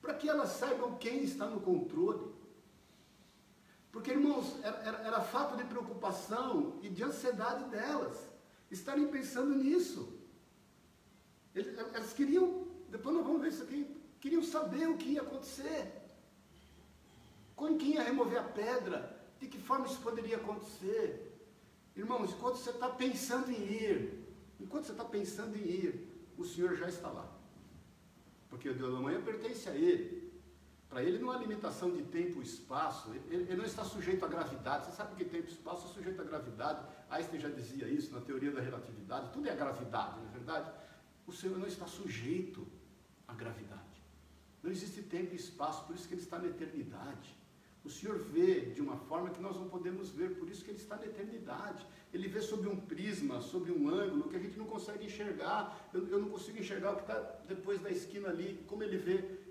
Para 0.01 0.15
que 0.15 0.29
elas 0.29 0.49
saibam 0.49 0.97
quem 0.97 1.23
está 1.23 1.47
no 1.47 1.61
controle. 1.61 2.35
Porque, 3.93 4.11
irmãos, 4.11 4.59
era, 4.65 4.77
era, 4.79 4.99
era 5.03 5.21
fato 5.21 5.57
de 5.57 5.63
preocupação 5.63 6.81
e 6.83 6.89
de 6.89 7.05
ansiedade 7.05 7.71
delas 7.71 8.29
estarem 8.69 9.07
pensando 9.07 9.55
nisso. 9.55 10.19
Eles, 11.55 11.79
elas 11.79 12.13
queriam, 12.13 12.67
depois 12.89 13.15
nós 13.15 13.25
vamos 13.25 13.41
ver 13.41 13.51
isso 13.51 13.63
aqui, 13.63 13.87
queriam 14.21 14.43
saber 14.43 14.89
o 14.89 14.97
que 14.97 15.11
ia 15.11 15.23
acontecer. 15.23 16.02
Com 17.63 17.79
quem 17.79 17.93
ia 17.95 18.03
remover 18.03 18.41
a 18.41 18.43
pedra, 18.43 19.17
de 19.39 19.47
que 19.47 19.57
forma 19.57 19.87
isso 19.87 20.01
poderia 20.01 20.37
acontecer. 20.37 21.33
Irmãos, 21.95 22.33
enquanto 22.33 22.57
você 22.57 22.71
está 22.71 22.89
pensando 22.89 23.53
em 23.53 23.63
ir, 23.63 24.25
enquanto 24.59 24.87
você 24.87 24.91
está 24.91 25.05
pensando 25.05 25.57
em 25.57 25.61
ir, 25.61 26.09
o 26.37 26.45
Senhor 26.45 26.75
já 26.75 26.89
está 26.89 27.09
lá. 27.09 27.31
Porque 28.51 28.69
o 28.69 28.75
Deus 28.75 28.93
da 28.93 28.99
manhã 28.99 29.23
pertence 29.23 29.69
a 29.69 29.77
Ele. 29.77 30.33
Para 30.89 31.05
ele 31.05 31.21
não 31.21 31.31
há 31.31 31.39
limitação 31.39 31.93
de 31.93 32.03
tempo 32.03 32.41
e 32.41 32.45
espaço, 32.45 33.15
ele, 33.15 33.45
ele, 33.45 33.57
não 33.57 33.65
está 33.65 33.85
sujeito 33.85 34.25
à 34.25 34.29
gravidade. 34.29 34.87
Você 34.87 34.97
sabe 34.97 35.15
que 35.15 35.25
tempo 35.25 35.49
e 35.49 35.53
espaço 35.53 35.87
é 35.87 35.95
sujeito 35.95 36.21
à 36.21 36.25
gravidade. 36.25 36.85
Einstein 37.09 37.41
já 37.41 37.49
dizia 37.49 37.87
isso 37.87 38.13
na 38.13 38.21
teoria 38.21 38.51
da 38.51 38.61
relatividade, 38.61 39.33
tudo 39.33 39.49
é 39.49 39.55
gravidade, 39.55 40.19
não 40.19 40.29
é 40.29 40.33
verdade? 40.33 40.71
O 41.29 41.33
Senhor 41.33 41.57
não 41.57 41.69
está 41.69 41.87
sujeito 41.87 42.67
à 43.29 43.33
gravidade. 43.33 44.03
Não 44.63 44.71
existe 44.71 45.01
tempo 45.03 45.33
e 45.33 45.37
espaço, 45.37 45.87
por 45.87 45.95
isso 45.95 46.09
que 46.09 46.15
ele 46.15 46.23
está 46.23 46.39
na 46.41 46.49
eternidade. 46.49 47.42
O 47.85 47.91
Senhor 47.91 48.17
vê 48.19 48.61
de 48.61 48.81
uma 48.81 48.97
forma 48.97 49.31
que 49.31 49.41
nós 49.41 49.57
não 49.57 49.69
podemos 49.69 50.11
ver, 50.11 50.37
por 50.37 50.49
isso 50.49 50.65
que 50.65 50.71
ele 50.71 50.79
está 50.79 50.97
na 50.97 51.07
eternidade. 51.07 51.85
Ele 52.13 52.29
vê 52.29 52.41
sob 52.41 52.69
um 52.69 52.77
prisma, 52.77 53.41
sob 53.41 53.73
um 53.73 53.89
ângulo 53.89 54.29
que 54.29 54.37
a 54.37 54.39
gente 54.39 54.57
não 54.57 54.67
consegue 54.67 55.07
enxergar. 55.07 55.91
Eu, 55.93 56.07
eu 56.09 56.19
não 56.21 56.29
consigo 56.29 56.59
enxergar 56.59 56.93
o 56.93 56.97
que 56.97 57.03
está 57.03 57.19
depois 57.49 57.81
da 57.81 57.91
esquina 57.91 58.29
ali, 58.29 58.65
como 58.69 58.85
ele 58.85 58.99
vê 58.99 59.43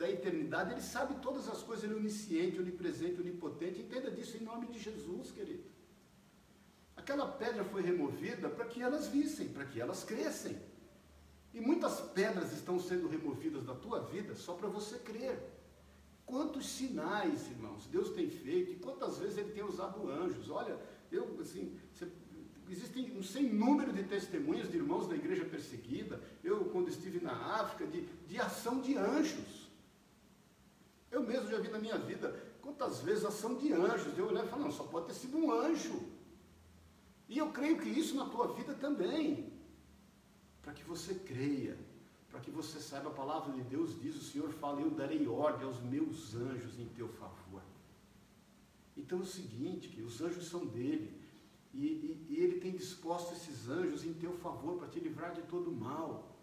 da 0.00 0.10
eternidade, 0.10 0.72
ele 0.72 0.80
sabe 0.80 1.14
todas 1.20 1.46
as 1.46 1.62
coisas, 1.62 1.84
ele 1.84 1.92
é 1.92 1.96
onisciente, 1.96 2.58
onipresente, 2.58 3.20
onipotente. 3.20 3.80
Entenda 3.80 4.10
disso 4.10 4.38
em 4.38 4.40
nome 4.40 4.66
de 4.68 4.78
Jesus, 4.78 5.30
querido. 5.30 5.64
Aquela 6.96 7.26
pedra 7.26 7.64
foi 7.64 7.82
removida 7.82 8.48
para 8.48 8.64
que 8.64 8.82
elas 8.82 9.08
vissem, 9.08 9.48
para 9.48 9.66
que 9.66 9.78
elas 9.78 10.02
crescem. 10.02 10.58
E 11.52 11.60
muitas 11.60 12.00
pedras 12.00 12.50
estão 12.52 12.78
sendo 12.78 13.08
removidas 13.08 13.64
da 13.64 13.74
tua 13.74 14.00
vida 14.00 14.34
só 14.34 14.54
para 14.54 14.68
você 14.68 14.98
crer. 14.98 15.38
Quantos 16.30 16.64
sinais, 16.68 17.48
irmãos, 17.50 17.88
Deus 17.88 18.10
tem 18.10 18.30
feito 18.30 18.70
e 18.70 18.76
quantas 18.76 19.18
vezes 19.18 19.36
Ele 19.36 19.50
tem 19.50 19.64
usado 19.64 20.08
anjos. 20.08 20.48
Olha, 20.48 20.78
eu, 21.10 21.36
assim, 21.40 21.76
você, 21.92 22.06
existem 22.68 23.18
um 23.18 23.22
sem 23.22 23.52
número 23.52 23.92
de 23.92 24.04
testemunhas 24.04 24.70
de 24.70 24.76
irmãos 24.76 25.08
da 25.08 25.16
igreja 25.16 25.44
perseguida. 25.44 26.22
Eu, 26.44 26.66
quando 26.66 26.88
estive 26.88 27.18
na 27.18 27.32
África, 27.32 27.84
de, 27.84 28.02
de 28.28 28.38
ação 28.38 28.80
de 28.80 28.96
anjos. 28.96 29.68
Eu 31.10 31.24
mesmo 31.24 31.50
já 31.50 31.58
vi 31.58 31.68
na 31.68 31.80
minha 31.80 31.98
vida 31.98 32.40
quantas 32.62 33.00
vezes 33.00 33.24
ação 33.24 33.56
de 33.56 33.72
anjos. 33.72 34.16
Eu 34.16 34.28
olhei 34.28 34.44
e 34.44 34.46
falei, 34.46 34.66
não, 34.66 34.70
só 34.70 34.84
pode 34.84 35.06
ter 35.06 35.14
sido 35.14 35.36
um 35.36 35.50
anjo. 35.50 36.00
E 37.28 37.38
eu 37.38 37.50
creio 37.50 37.76
que 37.80 37.88
isso 37.88 38.14
na 38.14 38.26
tua 38.26 38.54
vida 38.54 38.72
também. 38.74 39.52
Para 40.62 40.74
que 40.74 40.84
você 40.84 41.12
creia, 41.12 41.76
para 42.30 42.40
que 42.40 42.50
você 42.50 42.78
saiba 42.78 43.10
a 43.10 43.12
palavra 43.12 43.52
de 43.52 43.62
Deus 43.62 44.00
diz, 44.00 44.14
o 44.14 44.22
Senhor 44.22 44.50
fala, 44.52 44.80
eu 44.80 44.90
darei 44.90 45.26
ordem 45.26 45.66
aos 45.66 45.80
meus 45.82 46.34
anjos 46.34 46.78
em 46.78 46.86
teu 46.88 47.08
favor. 47.08 47.62
Então 48.96 49.18
é 49.18 49.22
o 49.22 49.26
seguinte, 49.26 49.88
que 49.88 50.02
os 50.02 50.20
anjos 50.20 50.46
são 50.46 50.64
dele, 50.66 51.20
e, 51.72 51.86
e, 51.86 52.26
e 52.30 52.36
ele 52.36 52.60
tem 52.60 52.72
disposto 52.72 53.32
esses 53.34 53.68
anjos 53.68 54.04
em 54.04 54.12
teu 54.14 54.32
favor 54.34 54.78
para 54.78 54.88
te 54.88 55.00
livrar 55.00 55.32
de 55.32 55.42
todo 55.42 55.72
mal. 55.72 56.36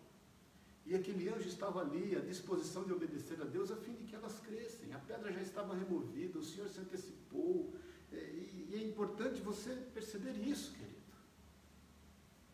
E 0.86 0.96
aquele 0.96 1.28
anjo 1.30 1.48
estava 1.48 1.82
ali 1.82 2.16
à 2.16 2.20
disposição 2.20 2.84
de 2.84 2.94
obedecer 2.94 3.42
a 3.42 3.46
Deus 3.46 3.72
a 3.72 3.76
fim 3.76 3.94
de 3.94 4.06
que 4.06 4.16
elas 4.16 4.40
crescem. 4.40 4.94
A 4.94 5.00
pedra 5.00 5.32
já 5.32 5.42
estava 5.42 5.76
removida, 5.76 6.40
o 6.40 6.44
Senhor 6.44 6.70
se 6.70 6.80
antecipou. 6.80 7.74
É, 8.12 8.16
e, 8.16 8.70
e 8.72 8.76
é 8.76 8.88
importante 8.88 9.42
você 9.42 9.74
perceber 9.94 10.32
isso, 10.32 10.72
querido. 10.72 10.97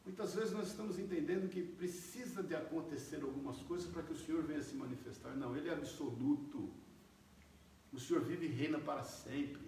Muitas 0.06 0.36
vezes 0.36 0.52
nós 0.52 0.68
estamos 0.68 1.00
entendendo 1.00 1.50
que 1.50 1.62
precisa 1.62 2.44
de 2.44 2.56
acontecer 2.56 3.22
algumas 3.24 3.58
coisas 3.62 3.90
para 3.90 4.04
que 4.04 4.12
o 4.12 4.18
Senhor 4.18 4.44
venha 4.44 4.62
se 4.62 4.76
manifestar. 4.76 5.36
Não, 5.36 5.56
Ele 5.56 5.70
é 5.70 5.74
absoluto. 5.74 6.70
O 7.92 8.00
Senhor 8.00 8.22
vive 8.22 8.46
e 8.48 8.50
reina 8.50 8.80
para 8.80 9.04
sempre. 9.04 9.62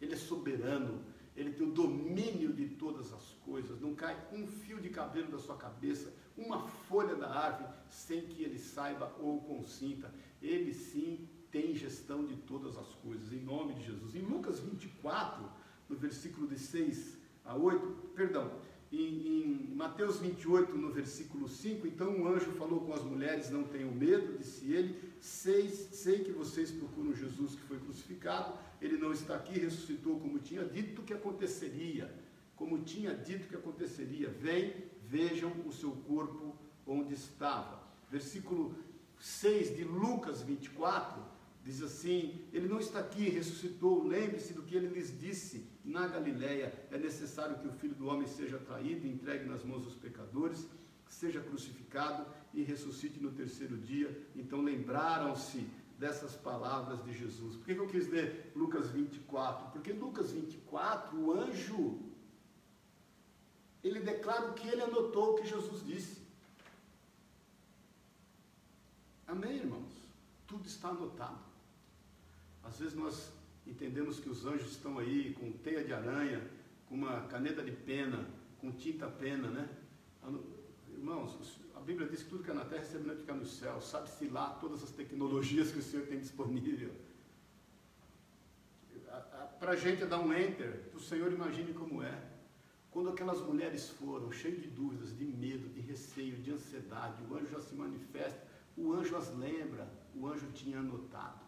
Ele 0.00 0.14
é 0.14 0.16
soberano. 0.16 1.04
Ele 1.36 1.52
tem 1.52 1.66
o 1.66 1.72
domínio 1.72 2.52
de 2.52 2.68
todas 2.68 3.12
as 3.12 3.24
coisas. 3.44 3.80
Não 3.80 3.94
cai 3.94 4.16
um 4.32 4.46
fio 4.46 4.80
de 4.80 4.88
cabelo 4.88 5.30
da 5.30 5.38
sua 5.38 5.56
cabeça 5.56 6.12
uma 6.36 6.66
folha 6.66 7.14
da 7.14 7.28
árvore 7.28 7.70
sem 7.88 8.22
que 8.22 8.42
ele 8.42 8.58
saiba 8.58 9.14
ou 9.20 9.40
consinta. 9.42 10.12
Ele 10.40 10.72
sim 10.72 11.28
tem 11.50 11.74
gestão 11.74 12.26
de 12.26 12.36
todas 12.36 12.76
as 12.76 12.88
coisas, 12.96 13.32
em 13.32 13.40
nome 13.40 13.74
de 13.74 13.84
Jesus. 13.84 14.14
Em 14.14 14.22
Lucas 14.22 14.60
24, 14.60 15.44
no 15.88 15.96
versículo 15.96 16.46
de 16.46 16.58
6 16.58 17.18
a 17.44 17.54
8, 17.54 17.86
perdão, 18.14 18.50
em, 18.92 18.98
em, 18.98 19.74
Mateus 19.74 20.18
28, 20.18 20.76
no 20.76 20.92
versículo 20.92 21.48
5, 21.48 21.86
então 21.86 22.10
um 22.10 22.28
anjo 22.28 22.52
falou 22.52 22.82
com 22.82 22.92
as 22.92 23.02
mulheres: 23.02 23.50
Não 23.50 23.64
tenham 23.64 23.90
medo, 23.90 24.36
disse 24.38 24.70
ele, 24.70 24.96
sei, 25.18 25.68
sei 25.70 26.22
que 26.22 26.32
vocês 26.32 26.70
procuram 26.70 27.14
Jesus 27.14 27.54
que 27.54 27.62
foi 27.62 27.78
crucificado, 27.78 28.52
ele 28.80 28.98
não 28.98 29.12
está 29.12 29.34
aqui, 29.34 29.58
ressuscitou 29.58 30.20
como 30.20 30.38
tinha 30.38 30.64
dito 30.64 31.02
que 31.02 31.14
aconteceria. 31.14 32.12
Como 32.54 32.78
tinha 32.80 33.14
dito 33.14 33.48
que 33.48 33.56
aconteceria, 33.56 34.28
vem 34.28 34.74
vejam 35.08 35.52
o 35.66 35.72
seu 35.72 35.90
corpo 35.90 36.54
onde 36.86 37.14
estava. 37.14 37.82
Versículo 38.10 38.74
6 39.18 39.76
de 39.76 39.84
Lucas 39.84 40.42
24 40.42 41.22
diz 41.64 41.82
assim: 41.82 42.40
Ele 42.52 42.68
não 42.68 42.78
está 42.78 43.00
aqui, 43.00 43.28
ressuscitou. 43.28 44.06
Lembre-se 44.06 44.52
do 44.52 44.62
que 44.62 44.76
ele 44.76 44.88
lhes 44.88 45.18
disse 45.18 45.66
na 45.84 46.06
Galiléia: 46.06 46.72
É 46.90 46.98
necessário 46.98 47.58
que 47.58 47.68
o 47.68 47.72
filho 47.72 47.94
do 47.94 48.06
homem 48.06 48.26
seja 48.26 48.58
traído, 48.58 49.06
entregue 49.06 49.44
nas 49.44 49.64
mãos 49.64 49.82
dos 49.82 49.94
pecadores, 49.94 50.68
seja 51.08 51.40
crucificado 51.40 52.26
e 52.54 52.62
ressuscite 52.62 53.20
no 53.20 53.32
terceiro 53.32 53.76
dia. 53.76 54.26
Então 54.34 54.60
lembraram-se 54.60 55.66
dessas 55.98 56.34
palavras 56.34 57.04
de 57.04 57.12
Jesus. 57.12 57.56
Por 57.56 57.64
que 57.64 57.72
eu 57.72 57.86
quis 57.86 58.08
ler 58.08 58.52
Lucas 58.56 58.90
24? 58.90 59.70
Porque 59.70 59.92
Lucas 59.92 60.32
24, 60.32 61.18
o 61.18 61.32
anjo 61.32 62.12
ele 63.82 64.00
declara 64.00 64.50
o 64.50 64.54
que 64.54 64.68
ele 64.68 64.82
anotou, 64.82 65.32
o 65.32 65.34
que 65.36 65.46
Jesus 65.46 65.84
disse. 65.84 66.22
Amém, 69.26 69.56
irmãos? 69.56 69.90
Tudo 70.46 70.66
está 70.66 70.88
anotado. 70.88 71.40
Às 72.62 72.78
vezes 72.78 72.94
nós 72.94 73.32
entendemos 73.66 74.20
que 74.20 74.28
os 74.28 74.44
anjos 74.44 74.72
estão 74.72 74.98
aí 74.98 75.34
com 75.34 75.52
teia 75.52 75.84
de 75.84 75.92
aranha, 75.92 76.42
com 76.86 76.94
uma 76.94 77.22
caneta 77.22 77.62
de 77.62 77.72
pena, 77.72 78.28
com 78.60 78.70
tinta 78.70 79.06
pena, 79.08 79.48
né? 79.48 79.68
Irmãos, 80.92 81.60
a 81.74 81.80
Bíblia 81.80 82.08
diz 82.08 82.22
que 82.22 82.30
tudo 82.30 82.44
que 82.44 82.50
é 82.50 82.54
na 82.54 82.64
terra 82.64 82.84
é 82.84 83.30
é 83.30 83.34
no 83.34 83.44
céu. 83.44 83.80
Sabe-se 83.80 84.26
lá 84.28 84.50
todas 84.60 84.82
as 84.82 84.90
tecnologias 84.90 85.72
que 85.72 85.78
o 85.78 85.82
Senhor 85.82 86.06
tem 86.06 86.18
disponível. 86.18 86.92
Para 89.58 89.72
a 89.72 89.76
gente 89.76 90.02
é 90.02 90.06
dar 90.06 90.20
um 90.20 90.32
enter, 90.32 90.90
o 90.94 91.00
Senhor 91.00 91.32
imagine 91.32 91.72
como 91.72 92.02
é. 92.02 92.32
Quando 92.90 93.10
aquelas 93.10 93.40
mulheres 93.40 93.88
foram, 93.88 94.30
cheias 94.30 94.60
de 94.60 94.68
dúvidas, 94.68 95.16
de 95.16 95.24
medo, 95.24 95.68
de 95.70 95.80
receio, 95.80 96.36
de 96.36 96.52
ansiedade, 96.52 97.22
o 97.24 97.34
anjo 97.34 97.48
já 97.48 97.60
se 97.60 97.74
manifesta, 97.74 98.46
o 98.76 98.92
anjo 98.92 99.16
as 99.16 99.34
lembra, 99.36 99.88
o 100.14 100.26
anjo 100.26 100.46
tinha 100.52 100.78
anotado. 100.78 101.41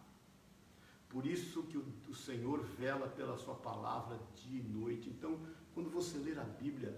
Por 1.15 1.25
isso 1.25 1.63
que 1.63 1.77
o, 1.77 2.13
Senhor 2.13 2.61
vela 2.77 3.07
pela 3.07 3.37
sua 3.37 3.55
palavra 3.55 4.19
dia 4.35 4.59
e 4.59 4.63
noite. 4.63 5.09
Então, 5.09 5.39
quando 5.73 5.89
você 5.89 6.17
ler 6.17 6.37
a 6.37 6.43
Bíblia, 6.43 6.93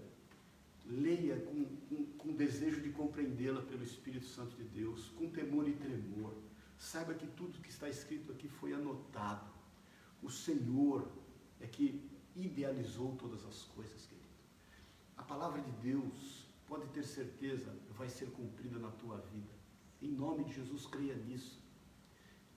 leia 0.84 1.36
com, 1.36 1.64
com, 1.88 2.04
com 2.18 2.32
desejo 2.34 2.80
de 2.80 2.90
compreendê-la 2.90 3.62
pelo 3.62 3.84
Espírito 3.84 4.26
Santo 4.26 4.56
de 4.56 4.64
Deus, 4.64 5.08
com 5.10 5.30
temor 5.30 5.68
e 5.68 5.72
tremor. 5.74 6.34
Saiba 6.76 7.14
que 7.14 7.28
tudo 7.28 7.60
que 7.60 7.70
está 7.70 7.88
escrito 7.88 8.32
aqui 8.32 8.48
foi 8.48 8.72
anotado. 8.72 9.48
O 10.20 10.28
Senhor 10.28 11.08
é 11.60 11.68
que 11.68 12.10
idealizou 12.34 13.14
todas 13.14 13.46
as 13.46 13.62
coisas, 13.76 14.04
querido. 14.04 14.26
A 15.16 15.22
palavra 15.22 15.62
de 15.62 15.70
Deus, 15.80 16.44
pode 16.66 16.88
ter 16.88 17.04
certeza, 17.04 17.72
vai 17.90 18.08
ser 18.08 18.26
cumprida 18.32 18.80
na 18.80 18.90
tua 18.90 19.18
vida. 19.32 19.54
Em 20.02 20.10
nome 20.10 20.42
de 20.42 20.54
Jesus, 20.54 20.86
creia 20.86 21.14
nisso. 21.14 21.57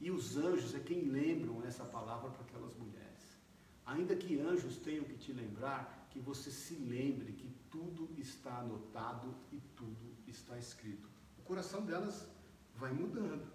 E 0.02 0.10
os 0.10 0.36
anjos 0.36 0.74
é 0.74 0.80
quem 0.80 1.04
lembram 1.04 1.64
essa 1.64 1.86
palavra 1.86 2.32
para 2.32 2.42
aquelas 2.42 2.76
mulheres. 2.76 3.38
Ainda 3.86 4.16
que 4.16 4.40
anjos 4.40 4.78
tenham 4.78 5.04
que 5.04 5.16
te 5.16 5.32
lembrar, 5.32 6.08
que 6.10 6.20
você 6.20 6.50
se 6.50 6.74
lembre 6.74 7.34
que 7.34 7.50
tudo 7.70 8.10
está 8.18 8.58
anotado 8.58 9.36
e 9.52 9.60
tudo 9.76 10.16
está 10.28 10.58
escrito. 10.58 11.08
O 11.38 11.44
coração 11.44 11.86
delas 11.86 12.28
vai 12.76 12.92
mudando. 12.92 13.46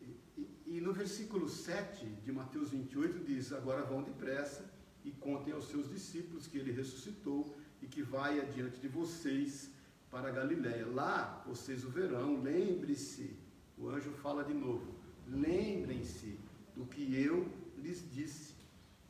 E, 0.00 0.16
e, 0.36 0.62
e 0.66 0.80
no 0.80 0.92
versículo 0.92 1.48
7 1.48 2.04
de 2.04 2.32
Mateus 2.32 2.70
28 2.70 3.24
diz: 3.24 3.52
Agora 3.52 3.84
vão 3.84 4.02
depressa 4.02 4.68
e 5.04 5.12
contem 5.12 5.52
aos 5.52 5.68
seus 5.68 5.88
discípulos 5.88 6.48
que 6.48 6.58
ele 6.58 6.72
ressuscitou 6.72 7.56
e 7.80 7.86
que 7.86 8.02
vai 8.02 8.40
adiante 8.40 8.80
de 8.80 8.88
vocês 8.88 9.70
para 10.10 10.28
a 10.28 10.32
Galiléia. 10.32 10.86
Lá 10.86 11.44
vocês 11.46 11.84
o 11.84 11.90
verão, 11.90 12.42
lembre-se, 12.42 13.36
o 13.78 13.88
anjo 13.88 14.10
fala 14.10 14.44
de 14.44 14.54
novo, 14.54 15.01
lembrem-se 15.32 16.38
do 16.76 16.86
que 16.86 17.14
eu 17.22 17.50
lhes 17.76 18.08
disse. 18.12 18.54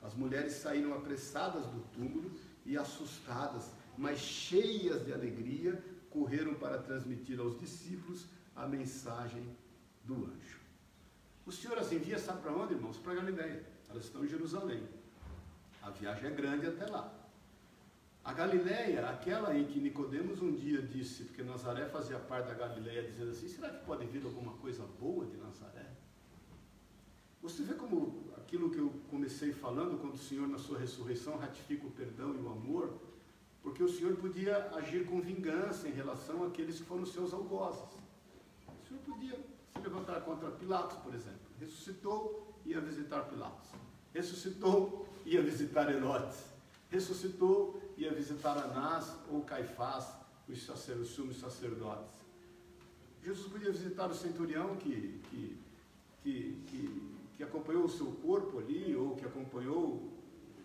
As 0.00 0.14
mulheres 0.14 0.52
saíram 0.54 0.94
apressadas 0.94 1.66
do 1.66 1.80
túmulo 1.92 2.32
e 2.64 2.76
assustadas, 2.76 3.70
mas 3.96 4.18
cheias 4.18 5.04
de 5.04 5.12
alegria, 5.12 5.82
correram 6.10 6.54
para 6.54 6.78
transmitir 6.78 7.40
aos 7.40 7.58
discípulos 7.58 8.26
a 8.54 8.66
mensagem 8.66 9.44
do 10.04 10.26
anjo. 10.26 10.60
O 11.46 11.52
Senhor 11.52 11.78
as 11.78 11.90
envia, 11.90 12.18
sabe 12.18 12.42
para 12.42 12.52
onde, 12.52 12.74
irmãos? 12.74 12.98
Para 12.98 13.14
Galiléia. 13.14 13.64
Elas 13.88 14.04
estão 14.04 14.24
em 14.24 14.28
Jerusalém. 14.28 14.86
A 15.82 15.90
viagem 15.90 16.30
é 16.30 16.34
grande 16.34 16.66
até 16.66 16.86
lá. 16.86 17.12
A 18.24 18.32
Galileia, 18.32 19.08
aquela 19.08 19.56
em 19.56 19.64
que 19.64 19.80
Nicodemos 19.80 20.40
um 20.40 20.54
dia 20.54 20.80
disse, 20.80 21.24
porque 21.24 21.42
Nazaré 21.42 21.86
fazia 21.86 22.18
parte 22.18 22.46
da 22.46 22.54
Galileia, 22.54 23.02
dizendo 23.02 23.30
assim, 23.30 23.48
será 23.48 23.70
que 23.70 23.84
pode 23.84 24.06
vir 24.06 24.24
alguma 24.24 24.52
coisa 24.58 24.84
boa 25.00 25.26
de 25.26 25.36
Nazaré? 25.36 25.90
Você 27.42 27.64
vê 27.64 27.74
como 27.74 28.30
aquilo 28.36 28.70
que 28.70 28.78
eu 28.78 28.92
comecei 29.10 29.52
falando, 29.52 29.98
quando 30.00 30.14
o 30.14 30.18
Senhor 30.18 30.46
na 30.46 30.58
sua 30.58 30.78
ressurreição 30.78 31.36
ratifica 31.36 31.86
o 31.86 31.90
perdão 31.90 32.34
e 32.34 32.38
o 32.38 32.48
amor, 32.48 32.94
porque 33.62 33.82
o 33.82 33.88
Senhor 33.88 34.16
podia 34.16 34.70
agir 34.76 35.04
com 35.06 35.20
vingança 35.20 35.88
em 35.88 35.92
relação 35.92 36.44
àqueles 36.44 36.78
que 36.78 36.84
foram 36.84 37.04
seus 37.04 37.32
algozes. 37.32 37.82
O 38.68 38.88
Senhor 38.88 39.00
podia 39.04 39.34
se 39.36 39.82
levantar 39.82 40.20
contra 40.20 40.50
Pilatos, 40.50 40.98
por 40.98 41.14
exemplo. 41.14 41.40
Ressuscitou, 41.58 42.54
ia 42.64 42.80
visitar 42.80 43.22
Pilatos. 43.22 43.70
Ressuscitou, 44.14 45.08
ia 45.24 45.42
visitar 45.42 45.92
Herodes. 45.92 46.44
Ressuscitou, 46.90 47.82
ia 47.96 48.12
visitar 48.12 48.56
Anás 48.58 49.16
ou 49.30 49.42
Caifás, 49.42 50.14
os, 50.48 50.62
sacer, 50.64 50.96
os 50.96 51.08
sumos 51.08 51.38
sacerdotes. 51.38 52.20
Jesus 53.24 53.48
podia 53.50 53.70
visitar 53.70 54.10
o 54.10 54.14
centurião 54.14 54.76
que, 54.76 55.20
que, 55.30 55.58
que, 56.22 56.62
que, 56.66 57.11
que 57.42 57.44
acompanhou 57.44 57.84
o 57.86 57.88
seu 57.88 58.06
corpo 58.06 58.60
ali, 58.60 58.94
ou 58.94 59.16
que 59.16 59.26
acompanhou 59.26 60.08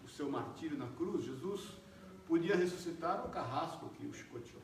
o 0.04 0.08
seu 0.08 0.30
martírio 0.30 0.78
na 0.78 0.88
cruz. 0.88 1.26
Jesus 1.26 1.76
podia 2.28 2.56
ressuscitar 2.56 3.26
o 3.26 3.30
carrasco 3.30 3.90
que 3.90 4.06
o 4.06 4.14
chicoteou. 4.14 4.62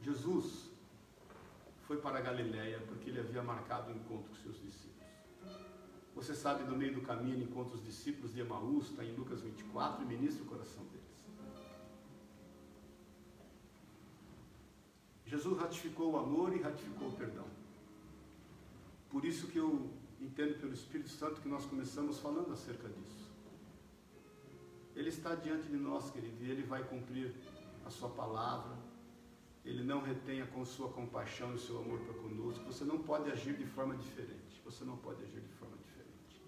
Jesus 0.00 0.70
foi 1.88 1.96
para 1.96 2.18
a 2.18 2.22
Galiléia 2.22 2.78
porque 2.86 3.10
ele 3.10 3.18
havia 3.18 3.42
marcado 3.42 3.90
o 3.90 3.94
um 3.94 3.96
encontro 3.96 4.28
com 4.28 4.34
seus 4.36 4.62
discípulos. 4.62 5.08
Você 6.14 6.32
sabe, 6.32 6.62
no 6.62 6.76
meio 6.76 6.94
do 6.94 7.00
caminho, 7.00 7.34
ele 7.34 7.44
encontra 7.44 7.74
os 7.74 7.84
discípulos 7.84 8.32
de 8.32 8.40
Emaús, 8.40 8.90
está 8.90 9.04
em 9.04 9.12
Lucas 9.16 9.42
24, 9.42 10.04
e 10.04 10.06
ministra 10.06 10.44
o 10.44 10.46
coração 10.46 10.84
deles. 10.84 11.26
Jesus 15.26 15.58
ratificou 15.58 16.12
o 16.12 16.16
amor 16.16 16.54
e 16.54 16.62
ratificou 16.62 17.08
o 17.08 17.12
perdão. 17.12 17.65
Por 19.16 19.24
isso 19.24 19.46
que 19.46 19.56
eu 19.56 19.90
entendo 20.20 20.60
pelo 20.60 20.74
Espírito 20.74 21.08
Santo 21.08 21.40
que 21.40 21.48
nós 21.48 21.64
começamos 21.64 22.18
falando 22.18 22.52
acerca 22.52 22.86
disso. 22.86 23.30
Ele 24.94 25.08
está 25.08 25.34
diante 25.34 25.68
de 25.68 25.76
nós, 25.78 26.10
querido, 26.10 26.44
e 26.44 26.50
ele 26.50 26.62
vai 26.62 26.84
cumprir 26.84 27.34
a 27.86 27.88
sua 27.88 28.10
palavra. 28.10 28.76
Ele 29.64 29.82
não 29.82 30.02
retenha 30.02 30.46
com 30.48 30.62
sua 30.66 30.90
compaixão 30.90 31.54
e 31.54 31.58
seu 31.58 31.78
amor 31.78 31.98
para 32.00 32.12
conosco. 32.12 32.62
Você 32.66 32.84
não 32.84 32.98
pode 32.98 33.30
agir 33.30 33.56
de 33.56 33.64
forma 33.64 33.96
diferente. 33.96 34.60
Você 34.66 34.84
não 34.84 34.98
pode 34.98 35.22
agir 35.22 35.40
de 35.40 35.54
forma 35.54 35.78
diferente. 35.78 36.42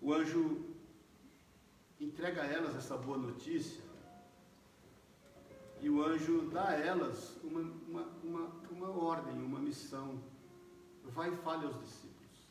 O 0.00 0.12
anjo 0.12 0.64
entrega 2.00 2.42
a 2.42 2.46
elas 2.46 2.74
essa 2.74 2.96
boa 2.96 3.16
notícia 3.16 3.80
e 5.80 5.88
o 5.88 6.02
anjo 6.02 6.50
dá 6.50 6.70
a 6.70 6.74
elas 6.74 7.36
uma, 7.44 7.60
uma, 7.60 8.02
uma, 8.24 8.59
uma 8.80 8.90
ordem, 8.90 9.34
uma 9.34 9.58
missão. 9.58 10.22
Vai 11.04 11.32
e 11.32 11.36
fale 11.36 11.66
aos 11.66 11.78
discípulos. 11.80 12.48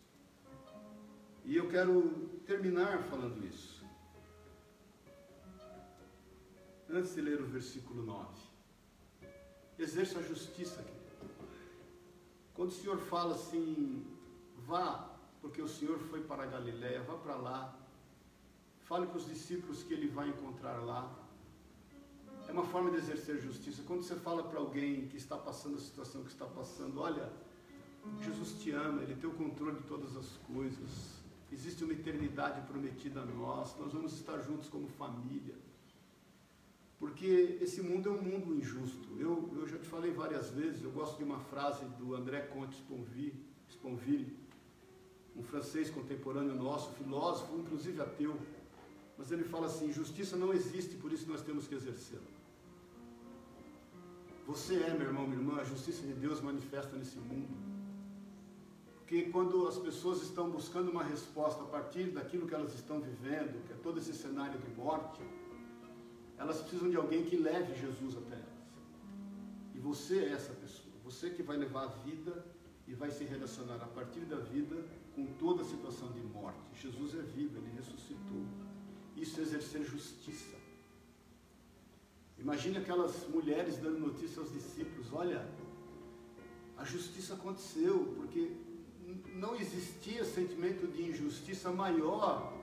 E 1.44 1.56
eu 1.56 1.68
quero 1.68 2.30
terminar 2.46 3.04
falando 3.04 3.44
isso. 3.46 3.84
Antes 6.88 7.16
de 7.16 7.22
ler 7.22 7.42
o 7.42 7.48
versículo 7.48 8.04
9. 8.04 8.28
Exerça 9.78 10.20
a 10.20 10.22
justiça, 10.22 10.84
querido. 10.84 11.00
Quando 12.54 12.70
o 12.70 12.74
Senhor 12.74 12.98
fala 12.98 13.36
assim, 13.36 14.06
vá, 14.58 15.16
porque 15.42 15.62
o 15.62 15.68
Senhor 15.68 15.98
foi 15.98 16.22
para 16.22 16.44
a 16.44 16.48
Galiléia, 16.48 17.02
vá 17.04 17.16
para 17.16 17.36
lá. 17.36 17.76
Fale 18.82 19.08
para 19.08 19.18
os 19.18 19.28
discípulos 19.28 19.84
que 19.84 19.94
ele 19.94 20.08
vai 20.08 20.30
encontrar 20.30 20.80
lá 20.84 21.19
é 22.50 22.52
uma 22.52 22.66
forma 22.66 22.90
de 22.90 22.98
exercer 22.98 23.40
justiça. 23.40 23.84
Quando 23.86 24.02
você 24.02 24.16
fala 24.16 24.44
para 24.44 24.60
alguém 24.60 25.08
que 25.08 25.18
está 25.18 25.38
passando 25.38 25.76
a 25.76 25.80
situação 25.80 26.24
que 26.24 26.32
está 26.32 26.46
passando, 26.46 27.00
olha, 27.00 27.32
Jesus 28.22 28.60
te 28.62 28.72
ama, 28.72 29.04
Ele 29.04 29.16
tem 29.16 29.30
o 29.30 29.34
controle 29.34 29.78
de 29.78 29.84
todas 29.84 30.18
as 30.18 30.26
coisas. 30.52 31.20
Existe 31.52 31.84
uma 31.84 31.94
eternidade 31.94 32.66
prometida 32.68 33.22
a 33.22 33.26
nós, 33.26 33.76
nós 33.80 33.94
vamos 33.94 34.14
estar 34.14 34.40
juntos 34.40 34.68
como 34.68 34.88
família. 34.88 35.56
Porque 36.98 37.60
esse 37.62 37.82
mundo 37.82 38.10
é 38.10 38.12
um 38.12 38.22
mundo 38.22 38.56
injusto. 38.56 39.08
Eu, 39.20 39.48
eu 39.56 39.68
já 39.68 39.78
te 39.78 39.88
falei 39.88 40.12
várias 40.12 40.50
vezes, 40.50 40.84
eu 40.84 40.92
gosto 40.92 41.18
de 41.18 41.24
uma 41.24 41.40
frase 41.40 41.86
do 42.00 42.16
André 42.16 42.42
Comte 42.42 42.76
Sponville, 42.76 43.46
Sponville 43.70 44.36
um 45.36 45.44
francês 45.44 45.90
contemporâneo 45.90 46.56
nosso, 46.56 46.92
filósofo, 46.96 47.58
inclusive 47.58 48.02
ateu. 48.02 48.36
Mas 49.18 49.32
ele 49.32 49.44
fala 49.44 49.68
assim: 49.68 49.94
justiça 49.94 50.36
não 50.36 50.52
existe, 50.52 50.96
por 50.96 51.14
isso 51.14 51.30
nós 51.30 51.42
temos 51.42 51.68
que 51.68 51.76
exercê-la. 51.76 52.39
Você 54.50 54.82
é, 54.82 54.92
meu 54.96 55.06
irmão, 55.06 55.28
minha 55.28 55.40
irmã, 55.40 55.62
a 55.62 55.64
justiça 55.64 56.02
de 56.08 56.14
Deus 56.14 56.42
manifesta 56.42 56.98
nesse 56.98 57.20
mundo. 57.20 57.56
Porque 58.96 59.30
quando 59.30 59.68
as 59.68 59.78
pessoas 59.78 60.24
estão 60.24 60.50
buscando 60.50 60.90
uma 60.90 61.04
resposta 61.04 61.62
a 61.62 61.68
partir 61.68 62.06
daquilo 62.06 62.48
que 62.48 62.56
elas 62.56 62.74
estão 62.74 63.00
vivendo, 63.00 63.64
que 63.68 63.74
é 63.74 63.76
todo 63.76 64.00
esse 64.00 64.12
cenário 64.12 64.60
de 64.60 64.70
morte, 64.72 65.22
elas 66.36 66.62
precisam 66.62 66.90
de 66.90 66.98
alguém 66.98 67.26
que 67.26 67.38
leve 67.38 67.80
Jesus 67.80 68.18
até 68.18 68.38
elas. 68.38 68.64
E 69.76 69.78
você 69.78 70.18
é 70.18 70.32
essa 70.32 70.54
pessoa. 70.54 70.96
Você 71.04 71.30
que 71.30 71.44
vai 71.44 71.56
levar 71.56 71.84
a 71.84 71.88
vida 72.08 72.44
e 72.88 72.96
vai 72.96 73.12
se 73.12 73.24
relacionar 73.26 73.76
a 73.76 73.88
partir 73.88 74.22
da 74.22 74.38
vida 74.38 74.84
com 75.16 75.28
toda 75.34 75.62
a 75.62 75.66
situação 75.66 76.12
de 76.12 76.22
morte. 76.22 76.60
Jesus 76.74 77.14
é 77.14 77.22
vivo, 77.22 77.56
ele 77.60 77.72
ressuscitou. 77.78 78.44
Isso 79.16 79.40
é 79.42 79.44
exercer 79.44 79.84
justiça. 79.84 80.59
Imagine 82.40 82.78
aquelas 82.78 83.28
mulheres 83.28 83.78
dando 83.78 84.00
notícia 84.00 84.42
aos 84.42 84.52
discípulos: 84.52 85.12
olha, 85.14 85.48
a 86.78 86.86
justiça 86.86 87.34
aconteceu, 87.34 88.14
porque 88.16 88.52
não 89.36 89.56
existia 89.56 90.24
sentimento 90.24 90.88
de 90.88 91.04
injustiça 91.04 91.72
maior 91.72 92.54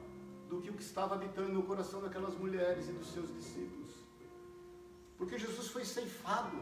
do 0.49 0.61
que 0.61 0.71
o 0.71 0.75
que 0.75 0.83
estava 0.83 1.15
habitando 1.15 1.53
no 1.53 1.63
coração 1.65 2.01
daquelas 2.01 2.35
mulheres 2.37 2.89
e 2.89 2.93
dos 2.93 3.09
seus 3.13 3.35
discípulos. 3.35 3.91
Porque 5.19 5.39
Jesus 5.39 5.69
foi 5.69 5.85
ceifado 5.85 6.57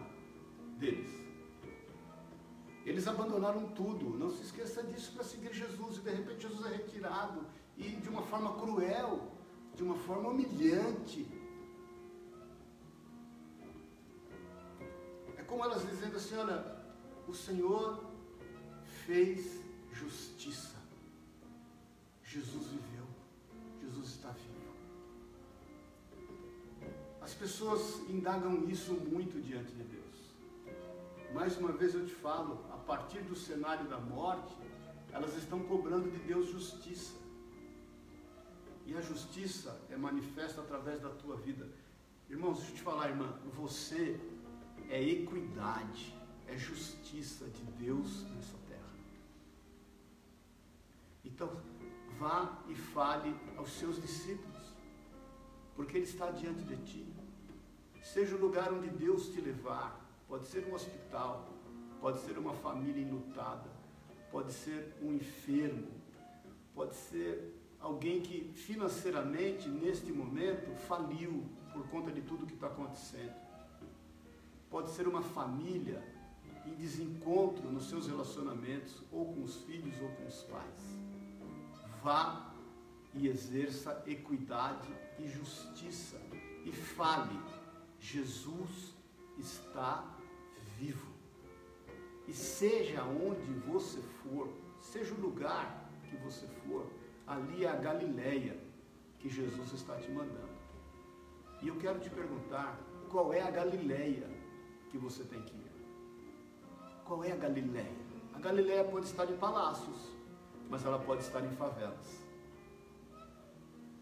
deles. 0.79 1.11
Eles 2.85 3.07
abandonaram 3.07 3.69
tudo, 3.69 4.11
não 4.19 4.31
se 4.31 4.43
esqueça 4.43 4.83
disso 4.83 5.13
para 5.13 5.25
seguir 5.25 5.53
Jesus, 5.55 5.99
e 5.99 6.01
de 6.01 6.11
repente 6.11 6.43
Jesus 6.43 6.67
é 6.67 6.77
retirado, 6.77 7.47
e 7.77 7.89
de 7.89 8.09
uma 8.09 8.23
forma 8.23 8.55
cruel, 8.55 9.33
de 9.75 9.83
uma 9.83 9.97
forma 9.97 10.29
humilhante. 10.31 11.27
Como 15.47 15.65
elas 15.65 15.89
dizendo 15.89 16.17
assim: 16.17 16.37
olha, 16.37 16.65
o 17.27 17.35
Senhor 17.35 18.05
fez 19.07 19.61
justiça. 19.93 20.77
Jesus 22.23 22.67
viveu. 22.67 23.07
Jesus 23.83 24.09
está 24.09 24.31
vivo. 24.31 24.55
As 27.21 27.33
pessoas 27.33 28.01
indagam 28.09 28.69
isso 28.69 28.93
muito 28.93 29.41
diante 29.41 29.73
de 29.73 29.85
Deus. 29.85 30.05
Mais 31.33 31.57
uma 31.57 31.73
vez 31.73 31.95
eu 31.95 32.05
te 32.07 32.15
falo, 32.15 32.65
a 32.73 32.77
partir 32.77 33.21
do 33.23 33.35
cenário 33.35 33.89
da 33.89 33.99
morte, 33.99 34.55
elas 35.13 35.35
estão 35.37 35.61
cobrando 35.61 36.11
de 36.11 36.19
Deus 36.19 36.49
justiça. 36.49 37.15
E 38.87 38.95
a 38.95 39.01
justiça 39.01 39.81
é 39.91 39.97
manifesta 39.97 40.61
através 40.61 41.01
da 41.01 41.09
tua 41.11 41.37
vida. 41.37 41.67
Irmãos, 42.29 42.59
deixa 42.59 42.73
eu 42.73 42.77
te 42.77 42.83
falar, 42.83 43.09
irmã, 43.09 43.33
você 43.55 44.21
é 44.95 45.03
equidade, 45.03 46.15
é 46.47 46.57
justiça 46.57 47.47
de 47.47 47.65
Deus 47.85 48.23
nessa 48.31 48.57
terra. 48.69 48.95
Então, 51.25 51.51
vá 52.17 52.63
e 52.69 52.77
fale 52.77 53.35
aos 53.57 53.73
seus 53.73 54.01
discípulos, 54.01 54.73
porque 55.75 55.97
Ele 55.97 56.05
está 56.05 56.31
diante 56.31 56.63
de 56.63 56.77
ti. 56.85 57.13
Seja 58.05 58.37
o 58.37 58.41
lugar 58.41 58.73
onde 58.73 58.89
Deus 58.89 59.31
te 59.31 59.41
levar, 59.41 60.01
pode 60.29 60.47
ser 60.47 60.65
um 60.69 60.75
hospital, 60.75 61.53
pode 62.01 62.21
ser 62.21 62.39
uma 62.39 62.55
família 62.55 63.03
enlutada, 63.03 63.69
pode 64.31 64.53
ser 64.53 64.95
um 65.03 65.13
enfermo, 65.13 65.91
pode 66.73 66.95
ser 66.95 67.53
alguém 67.81 68.21
que 68.21 68.53
financeiramente, 68.55 69.69
neste 69.69 70.13
momento, 70.13 70.73
faliu 70.87 71.45
por 71.73 71.85
conta 71.89 72.13
de 72.13 72.23
tudo 72.23 72.47
que 72.47 72.55
está 72.55 72.69
acontecendo 72.69 73.44
pode 74.75 74.91
ser 74.91 75.07
uma 75.07 75.23
família 75.23 76.03
em 76.67 76.75
desencontro 76.75 77.71
nos 77.71 77.89
seus 77.89 78.09
relacionamentos, 78.09 79.05
ou 79.13 79.33
com 79.33 79.45
os 79.45 79.59
filhos 79.59 79.95
ou 80.03 80.09
com 80.09 80.27
os 80.27 80.43
pais. 80.43 80.99
Vá 82.03 82.53
e 83.15 83.29
exerça 83.29 84.03
equidade 84.05 84.93
e 85.21 85.29
justiça 85.29 86.21
e 86.65 86.73
fale: 86.73 87.39
Jesus 88.01 88.97
está 89.39 90.05
vivo. 90.77 91.13
E 92.27 92.33
seja 92.33 93.05
onde 93.05 93.53
você 93.69 94.01
for, 94.25 94.49
seja 94.81 95.15
o 95.15 95.21
lugar 95.21 95.89
que 96.11 96.17
você 96.17 96.49
for, 96.67 96.91
ali 97.29 97.65
é 97.65 97.69
a 97.69 97.77
Galileia 97.77 98.59
que 99.21 99.29
Jesus 99.29 99.73
está 99.73 99.95
te 99.99 100.11
mandando. 100.11 100.59
E 101.63 101.69
eu 101.69 101.77
quero 101.77 102.01
te 102.01 102.11
perguntar, 102.11 102.77
qual 103.09 103.33
é 103.33 103.41
a 103.41 103.53
Galileia 103.53 104.34
que 104.95 104.99
você 104.99 105.25
tem 105.25 105.43
que 105.43 105.57
ir. 105.57 105.73
Qual 107.05 107.25
é 107.25 107.33
a 107.33 107.37
Galileia? 107.37 107.97
A 108.33 108.39
Galileia 108.39 108.85
pode 108.85 109.07
estar 109.07 109.29
em 109.29 109.37
palácios, 109.37 110.13
mas 110.71 110.87
ela 110.87 111.01
pode 111.01 111.23
estar 111.23 111.45
em 111.45 111.51
favelas. 111.51 112.25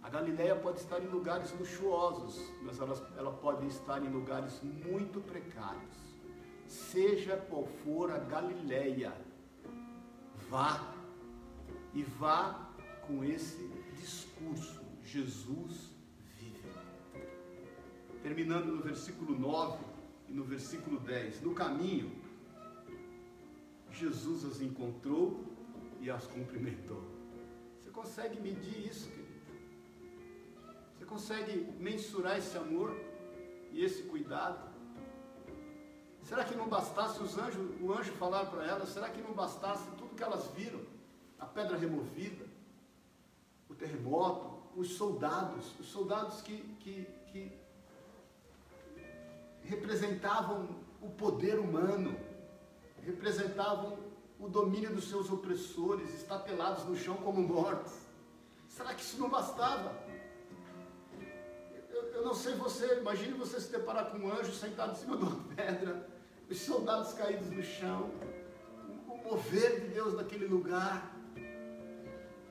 A 0.02 0.10
Galileia 0.10 0.54
pode 0.54 0.80
estar 0.80 1.02
em 1.02 1.06
lugares 1.06 1.50
luxuosos, 1.58 2.38
mas 2.62 2.78
ela, 2.78 2.94
ela 3.16 3.32
pode 3.32 3.66
estar 3.68 4.02
em 4.04 4.10
lugares 4.10 4.60
muito 4.62 5.18
precários. 5.22 5.96
Seja 6.66 7.38
qual 7.38 7.64
for 7.64 8.10
a 8.10 8.18
Galileia, 8.18 9.14
vá 10.50 10.92
e 11.94 12.02
vá 12.02 12.68
com 13.06 13.24
esse 13.24 13.66
discurso. 13.96 14.82
Jesus 15.02 15.90
vive. 16.36 16.68
Terminando 18.22 18.66
no 18.66 18.82
versículo 18.82 19.38
9, 19.38 19.91
e 20.32 20.34
no 20.34 20.44
versículo 20.44 20.98
10: 20.98 21.42
No 21.42 21.54
caminho, 21.54 22.10
Jesus 23.90 24.44
as 24.46 24.60
encontrou 24.62 25.44
e 26.00 26.10
as 26.10 26.26
cumprimentou. 26.26 27.02
Você 27.78 27.90
consegue 27.90 28.40
medir 28.40 28.86
isso, 28.86 29.10
querido? 29.10 29.30
Você 30.96 31.04
consegue 31.04 31.52
mensurar 31.78 32.38
esse 32.38 32.56
amor 32.56 32.96
e 33.70 33.84
esse 33.84 34.04
cuidado? 34.04 34.72
Será 36.22 36.44
que 36.44 36.54
não 36.54 36.68
bastasse 36.68 37.22
os 37.22 37.36
anjos, 37.36 37.68
o 37.80 37.92
anjo 37.92 38.12
falar 38.12 38.46
para 38.46 38.64
elas? 38.66 38.88
Será 38.88 39.10
que 39.10 39.20
não 39.20 39.34
bastasse 39.34 39.84
tudo 39.98 40.14
que 40.14 40.22
elas 40.22 40.46
viram? 40.56 40.80
A 41.38 41.44
pedra 41.44 41.76
removida, 41.76 42.46
o 43.68 43.74
terremoto, 43.74 44.62
os 44.74 44.92
soldados, 44.94 45.78
os 45.78 45.86
soldados 45.86 46.40
que, 46.40 46.56
que, 46.80 47.06
representavam 49.64 50.68
o 51.00 51.10
poder 51.10 51.58
humano, 51.58 52.16
representavam 53.02 53.98
o 54.38 54.48
domínio 54.48 54.92
dos 54.92 55.08
seus 55.08 55.30
opressores, 55.30 56.12
estatelados 56.14 56.84
no 56.84 56.96
chão 56.96 57.16
como 57.16 57.40
mortos. 57.42 57.92
Será 58.68 58.94
que 58.94 59.02
isso 59.02 59.20
não 59.20 59.28
bastava? 59.28 59.94
Eu, 61.90 62.02
eu 62.14 62.24
não 62.24 62.34
sei 62.34 62.54
você, 62.54 62.98
imagine 62.98 63.34
você 63.34 63.60
se 63.60 63.70
deparar 63.70 64.10
com 64.10 64.18
um 64.18 64.32
anjo 64.32 64.52
sentado 64.52 64.92
em 64.92 64.96
cima 64.96 65.16
de 65.16 65.22
uma 65.22 65.44
pedra, 65.54 66.08
os 66.50 66.58
soldados 66.60 67.12
caídos 67.12 67.50
no 67.50 67.62
chão, 67.62 68.10
o 69.08 69.16
mover 69.28 69.80
de 69.80 69.88
Deus 69.88 70.14
naquele 70.14 70.46
lugar. 70.46 71.12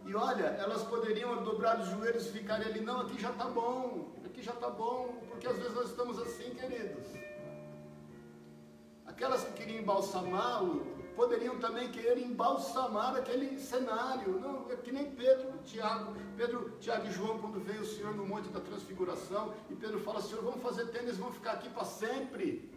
E 0.05 0.15
olha, 0.15 0.45
elas 0.45 0.83
poderiam 0.83 1.43
dobrar 1.43 1.79
os 1.79 1.87
joelhos 1.89 2.27
e 2.27 2.31
ficarem 2.31 2.67
ali, 2.67 2.81
não, 2.81 3.01
aqui 3.01 3.19
já 3.19 3.31
está 3.31 3.45
bom, 3.45 4.11
aqui 4.25 4.41
já 4.41 4.53
está 4.53 4.69
bom, 4.69 5.21
porque 5.41 5.47
às 5.47 5.57
vezes 5.57 5.73
nós 5.73 5.89
estamos 5.89 6.19
assim, 6.19 6.51
queridos. 6.53 7.07
Aquelas 9.07 9.43
que 9.43 9.53
queriam 9.53 9.81
embalsamá-lo, 9.81 10.85
poderiam 11.15 11.57
também 11.57 11.91
querer 11.91 12.19
embalsamar 12.19 13.15
aquele 13.15 13.59
cenário. 13.59 14.39
Não, 14.39 14.69
é 14.69 14.75
que 14.75 14.91
nem 14.91 15.09
Pedro, 15.09 15.51
Tiago, 15.65 16.13
Pedro, 16.37 16.77
Tiago 16.79 17.07
e 17.07 17.11
João, 17.11 17.39
quando 17.39 17.59
veio 17.59 17.81
o 17.81 17.85
Senhor 17.85 18.13
no 18.13 18.23
Monte 18.23 18.49
da 18.49 18.59
Transfiguração, 18.59 19.51
e 19.67 19.73
Pedro 19.75 19.99
fala, 20.01 20.21
Senhor, 20.21 20.43
vamos 20.43 20.61
fazer 20.61 20.85
tênis, 20.89 21.17
vamos 21.17 21.33
ficar 21.33 21.53
aqui 21.53 21.69
para 21.69 21.85
sempre. 21.85 22.71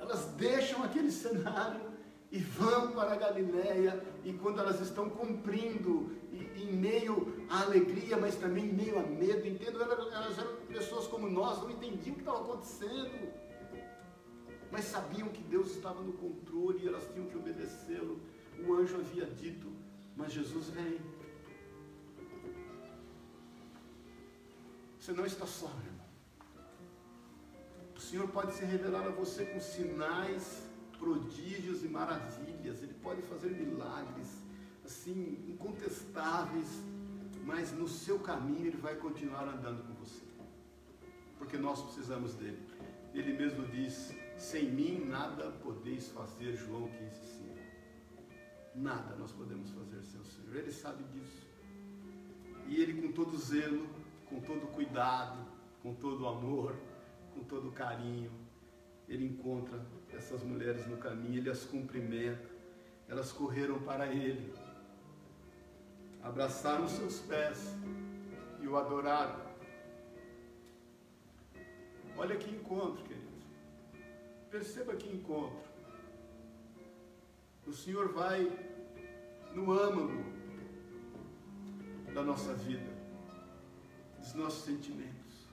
Elas 0.00 0.24
deixam 0.28 0.82
aquele 0.82 1.12
cenário 1.24 1.95
e 2.30 2.38
vão 2.38 2.92
para 2.92 3.12
a 3.12 3.16
Galiléia, 3.16 4.02
e 4.24 4.32
quando 4.32 4.58
elas 4.58 4.80
estão 4.80 5.08
cumprindo, 5.08 6.16
em 6.56 6.72
meio 6.72 7.46
à 7.48 7.62
alegria, 7.62 8.16
mas 8.16 8.36
também 8.36 8.66
em 8.66 8.72
meio 8.72 8.98
a 8.98 9.02
medo, 9.02 9.46
entendo, 9.46 9.80
elas, 9.80 10.12
elas 10.12 10.38
eram 10.38 10.56
pessoas 10.66 11.06
como 11.06 11.28
nós, 11.28 11.62
não 11.62 11.70
entendiam 11.70 12.12
o 12.12 12.16
que 12.16 12.22
estava 12.22 12.40
acontecendo, 12.40 13.32
mas 14.70 14.84
sabiam 14.84 15.28
que 15.28 15.42
Deus 15.42 15.70
estava 15.70 16.02
no 16.02 16.12
controle 16.14 16.82
e 16.82 16.88
elas 16.88 17.08
tinham 17.12 17.26
que 17.26 17.36
obedecê-lo. 17.36 18.20
O 18.66 18.74
anjo 18.74 18.96
havia 18.96 19.26
dito, 19.26 19.70
mas 20.16 20.32
Jesus 20.32 20.70
vem. 20.70 20.98
Você 24.98 25.12
não 25.12 25.24
está 25.24 25.46
só, 25.46 25.66
irmão. 25.66 26.06
O 27.94 28.00
Senhor 28.00 28.28
pode 28.28 28.54
se 28.54 28.64
revelar 28.64 29.06
a 29.06 29.10
você 29.10 29.44
com 29.44 29.60
sinais 29.60 30.65
prodígios 30.98 31.84
e 31.84 31.88
maravilhas, 31.88 32.82
Ele 32.82 32.94
pode 32.94 33.22
fazer 33.22 33.50
milagres, 33.50 34.42
assim, 34.84 35.44
incontestáveis, 35.48 36.82
mas 37.44 37.72
no 37.72 37.88
seu 37.88 38.18
caminho 38.18 38.66
Ele 38.66 38.76
vai 38.76 38.96
continuar 38.96 39.48
andando 39.48 39.86
com 39.86 39.94
você, 39.94 40.24
porque 41.38 41.56
nós 41.56 41.82
precisamos 41.82 42.34
dele. 42.34 42.58
Ele 43.14 43.32
mesmo 43.32 43.66
diz: 43.68 44.14
sem 44.36 44.70
mim 44.70 45.04
nada 45.06 45.50
podeis 45.62 46.08
fazer, 46.10 46.54
João 46.54 46.88
15,5. 46.88 47.46
Nada 48.74 49.16
nós 49.16 49.32
podemos 49.32 49.70
fazer 49.70 50.02
sem 50.02 50.20
o 50.20 50.24
Senhor, 50.24 50.56
Ele 50.56 50.72
sabe 50.72 51.02
disso. 51.04 51.46
E 52.68 52.76
Ele, 52.76 53.00
com 53.00 53.12
todo 53.12 53.38
zelo, 53.38 53.86
com 54.28 54.40
todo 54.40 54.66
cuidado, 54.72 55.38
com 55.82 55.94
todo 55.94 56.26
amor, 56.26 56.76
com 57.34 57.44
todo 57.44 57.70
carinho, 57.70 58.30
Ele 59.08 59.24
encontra 59.24 59.78
essas 60.16 60.42
mulheres 60.42 60.86
no 60.86 60.96
caminho, 60.96 61.38
ele 61.38 61.50
as 61.50 61.64
cumprimenta, 61.64 62.48
elas 63.08 63.32
correram 63.32 63.78
para 63.80 64.06
ele, 64.06 64.52
abraçaram 66.22 66.88
seus 66.88 67.20
pés 67.20 67.74
e 68.60 68.66
o 68.66 68.76
adoraram. 68.76 69.46
Olha 72.16 72.36
que 72.36 72.50
encontro, 72.50 73.04
querido. 73.04 73.26
Perceba 74.50 74.96
que 74.96 75.08
encontro. 75.08 75.66
O 77.66 77.72
Senhor 77.72 78.12
vai 78.12 78.50
no 79.54 79.72
âmago 79.72 80.24
da 82.14 82.22
nossa 82.22 82.54
vida, 82.54 82.90
dos 84.18 84.32
nossos 84.34 84.64
sentimentos. 84.64 85.46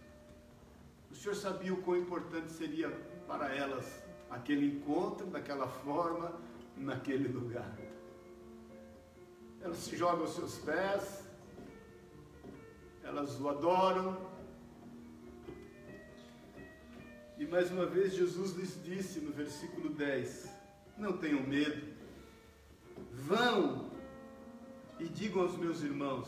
O 1.11 1.15
Senhor 1.15 1.35
sabia 1.35 1.73
o 1.73 1.81
quão 1.81 1.97
importante 1.97 2.51
seria 2.51 2.89
para 3.27 3.53
elas 3.53 4.02
aquele 4.33 4.65
encontro 4.65 5.27
daquela 5.27 5.67
forma, 5.67 6.33
naquele 6.75 7.27
lugar. 7.27 7.77
Elas 9.61 9.77
se 9.77 9.95
jogam 9.95 10.21
aos 10.21 10.35
seus 10.35 10.57
pés, 10.57 11.23
elas 13.03 13.39
o 13.39 13.47
adoram. 13.47 14.31
E 17.37 17.45
mais 17.45 17.71
uma 17.71 17.85
vez 17.85 18.13
Jesus 18.13 18.55
lhes 18.55 18.83
disse 18.83 19.19
no 19.19 19.31
versículo 19.31 19.89
10: 19.89 20.49
Não 20.97 21.17
tenham 21.17 21.41
medo, 21.43 21.93
vão 23.11 23.91
e 24.99 25.05
digam 25.07 25.41
aos 25.43 25.55
meus 25.57 25.81
irmãos 25.81 26.27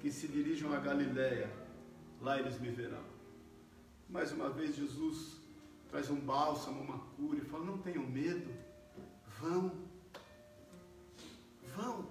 que 0.00 0.10
se 0.10 0.26
dirijam 0.26 0.72
a 0.72 0.78
Galiléia, 0.78 1.50
lá 2.20 2.38
eles 2.38 2.58
me 2.58 2.70
verão. 2.70 3.04
Mais 4.08 4.32
uma 4.32 4.50
vez 4.50 4.74
Jesus 4.76 5.41
traz 5.92 6.08
um 6.08 6.18
bálsamo, 6.18 6.80
uma 6.80 6.98
cura, 7.16 7.38
e 7.38 7.44
fala: 7.44 7.66
não 7.66 7.78
tenham 7.78 8.04
medo, 8.04 8.50
vão, 9.38 9.70
vão. 11.76 12.08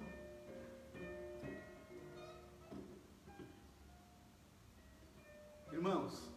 Irmãos, 5.72 6.30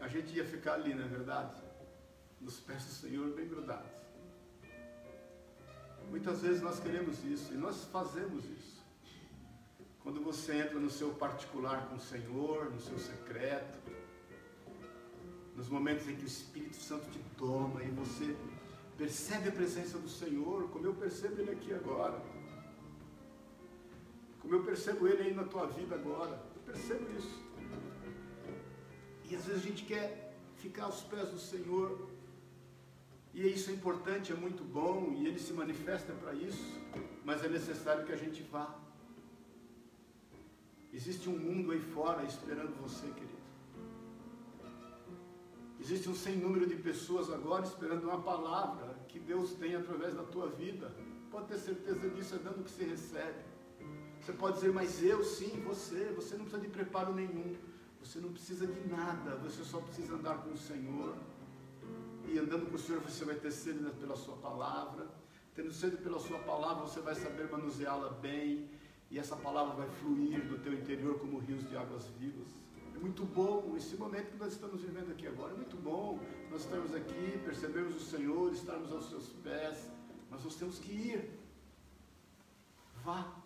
a 0.00 0.08
gente 0.08 0.34
ia 0.34 0.44
ficar 0.46 0.74
ali, 0.74 0.94
não 0.94 1.04
é 1.04 1.08
verdade? 1.08 1.60
Nos 2.40 2.58
pés 2.60 2.84
do 2.86 2.92
Senhor, 2.92 3.34
bem 3.34 3.46
grudados. 3.46 3.90
Muitas 6.08 6.40
vezes 6.40 6.62
nós 6.62 6.80
queremos 6.80 7.22
isso 7.24 7.52
e 7.52 7.58
nós 7.58 7.84
fazemos 7.84 8.42
isso. 8.46 8.82
Quando 10.02 10.22
você 10.22 10.62
entra 10.62 10.80
no 10.80 10.88
seu 10.88 11.10
particular 11.10 11.88
com 11.88 11.96
o 11.96 12.00
Senhor, 12.00 12.70
no 12.70 12.80
seu 12.80 12.98
secreto, 12.98 13.97
nos 15.58 15.68
momentos 15.68 16.08
em 16.08 16.14
que 16.14 16.22
o 16.22 16.26
Espírito 16.26 16.76
Santo 16.76 17.10
te 17.10 17.18
toma 17.36 17.82
e 17.82 17.90
você 17.90 18.36
percebe 18.96 19.48
a 19.48 19.52
presença 19.52 19.98
do 19.98 20.08
Senhor, 20.08 20.68
como 20.68 20.86
eu 20.86 20.94
percebo 20.94 21.40
Ele 21.40 21.50
aqui 21.50 21.74
agora, 21.74 22.22
como 24.40 24.54
eu 24.54 24.62
percebo 24.62 25.08
Ele 25.08 25.22
aí 25.24 25.34
na 25.34 25.42
tua 25.42 25.66
vida 25.66 25.96
agora, 25.96 26.40
eu 26.54 26.62
percebo 26.62 27.04
isso. 27.18 27.42
E 29.28 29.34
às 29.34 29.46
vezes 29.46 29.64
a 29.64 29.66
gente 29.68 29.84
quer 29.84 30.36
ficar 30.58 30.84
aos 30.84 31.00
pés 31.00 31.28
do 31.30 31.40
Senhor, 31.40 32.08
e 33.34 33.44
isso 33.48 33.70
é 33.70 33.74
importante, 33.74 34.30
é 34.30 34.36
muito 34.36 34.62
bom, 34.62 35.12
e 35.18 35.26
Ele 35.26 35.40
se 35.40 35.52
manifesta 35.52 36.12
para 36.12 36.34
isso, 36.34 36.80
mas 37.24 37.44
é 37.44 37.48
necessário 37.48 38.06
que 38.06 38.12
a 38.12 38.16
gente 38.16 38.44
vá. 38.44 38.78
Existe 40.92 41.28
um 41.28 41.36
mundo 41.36 41.72
aí 41.72 41.80
fora 41.80 42.22
esperando 42.24 42.80
você, 42.80 43.08
querido. 43.08 43.37
Existe 45.88 46.10
um 46.10 46.14
sem 46.14 46.36
número 46.36 46.66
de 46.66 46.76
pessoas 46.76 47.32
agora 47.32 47.64
esperando 47.64 48.04
uma 48.04 48.20
palavra 48.20 48.94
que 49.08 49.18
Deus 49.18 49.54
tem 49.54 49.74
através 49.74 50.14
da 50.14 50.22
tua 50.22 50.46
vida. 50.46 50.94
Pode 51.30 51.46
ter 51.46 51.56
certeza 51.56 52.10
disso, 52.10 52.34
é 52.34 52.38
dando 52.38 52.62
que 52.62 52.70
se 52.70 52.84
recebe. 52.84 53.42
Você 54.20 54.34
pode 54.34 54.56
dizer, 54.56 54.70
mas 54.70 55.02
eu 55.02 55.24
sim, 55.24 55.62
você, 55.64 56.12
você 56.14 56.36
não 56.36 56.44
precisa 56.44 56.60
de 56.60 56.68
preparo 56.68 57.14
nenhum. 57.14 57.56
Você 58.04 58.18
não 58.20 58.30
precisa 58.30 58.66
de 58.66 58.86
nada, 58.86 59.36
você 59.36 59.64
só 59.64 59.80
precisa 59.80 60.16
andar 60.16 60.42
com 60.42 60.50
o 60.50 60.58
Senhor. 60.58 61.16
E 62.26 62.38
andando 62.38 62.68
com 62.68 62.76
o 62.76 62.78
Senhor 62.78 63.00
você 63.00 63.24
vai 63.24 63.36
ter 63.36 63.50
sede 63.50 63.82
pela 63.98 64.14
sua 64.14 64.36
palavra. 64.36 65.06
Tendo 65.54 65.72
sede 65.72 65.96
pela 65.96 66.20
sua 66.20 66.38
palavra, 66.40 66.86
você 66.86 67.00
vai 67.00 67.14
saber 67.14 67.50
manuseá-la 67.50 68.10
bem. 68.10 68.68
E 69.10 69.18
essa 69.18 69.36
palavra 69.36 69.74
vai 69.74 69.88
fluir 69.88 70.46
do 70.48 70.58
teu 70.58 70.74
interior 70.74 71.18
como 71.18 71.38
rios 71.38 71.66
de 71.66 71.74
águas 71.78 72.06
vivas. 72.08 72.67
É 72.98 73.00
muito 73.00 73.24
bom 73.24 73.74
esse 73.76 73.94
momento 73.96 74.32
que 74.32 74.38
nós 74.38 74.54
estamos 74.54 74.82
vivendo 74.82 75.12
aqui 75.12 75.24
agora. 75.28 75.52
É 75.52 75.56
muito 75.56 75.76
bom 75.76 76.18
nós 76.50 76.62
estarmos 76.62 76.92
aqui, 76.92 77.40
percebemos 77.44 77.94
o 77.94 78.00
Senhor, 78.00 78.52
estarmos 78.52 78.90
aos 78.90 79.08
seus 79.08 79.28
pés, 79.44 79.88
mas 80.28 80.42
nós 80.42 80.56
temos 80.56 80.80
que 80.80 80.90
ir. 80.90 81.30
Vá. 83.04 83.36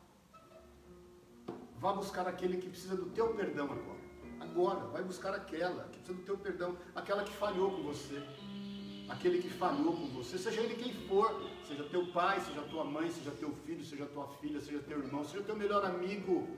Vá 1.77 1.93
buscar 1.93 2.27
aquele 2.27 2.57
que 2.57 2.71
precisa 2.71 2.97
do 2.97 3.11
teu 3.11 3.35
perdão 3.35 3.67
agora. 3.67 4.01
Agora, 4.41 4.81
vai 4.87 5.03
buscar 5.05 5.35
aquela 5.35 5.85
que 5.85 5.99
precisa 5.99 6.15
do 6.15 6.25
teu 6.25 6.39
perdão, 6.39 6.79
aquela 6.95 7.23
que 7.23 7.33
falhou 7.33 7.73
com 7.73 7.83
você. 7.83 8.23
Aquele 9.11 9.43
que 9.43 9.51
falhou 9.51 9.93
com 9.93 10.07
você, 10.15 10.39
seja 10.39 10.63
ele 10.63 10.77
quem 10.77 10.95
for, 11.07 11.29
seja 11.69 11.85
teu 11.91 12.07
pai, 12.07 12.41
seja 12.41 12.63
tua 12.63 12.85
mãe, 12.85 13.11
seja 13.11 13.31
teu 13.33 13.53
filho, 13.67 13.85
seja 13.85 14.07
tua 14.07 14.29
filha, 14.41 14.59
seja 14.63 14.79
teu 14.79 14.99
irmão, 15.01 15.23
seja 15.25 15.43
teu 15.43 15.57
melhor 15.57 15.85
amigo. 15.85 16.49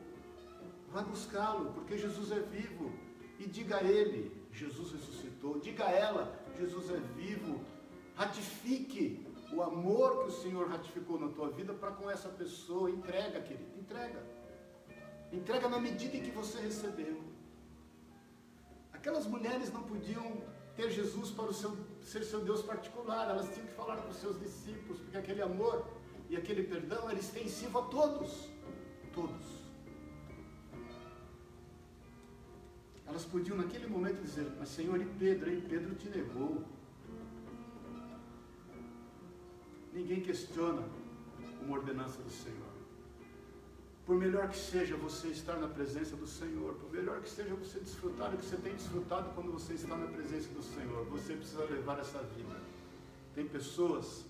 Vai 0.94 1.02
buscá-lo, 1.02 1.72
porque 1.72 1.98
Jesus 1.98 2.30
é 2.30 2.38
vivo. 2.38 2.92
E 3.40 3.46
diga 3.48 3.78
a 3.78 3.82
ele: 3.82 4.20
Jesus 4.52 4.92
ressuscitou. 4.92 5.58
Diga 5.58 5.86
a 5.86 5.90
ela: 5.90 6.22
Jesus 6.56 6.88
é 6.88 7.00
vivo. 7.20 7.60
Ratifique 8.14 9.26
o 9.52 9.60
amor 9.60 10.22
que 10.22 10.28
o 10.28 10.30
Senhor 10.42 10.68
ratificou 10.68 11.18
na 11.18 11.28
tua 11.30 11.50
vida 11.50 11.74
para 11.74 11.90
com 11.90 12.08
essa 12.08 12.28
pessoa. 12.28 12.88
Entrega, 12.88 13.40
querido, 13.40 13.76
entrega. 13.76 14.22
Entrega 15.32 15.68
na 15.68 15.80
medida 15.80 16.16
em 16.16 16.22
que 16.22 16.30
você 16.30 16.60
recebeu. 16.60 17.20
Aquelas 18.92 19.26
mulheres 19.26 19.72
não 19.72 19.82
podiam 19.82 20.44
ter 20.76 20.90
Jesus 20.92 21.32
para 21.32 21.52
seu, 21.52 21.76
ser 22.02 22.22
seu 22.22 22.40
Deus 22.44 22.62
particular, 22.62 23.28
elas 23.30 23.52
tinham 23.52 23.66
que 23.66 23.74
falar 23.74 23.96
para 23.96 24.10
os 24.10 24.16
seus 24.16 24.38
discípulos, 24.38 25.00
porque 25.00 25.16
aquele 25.16 25.42
amor 25.42 25.84
e 26.30 26.36
aquele 26.36 26.62
perdão 26.62 27.10
era 27.10 27.18
extensivo 27.18 27.80
a 27.80 27.82
todos. 27.82 28.48
Todos. 29.12 29.63
Elas 33.14 33.26
podiam 33.26 33.56
naquele 33.56 33.86
momento 33.86 34.20
dizer, 34.20 34.44
mas 34.58 34.70
Senhor, 34.70 35.00
e 35.00 35.04
Pedro? 35.04 35.48
E 35.48 35.60
Pedro 35.60 35.94
te 35.94 36.08
negou. 36.08 36.64
Ninguém 39.92 40.20
questiona 40.20 40.82
uma 41.62 41.76
ordenança 41.78 42.20
do 42.20 42.28
Senhor. 42.28 42.74
Por 44.04 44.16
melhor 44.16 44.48
que 44.48 44.56
seja 44.56 44.96
você 44.96 45.28
estar 45.28 45.54
na 45.58 45.68
presença 45.68 46.16
do 46.16 46.26
Senhor, 46.26 46.74
por 46.74 46.90
melhor 46.90 47.20
que 47.20 47.30
seja 47.30 47.54
você 47.54 47.78
desfrutar 47.78 48.34
o 48.34 48.36
que 48.36 48.44
você 48.44 48.56
tem 48.56 48.74
desfrutado 48.74 49.30
quando 49.36 49.52
você 49.52 49.74
está 49.74 49.96
na 49.96 50.08
presença 50.08 50.48
do 50.48 50.60
Senhor, 50.60 51.04
você 51.04 51.36
precisa 51.36 51.64
levar 51.66 52.00
essa 52.00 52.18
vida. 52.18 52.60
Tem 53.32 53.46
pessoas 53.46 54.24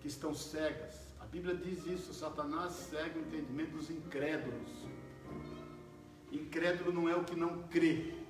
que 0.00 0.08
estão 0.08 0.34
cegas. 0.34 0.94
A 1.20 1.26
Bíblia 1.26 1.54
diz 1.54 1.84
isso: 1.86 2.14
Satanás 2.14 2.72
cega 2.72 3.18
o 3.18 3.22
entendimento 3.22 3.72
dos 3.72 3.90
incrédulos. 3.90 4.70
Incrédulo 6.32 6.94
não 6.94 7.10
é 7.10 7.14
o 7.14 7.24
que 7.24 7.36
não 7.36 7.64
crê, 7.64 8.21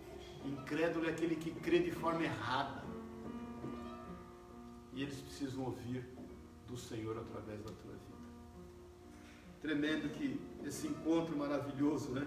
incrédulo 0.48 1.06
é 1.06 1.10
aquele 1.10 1.36
que 1.36 1.50
crê 1.50 1.78
de 1.80 1.90
forma 1.92 2.22
errada. 2.22 2.82
E 4.92 5.02
eles 5.02 5.20
precisam 5.20 5.64
ouvir 5.64 6.04
do 6.66 6.76
Senhor 6.76 7.16
através 7.18 7.60
da 7.60 7.72
tua 7.72 7.92
vida. 7.92 8.12
Tremendo 9.60 10.12
que 10.12 10.40
esse 10.64 10.86
encontro 10.88 11.36
maravilhoso, 11.36 12.10
né? 12.12 12.26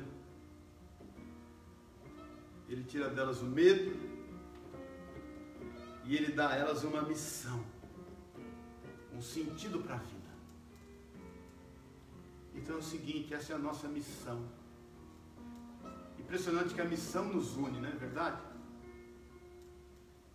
Ele 2.68 2.84
tira 2.84 3.09
delas 3.09 3.41
o 3.41 3.45
medo 3.45 3.95
e 6.05 6.16
ele 6.16 6.32
dá 6.32 6.49
a 6.49 6.55
elas 6.55 6.84
uma 6.84 7.01
missão, 7.01 7.63
um 9.13 9.22
sentido 9.22 9.80
para 9.80 9.95
a 9.95 9.97
vida. 9.97 10.32
Então 12.55 12.76
é 12.76 12.80
o 12.80 12.84
seguinte, 12.84 13.34
essa 13.34 13.53
é 13.53 13.55
a 13.55 13.59
nossa 13.59 13.88
missão. 13.88 14.43
Impressionante 16.26 16.73
que 16.73 16.82
a 16.82 16.86
missão 16.86 17.26
nos 17.26 17.55
une, 17.55 17.80
não 17.80 17.88
é 17.88 17.91
verdade? 17.91 18.41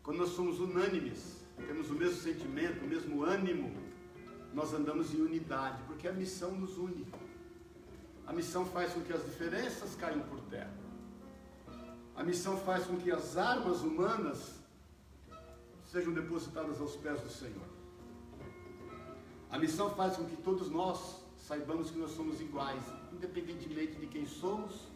Quando 0.04 0.18
nós 0.18 0.28
somos 0.30 0.60
unânimes, 0.60 1.44
temos 1.66 1.90
o 1.90 1.94
mesmo 1.94 2.16
sentimento, 2.22 2.84
o 2.84 2.88
mesmo 2.88 3.24
ânimo, 3.24 3.74
nós 4.54 4.72
andamos 4.72 5.12
em 5.12 5.20
unidade, 5.20 5.82
porque 5.88 6.06
a 6.06 6.12
missão 6.12 6.52
nos 6.52 6.78
une. 6.78 7.12
A 8.24 8.32
missão 8.32 8.64
faz 8.66 8.92
com 8.92 9.00
que 9.00 9.12
as 9.12 9.24
diferenças 9.24 9.96
caiam 9.96 10.20
por 10.20 10.40
terra. 10.42 10.72
A 12.14 12.22
missão 12.22 12.56
faz 12.58 12.84
com 12.84 12.96
que 12.96 13.10
as 13.10 13.36
armas 13.36 13.80
humanas 13.80 14.60
sejam 15.86 16.12
depositadas 16.12 16.80
aos 16.80 16.94
pés 16.94 17.20
do 17.20 17.30
Senhor. 17.30 17.68
A 19.50 19.58
missão 19.58 19.90
faz 19.96 20.16
com 20.16 20.24
que 20.24 20.36
todos 20.36 20.70
nós 20.70 21.24
saibamos 21.36 21.90
que 21.90 21.98
nós 21.98 22.12
somos 22.12 22.40
iguais, 22.40 22.84
independentemente 23.12 23.96
de 23.96 24.06
quem 24.06 24.24
somos 24.24 24.89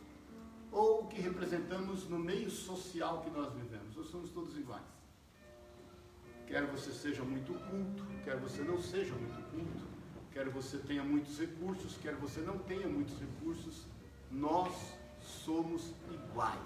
ou 0.74 1.04
o 1.04 1.06
que 1.06 1.20
representamos 1.20 2.08
no 2.08 2.18
meio 2.18 2.50
social 2.50 3.22
que 3.22 3.30
nós 3.30 3.52
vivemos. 3.54 3.96
Nós 3.96 4.08
somos 4.08 4.30
todos 4.30 4.56
iguais. 4.56 4.82
Quer 6.48 6.66
você 6.66 6.92
seja 6.92 7.22
muito 7.22 7.54
culto, 7.70 8.04
quer 8.24 8.36
você 8.36 8.62
não 8.62 8.82
seja 8.82 9.14
muito 9.14 9.50
culto, 9.50 9.86
quer 10.32 10.48
você 10.48 10.78
tenha 10.78 11.02
muitos 11.02 11.38
recursos, 11.38 11.96
quer 12.02 12.14
você 12.16 12.40
não 12.40 12.58
tenha 12.58 12.88
muitos 12.88 13.18
recursos, 13.18 13.86
nós 14.30 14.74
somos 15.20 15.94
iguais. 16.10 16.58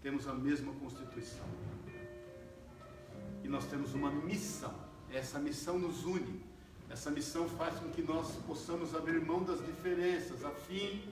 Temos 0.00 0.28
a 0.28 0.32
mesma 0.32 0.72
Constituição. 0.74 1.44
E 3.42 3.48
nós 3.48 3.66
temos 3.66 3.94
uma 3.94 4.12
missão. 4.12 4.74
Essa 5.10 5.40
missão 5.40 5.78
nos 5.78 6.04
une. 6.04 6.40
Essa 6.88 7.10
missão 7.10 7.48
faz 7.48 7.78
com 7.78 7.90
que 7.90 8.00
nós 8.00 8.36
possamos 8.46 8.94
abrir 8.94 9.20
mão 9.20 9.42
das 9.42 9.64
diferenças, 9.66 10.42
a 10.44 10.50
fim 10.50 11.02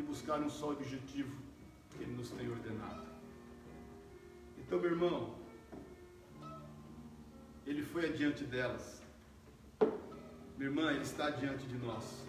de 0.00 0.06
buscar 0.06 0.40
um 0.40 0.48
só 0.48 0.70
objetivo 0.72 1.36
que 1.90 2.02
Ele 2.02 2.14
nos 2.16 2.30
tem 2.30 2.48
ordenado. 2.50 3.06
Então, 4.58 4.80
meu 4.80 4.92
irmão, 4.92 5.34
ele 7.66 7.82
foi 7.82 8.06
adiante 8.06 8.44
delas. 8.44 9.02
Minha 10.56 10.70
irmã, 10.70 10.90
ele 10.90 11.02
está 11.02 11.28
diante 11.30 11.66
de 11.66 11.76
nós. 11.78 12.24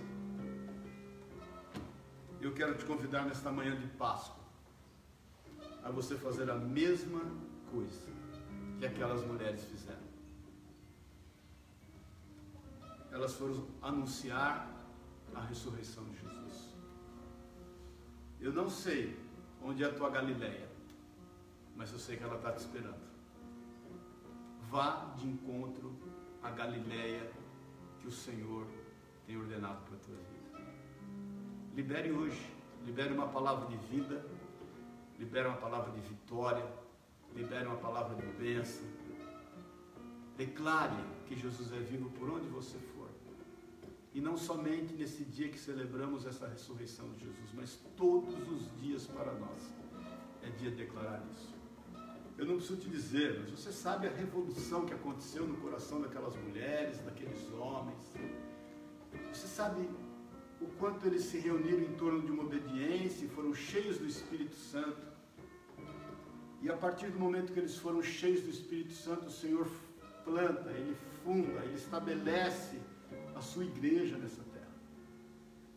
Eu 2.41 2.53
quero 2.53 2.75
te 2.77 2.83
convidar 2.83 3.25
nesta 3.25 3.51
manhã 3.51 3.75
de 3.79 3.87
Páscoa 3.87 4.43
a 5.83 5.91
você 5.91 6.15
fazer 6.15 6.49
a 6.49 6.55
mesma 6.55 7.21
coisa 7.71 8.09
que 8.79 8.85
aquelas 8.85 9.23
mulheres 9.25 9.63
fizeram. 9.63 10.11
Elas 13.11 13.33
foram 13.35 13.65
anunciar 13.81 14.67
a 15.33 15.41
ressurreição 15.41 16.03
de 16.05 16.17
Jesus. 16.17 16.40
Eu 18.41 18.51
não 18.51 18.69
sei 18.69 19.17
onde 19.63 19.83
é 19.83 19.87
a 19.87 19.93
tua 19.93 20.09
Galileia 20.09 20.71
mas 21.81 21.91
eu 21.91 21.97
sei 21.97 22.15
que 22.15 22.23
ela 22.23 22.35
está 22.35 22.51
te 22.51 22.59
esperando. 22.59 23.01
Vá 24.69 25.15
de 25.17 25.27
encontro 25.27 25.91
à 26.43 26.51
Galileia 26.51 27.31
que 27.99 28.07
o 28.07 28.11
Senhor 28.11 28.67
tem 29.25 29.35
ordenado 29.35 29.81
para 29.85 29.95
a 29.95 29.99
tua 29.99 30.15
vida. 30.15 30.63
Libere 31.73 32.11
hoje, 32.11 32.39
libere 32.85 33.11
uma 33.11 33.27
palavra 33.29 33.67
de 33.67 33.77
vida, 33.87 34.23
libere 35.17 35.47
uma 35.47 35.57
palavra 35.57 35.91
de 35.91 36.01
vitória, 36.01 36.63
libere 37.33 37.65
uma 37.65 37.77
palavra 37.77 38.15
de 38.15 38.27
bênção. 38.33 38.85
Declare 40.37 41.03
que 41.25 41.35
Jesus 41.35 41.73
é 41.73 41.79
vivo 41.79 42.11
por 42.11 42.29
onde 42.29 42.47
você 42.47 42.77
for. 42.77 43.00
E 44.13 44.19
não 44.19 44.37
somente 44.37 44.93
nesse 44.93 45.23
dia 45.23 45.47
que 45.49 45.57
celebramos 45.57 46.25
essa 46.25 46.47
ressurreição 46.47 47.09
de 47.13 47.25
Jesus, 47.25 47.51
mas 47.53 47.79
todos 47.95 48.35
os 48.49 48.81
dias 48.81 49.07
para 49.07 49.33
nós. 49.33 49.73
É 50.43 50.49
dia 50.49 50.71
de 50.71 50.77
declarar 50.77 51.23
isso. 51.31 51.53
Eu 52.37 52.45
não 52.45 52.55
preciso 52.55 52.81
te 52.81 52.89
dizer, 52.89 53.39
mas 53.39 53.51
você 53.51 53.71
sabe 53.71 54.07
a 54.07 54.11
revolução 54.11 54.85
que 54.85 54.93
aconteceu 54.93 55.45
no 55.45 55.55
coração 55.57 56.01
daquelas 56.01 56.35
mulheres, 56.35 56.97
daqueles 57.03 57.39
homens. 57.53 57.99
Você 59.31 59.47
sabe 59.47 59.87
o 60.59 60.65
quanto 60.79 61.05
eles 61.05 61.23
se 61.23 61.37
reuniram 61.37 61.81
em 61.81 61.93
torno 61.95 62.21
de 62.21 62.31
uma 62.31 62.43
obediência 62.43 63.25
e 63.25 63.29
foram 63.29 63.53
cheios 63.53 63.97
do 63.97 64.07
Espírito 64.07 64.55
Santo. 64.55 65.01
E 66.61 66.69
a 66.69 66.77
partir 66.77 67.09
do 67.11 67.19
momento 67.19 67.53
que 67.53 67.59
eles 67.59 67.77
foram 67.77 68.01
cheios 68.01 68.41
do 68.41 68.49
Espírito 68.49 68.93
Santo, 68.93 69.27
o 69.27 69.31
Senhor 69.31 69.67
planta, 70.23 70.69
Ele 70.71 70.95
funda, 71.23 71.59
Ele 71.65 71.75
estabelece 71.75 72.79
sua 73.41 73.63
igreja 73.63 74.17
nessa 74.17 74.41
terra. 74.43 74.71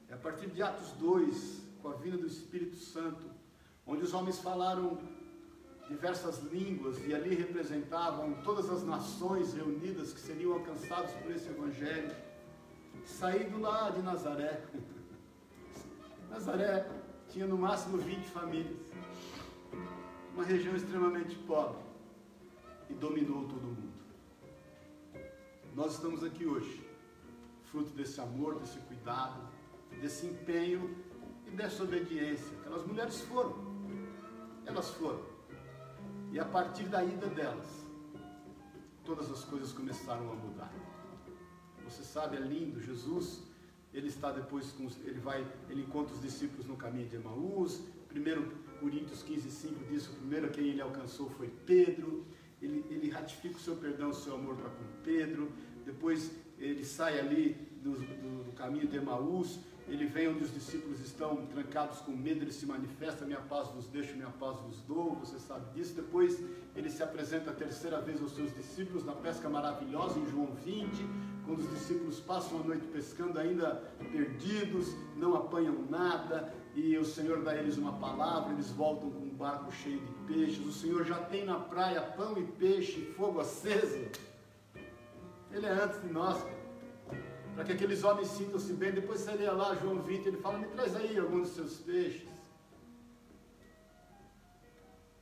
É 0.09 0.15
a 0.15 0.19
partir 0.19 0.49
de 0.49 0.63
Atos 0.63 0.93
2, 0.93 1.63
com 1.83 1.89
a 1.89 1.95
vinda 1.95 2.17
do 2.17 2.27
Espírito 2.27 2.77
Santo, 2.77 3.27
onde 3.87 4.03
os 4.03 4.15
homens 4.15 4.39
falaram 4.39 4.99
diversas 5.89 6.43
línguas 6.45 7.05
e 7.07 7.15
ali 7.15 7.35
representavam 7.35 8.35
todas 8.43 8.71
as 8.71 8.83
nações 8.83 9.53
reunidas 9.53 10.13
que 10.13 10.21
seriam 10.21 10.55
alcançadas 10.55 11.11
por 11.13 11.31
esse 11.31 11.49
evangelho. 11.49 12.15
Saído 13.05 13.61
lá 13.61 13.91
de 13.91 14.01
Nazaré. 14.03 14.65
Nazaré 16.31 16.89
tinha 17.29 17.47
no 17.47 17.59
máximo 17.59 17.99
20 17.99 18.25
famílias. 18.27 18.77
Uma 20.33 20.45
região 20.45 20.75
extremamente 20.75 21.37
pobre 21.39 21.83
e 22.89 22.95
dominou 22.95 23.47
todo 23.47 23.63
mundo. 23.63 23.93
Nós 25.75 25.95
estamos 25.95 26.23
aqui 26.23 26.47
hoje, 26.47 26.84
fruto 27.75 27.91
desse 27.91 28.21
amor, 28.21 28.61
desse 28.61 28.79
cuidado, 28.79 29.49
desse 30.01 30.27
empenho 30.27 30.97
e 31.45 31.51
dessa 31.51 31.83
obediência. 31.83 32.57
Aquelas 32.61 32.87
mulheres 32.87 33.21
foram. 33.23 33.57
Elas 34.65 34.91
foram. 34.91 35.21
E 36.31 36.39
a 36.39 36.45
partir 36.45 36.85
da 36.85 37.05
ida 37.05 37.27
delas, 37.27 37.85
todas 39.05 39.29
as 39.29 39.45
coisas 39.45 39.73
começaram 39.73 40.31
a 40.31 40.35
mudar. 40.37 40.73
Você 41.85 42.05
sabe, 42.05 42.37
é 42.37 42.41
lindo, 42.41 42.81
Jesus, 42.81 43.43
ele 43.93 44.07
está 44.07 44.31
depois 44.31 44.71
com, 44.71 44.89
ele 45.05 45.19
vai, 45.19 45.45
ele 45.69 45.83
encontra 45.83 46.15
os 46.15 46.23
discípulos 46.23 46.67
no 46.67 46.77
caminho 46.77 47.09
de 47.09 47.17
Emaús. 47.17 47.83
Primeiro 48.09 48.53
Coríntios 48.79 49.23
15, 49.25 49.51
5 49.51 49.85
diz 49.91 50.07
que 50.07 50.13
o 50.13 50.17
primeiro 50.19 50.47
a 50.47 50.49
quem 50.49 50.69
ele 50.69 50.81
alcançou 50.81 51.29
foi 51.31 51.49
Pedro. 51.67 52.25
Ele, 52.63 52.85
ele 52.89 53.11
ratifica 53.11 53.57
o 53.57 53.61
seu 53.61 53.75
perdão, 53.77 54.11
o 54.11 54.15
seu 54.15 54.37
amor 54.37 54.55
para 54.55 54.71
com 54.71 54.85
Pedro. 55.03 55.51
Depois 55.85 56.44
ele 56.59 56.85
sai 56.85 57.19
ali 57.19 57.57
do, 57.83 57.93
do, 57.93 58.45
do 58.45 58.53
caminho 58.53 58.87
de 58.87 58.97
Emaús 58.97 59.61
ele 59.87 60.07
vem 60.07 60.29
onde 60.29 60.45
os 60.45 60.53
discípulos 60.53 61.01
estão 61.01 61.45
trancados 61.47 61.99
com 61.99 62.13
medo, 62.13 62.43
ele 62.43 62.53
se 62.53 62.65
manifesta, 62.65 63.27
minha 63.27 63.41
paz 63.41 63.69
vos 63.69 63.87
deixo, 63.87 64.15
minha 64.17 64.31
paz 64.31 64.57
vos 64.61 64.81
dou, 64.83 65.15
você 65.15 65.39
sabe 65.39 65.71
disso. 65.75 65.95
Depois 65.95 66.43
ele 66.75 66.89
se 66.89 67.03
apresenta 67.03 67.51
a 67.51 67.55
terceira 67.55 68.01
vez 68.01 68.21
aos 68.23 68.35
seus 68.35 68.55
discípulos 68.55 69.05
na 69.05 69.13
pesca 69.13 69.49
maravilhosa 69.49 70.19
em 70.19 70.27
João 70.31 70.49
20, 70.65 70.91
quando 71.45 71.59
os 71.59 71.71
discípulos 71.71 72.19
passam 72.21 72.61
a 72.61 72.65
noite 72.65 72.87
pescando 72.87 73.39
ainda 73.39 73.75
perdidos, 74.11 74.95
não 75.17 75.35
apanham 75.37 75.85
nada, 75.91 76.55
e 76.75 76.97
o 76.97 77.05
Senhor 77.05 77.43
dá 77.43 77.51
a 77.51 77.57
eles 77.57 77.77
uma 77.77 77.93
palavra, 77.93 78.55
eles 78.55 78.71
voltam 78.71 79.11
com 79.11 79.27
um 79.27 79.35
barco 79.35 79.71
cheio 79.71 80.01
de 80.01 80.13
peixes. 80.27 80.65
O 80.65 80.73
Senhor 80.73 81.05
já 81.05 81.19
tem 81.19 81.45
na 81.45 81.61
praia 81.61 82.01
pão 82.01 82.39
e 82.39 82.43
peixe, 82.43 83.03
fogo 83.17 83.39
aceso. 83.39 84.09
Ele 85.55 85.67
é 85.67 85.71
antes 85.71 86.03
de 86.03 86.09
nós, 86.09 86.45
para 87.55 87.65
que 87.65 87.73
aqueles 87.73 88.03
homens 88.03 88.27
sintam-se 88.29 88.73
bem. 88.73 88.91
Depois 88.91 89.25
lê 89.27 89.49
lá 89.49 89.77
João 89.77 90.03
20, 90.03 90.27
ele 90.27 90.37
fala: 90.39 90.59
Me 90.59 90.67
traz 90.67 90.97
aí 90.97 91.17
alguns 91.17 91.49
dos 91.49 91.57
seus 91.57 91.77
peixes. 91.79 92.29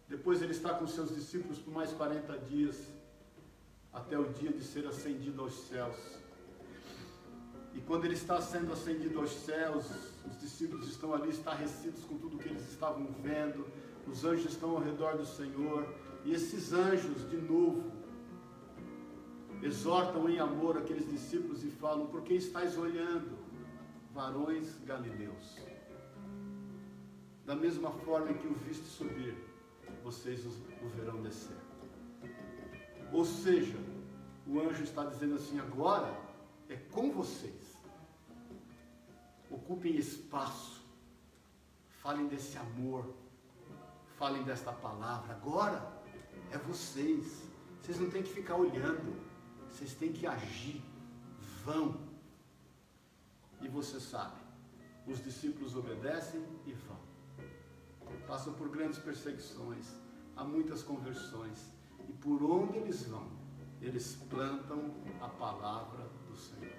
Depois 0.08 0.40
ele 0.40 0.52
está 0.52 0.72
com 0.74 0.86
seus 0.86 1.14
discípulos 1.14 1.58
por 1.58 1.72
mais 1.72 1.92
40 1.92 2.38
dias, 2.38 2.78
até 3.92 4.18
o 4.18 4.24
dia 4.32 4.50
de 4.50 4.64
ser 4.64 4.86
ascendido 4.86 5.42
aos 5.42 5.54
céus. 5.68 5.96
E 7.74 7.80
quando 7.80 8.06
ele 8.06 8.14
está 8.14 8.40
sendo 8.40 8.72
ascendido 8.72 9.20
aos 9.20 9.32
céus, 9.32 9.84
os 10.30 10.40
discípulos 10.40 10.88
estão 10.88 11.12
ali 11.12 11.28
estarrecidos 11.28 12.04
com 12.04 12.16
tudo 12.16 12.38
que 12.38 12.48
eles 12.48 12.70
estavam 12.70 13.06
vendo, 13.22 13.66
os 14.06 14.24
anjos 14.24 14.52
estão 14.52 14.70
ao 14.70 14.82
redor 14.82 15.16
do 15.16 15.26
Senhor, 15.26 15.86
e 16.24 16.32
esses 16.32 16.72
anjos, 16.72 17.28
de 17.30 17.36
novo, 17.36 18.01
exortam 19.62 20.28
em 20.28 20.38
amor 20.38 20.76
aqueles 20.76 21.08
discípulos 21.08 21.62
e 21.64 21.70
falam: 21.70 22.06
Por 22.06 22.22
que 22.22 22.34
estáis 22.34 22.76
olhando, 22.76 23.38
varões 24.12 24.78
galileus? 24.84 25.56
Da 27.46 27.54
mesma 27.54 27.90
forma 27.90 28.34
que 28.34 28.46
o 28.46 28.54
viste 28.54 28.84
subir, 28.84 29.36
vocês 30.02 30.44
o 30.46 30.88
verão 30.96 31.22
descer. 31.22 31.56
Ou 33.12 33.24
seja, 33.24 33.78
o 34.46 34.60
anjo 34.60 34.82
está 34.82 35.04
dizendo 35.04 35.36
assim: 35.36 35.58
agora 35.58 36.12
é 36.68 36.76
com 36.76 37.10
vocês. 37.12 37.72
Ocupem 39.50 39.96
espaço, 39.96 40.82
falem 42.00 42.26
desse 42.26 42.56
amor, 42.56 43.14
falem 44.16 44.42
desta 44.42 44.72
palavra. 44.72 45.34
Agora 45.34 46.02
é 46.50 46.58
vocês. 46.58 47.42
Vocês 47.80 47.98
não 47.98 48.08
têm 48.10 48.22
que 48.22 48.32
ficar 48.32 48.56
olhando 48.56 49.31
vocês 49.72 49.94
têm 49.94 50.12
que 50.12 50.26
agir. 50.26 50.82
Vão. 51.64 51.96
E 53.60 53.68
você 53.68 54.00
sabe, 54.00 54.40
os 55.06 55.22
discípulos 55.22 55.76
obedecem 55.76 56.44
e 56.66 56.72
vão. 56.72 56.98
Passam 58.26 58.52
por 58.54 58.68
grandes 58.68 58.98
perseguições, 58.98 59.86
há 60.36 60.44
muitas 60.44 60.82
conversões. 60.82 61.72
E 62.08 62.12
por 62.12 62.42
onde 62.42 62.78
eles 62.78 63.04
vão, 63.04 63.26
eles 63.80 64.16
plantam 64.28 64.94
a 65.20 65.28
palavra 65.28 66.08
do 66.28 66.36
Senhor. 66.36 66.76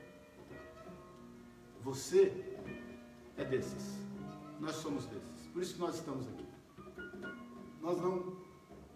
Você 1.81 2.59
é 3.37 3.45
desses. 3.45 3.97
Nós 4.59 4.75
somos 4.75 5.05
desses. 5.05 5.47
Por 5.47 5.61
isso 5.61 5.75
que 5.75 5.79
nós 5.79 5.95
estamos 5.95 6.27
aqui. 6.27 6.47
Nós 7.81 7.99
não 7.99 8.37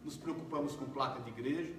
nos 0.04 0.18
preocupamos 0.18 0.76
com 0.76 0.86
placa 0.86 1.22
de 1.22 1.30
igreja, 1.30 1.74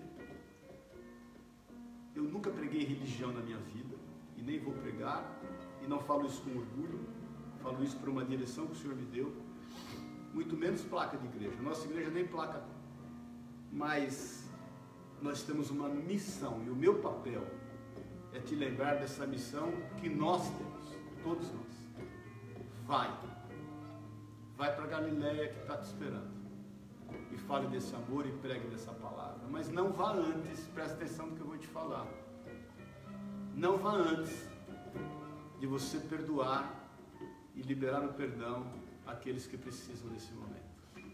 eu 2.19 2.25
nunca 2.25 2.51
preguei 2.51 2.85
religião 2.85 3.33
na 3.33 3.41
minha 3.41 3.59
vida 3.59 3.97
e 4.37 4.43
nem 4.43 4.59
vou 4.59 4.75
pregar, 4.75 5.25
e 5.83 5.87
não 5.87 6.01
falo 6.01 6.27
isso 6.27 6.43
com 6.43 6.51
orgulho, 6.51 7.01
falo 7.63 7.83
isso 7.83 7.97
por 7.97 8.09
uma 8.09 8.25
direção 8.25 8.67
que 8.67 8.73
o 8.73 8.75
Senhor 8.75 8.97
me 8.97 9.05
deu, 9.05 9.33
muito 10.35 10.57
menos 10.57 10.83
placa 10.83 11.17
de 11.17 11.27
igreja. 11.27 11.61
Nossa 11.63 11.87
igreja 11.87 12.11
nem 12.11 12.27
placa, 12.27 12.63
mas 13.73 14.51
nós 15.23 15.43
temos 15.43 15.71
uma 15.71 15.89
missão 15.89 16.63
e 16.65 16.71
o 16.71 16.77
meu 16.77 16.97
papel 17.01 17.47
é 18.33 18.41
te 18.41 18.55
lembrar 18.55 18.97
dessa 18.97 19.27
missão 19.27 19.73
que 20.01 20.09
nós 20.09 20.43
temos, 20.51 20.97
todos 21.23 21.53
nós. 21.53 21.69
Vai, 22.85 23.17
vai 24.57 24.75
para 24.75 24.87
Galiléia 24.87 25.49
que 25.53 25.61
está 25.61 25.77
te 25.77 25.85
esperando 25.85 26.37
e 27.31 27.37
fale 27.37 27.69
desse 27.69 27.95
amor 27.95 28.27
e 28.27 28.33
pregue 28.33 28.67
dessa 28.69 28.93
palavra. 28.93 29.38
Mas 29.51 29.69
não 29.69 29.93
vá 29.93 30.13
antes, 30.13 30.61
presta 30.75 30.95
atenção 30.95 31.27
no 31.27 31.37
que 31.37 31.41
eu 31.41 31.47
vou 31.47 31.59
te 31.59 31.67
falar. 31.67 32.07
Não 33.55 33.79
vá 33.79 33.93
antes 33.93 34.47
de 35.59 35.67
você 35.67 35.99
perdoar 35.99 36.91
e 37.55 37.63
liberar 37.63 38.05
o 38.05 38.13
perdão 38.13 38.67
àqueles 39.07 39.47
que 39.47 39.57
precisam 39.57 40.11
nesse 40.11 40.33
momento. 40.33 40.69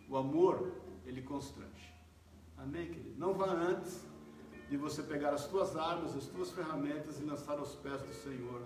O 0.09 0.17
amor, 0.17 0.73
ele 1.07 1.23
constrange. 1.23 1.95
Amém, 2.59 2.87
querido? 2.87 3.19
Não 3.19 3.33
vá 3.35 3.47
antes 3.47 4.05
de 4.69 4.77
você 4.77 5.03
pegar 5.03 5.33
as 5.33 5.47
tuas 5.47 5.77
armas, 5.77 6.17
as 6.17 6.27
tuas 6.27 6.51
ferramentas 6.51 7.21
e 7.21 7.25
lançar 7.25 7.59
aos 7.59 7.75
pés 7.77 8.03
do 8.03 8.13
Senhor 8.13 8.63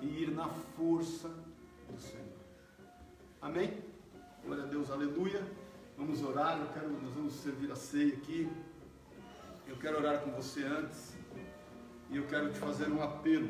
e 0.00 0.24
ir 0.24 0.30
na 0.30 0.48
força 0.48 1.28
do 1.88 2.00
Senhor. 2.00 2.40
Amém? 3.40 3.82
Glória 4.44 4.64
a 4.64 4.66
Deus, 4.66 4.90
aleluia. 4.90 5.44
Vamos 5.96 6.22
orar, 6.22 6.58
eu 6.58 6.68
quero, 6.72 6.90
nós 7.02 7.12
vamos 7.14 7.34
servir 7.34 7.70
a 7.70 7.76
ceia 7.76 8.14
aqui. 8.14 8.50
Eu 9.70 9.76
quero 9.76 9.98
orar 9.98 10.20
com 10.22 10.32
você 10.32 10.64
antes. 10.64 11.14
E 12.10 12.16
eu 12.16 12.26
quero 12.26 12.52
te 12.52 12.58
fazer 12.58 12.88
um 12.90 13.00
apelo. 13.00 13.48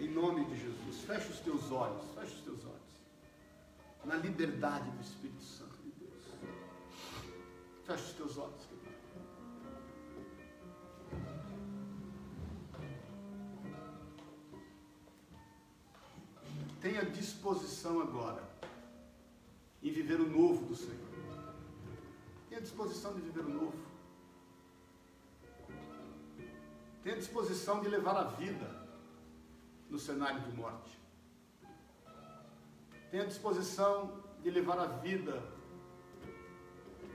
Em 0.00 0.08
nome 0.08 0.44
de 0.44 0.56
Jesus. 0.56 1.00
Feche 1.04 1.30
os 1.30 1.40
teus 1.40 1.72
olhos. 1.72 2.04
Feche 2.14 2.36
os 2.36 2.40
teus 2.42 2.64
olhos. 2.64 2.76
Na 4.04 4.14
liberdade 4.14 4.88
do 4.88 5.02
Espírito 5.02 5.42
Santo 5.42 5.76
de 5.82 5.90
Deus. 5.90 6.22
Feche 7.84 8.04
os 8.04 8.12
teus 8.12 8.38
olhos. 8.38 8.68
Tenha 16.80 17.04
disposição 17.04 18.00
agora 18.00 18.48
em 19.82 19.90
viver 19.90 20.20
o 20.20 20.28
novo 20.28 20.66
do 20.66 20.76
Senhor. 20.76 20.94
Tenha 22.48 22.60
disposição 22.60 23.12
de 23.12 23.22
viver 23.22 23.44
o 23.44 23.48
novo. 23.48 23.95
Tenha 27.06 27.18
disposição 27.18 27.80
de 27.80 27.88
levar 27.88 28.16
a 28.16 28.24
vida 28.24 28.68
no 29.88 29.96
cenário 29.96 30.40
de 30.40 30.56
morte. 30.56 30.98
Tenha 33.12 33.24
disposição 33.24 34.24
de 34.42 34.50
levar 34.50 34.76
a 34.80 34.86
vida 34.86 35.40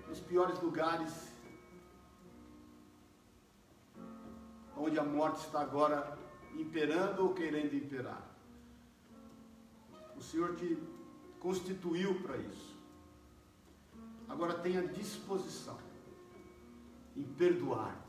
nos 0.07 0.21
piores 0.21 0.57
lugares 0.61 1.33
onde 4.77 4.97
a 4.97 5.03
morte 5.03 5.45
está 5.45 5.59
agora 5.59 6.17
imperando 6.55 7.23
ou 7.23 7.33
querendo 7.33 7.75
imperar. 7.75 8.25
O 10.15 10.21
Senhor 10.21 10.55
te 10.55 10.81
constituiu 11.37 12.17
para 12.21 12.37
isso. 12.37 12.79
Agora 14.29 14.53
tenha 14.53 14.87
disposição 14.87 15.77
em 17.13 17.23
perdoar, 17.23 18.00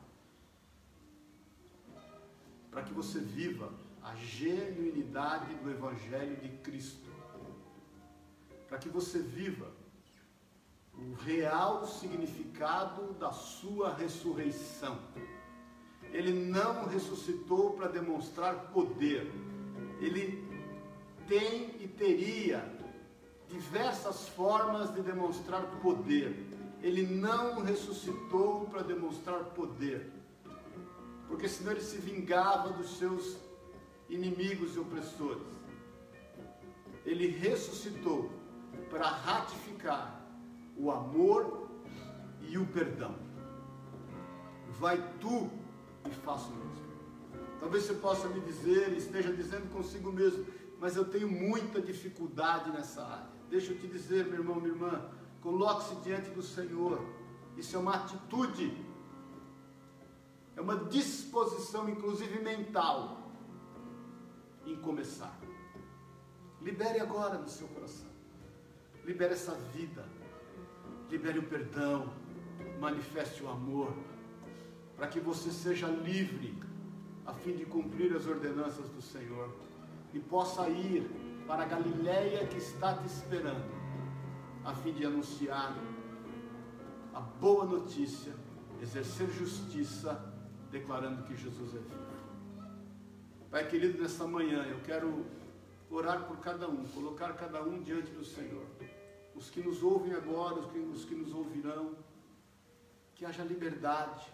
para 2.73 2.83
que 2.83 2.93
você 2.93 3.21
viva 3.21 3.71
a 4.03 4.15
genuinidade 4.17 5.55
do 5.57 5.71
Evangelho 5.71 6.37
de 6.37 6.49
Cristo, 6.49 7.09
para 8.67 8.79
que 8.79 8.89
você 8.89 9.19
viva 9.21 9.71
o 10.95 11.13
real 11.23 11.87
significado 11.87 13.13
da 13.15 13.31
sua 13.31 13.95
ressurreição. 13.95 14.99
Ele 16.13 16.33
não 16.33 16.87
ressuscitou 16.87 17.75
para 17.75 17.89
demonstrar 17.89 18.73
poder, 18.73 19.31
ele 20.01 20.43
tem 21.29 21.77
e 21.79 21.87
teria 21.87 22.65
diversas 23.49 24.29
formas 24.29 24.93
de 24.95 25.03
demonstrar 25.03 25.63
poder. 25.83 26.35
Ele 26.83 27.07
não 27.07 27.63
ressuscitou 27.63 28.67
para 28.67 28.83
demonstrar 28.83 29.45
poder, 29.45 30.11
porque 31.33 31.49
senão 31.49 31.73
ele 31.73 31.81
se 31.81 31.97
vingava 31.97 32.69
dos 32.75 32.99
seus 32.99 33.39
inimigos 34.07 34.77
e 34.77 34.79
opressores. 34.79 35.49
Ele 37.07 37.27
ressuscitou 37.27 38.31
para 38.91 39.07
ratificar 39.09 40.23
o 40.77 40.91
amor 40.91 41.71
e 42.43 42.59
o 42.59 42.67
perdão. 42.67 43.15
Vai 44.79 45.03
tu 45.21 45.51
e 46.07 46.11
faça 46.17 46.49
o 46.49 46.55
mesmo. 46.55 46.83
Talvez 47.61 47.85
você 47.85 47.95
possa 47.95 48.29
me 48.29 48.41
dizer, 48.41 48.93
esteja 48.93 49.33
dizendo 49.33 49.73
consigo 49.73 50.13
mesmo, 50.13 50.45
mas 50.79 50.97
eu 50.97 51.07
tenho 51.07 51.31
muita 51.31 51.81
dificuldade 51.81 52.71
nessa 52.71 53.03
área. 53.07 53.31
Deixa 53.49 53.73
eu 53.73 53.79
te 53.79 53.87
dizer, 53.87 54.27
meu 54.27 54.41
irmão, 54.41 54.57
minha 54.57 54.75
irmã, 54.75 55.11
coloque-se 55.41 55.95
diante 56.03 56.29
do 56.29 56.43
Senhor. 56.43 57.01
Isso 57.57 57.75
é 57.75 57.79
uma 57.79 57.95
atitude, 57.95 58.77
é 60.63 60.65
uma 60.65 60.77
disposição, 60.77 61.89
inclusive 61.89 62.39
mental, 62.39 63.21
em 64.65 64.77
começar. 64.77 65.37
Libere 66.61 67.01
agora 67.01 67.37
no 67.37 67.49
seu 67.49 67.67
coração. 67.67 68.07
Libere 69.05 69.33
essa 69.33 69.57
vida. 69.75 70.05
Libere 71.11 71.41
o 71.41 71.43
perdão. 71.43 72.13
Manifeste 72.81 73.43
o 73.43 73.49
amor. 73.49 73.93
Para 74.97 75.09
que 75.09 75.19
você 75.19 75.51
seja 75.51 75.89
livre 75.89 76.57
a 77.27 77.33
fim 77.33 77.57
de 77.57 77.65
cumprir 77.65 78.15
as 78.15 78.29
ordenanças 78.29 78.89
do 78.91 79.03
Senhor 79.03 79.53
e 80.15 80.21
possa 80.21 80.69
ir 80.69 81.11
para 81.45 81.65
a 81.65 81.67
Galiléia 81.67 82.47
que 82.47 82.59
está 82.59 82.95
te 82.95 83.07
esperando, 83.07 83.69
a 84.65 84.73
fim 84.75 84.93
de 84.93 85.05
anunciar 85.05 85.77
a 87.13 87.21
boa 87.21 87.65
notícia, 87.65 88.33
exercer 88.81 89.29
justiça, 89.29 90.32
declarando 90.73 91.23
que 91.25 91.37
Jesus 91.37 91.75
é 91.75 91.79
vivo. 91.79 92.13
Pai 93.51 93.69
querido, 93.69 94.03
nesta 94.03 94.27
manhã 94.27 94.65
eu 94.65 94.81
quero 94.81 95.27
orar 95.91 96.25
por 96.25 96.39
cada 96.39 96.67
um, 96.67 96.85
colocar 96.87 97.35
cada 97.35 97.63
um 97.63 97.83
diante 97.83 98.11
do 98.13 98.25
Senhor. 98.25 98.67
Os 99.35 99.51
que 99.51 99.61
nos 99.61 99.83
ouvem 99.83 100.15
agora, 100.15 100.55
os 100.55 100.73
que, 100.73 100.79
os 100.79 101.05
que 101.05 101.15
nos 101.15 101.35
ouvirão, 101.35 101.95
que 103.15 103.27
haja 103.27 103.45
liberdade, 103.45 104.33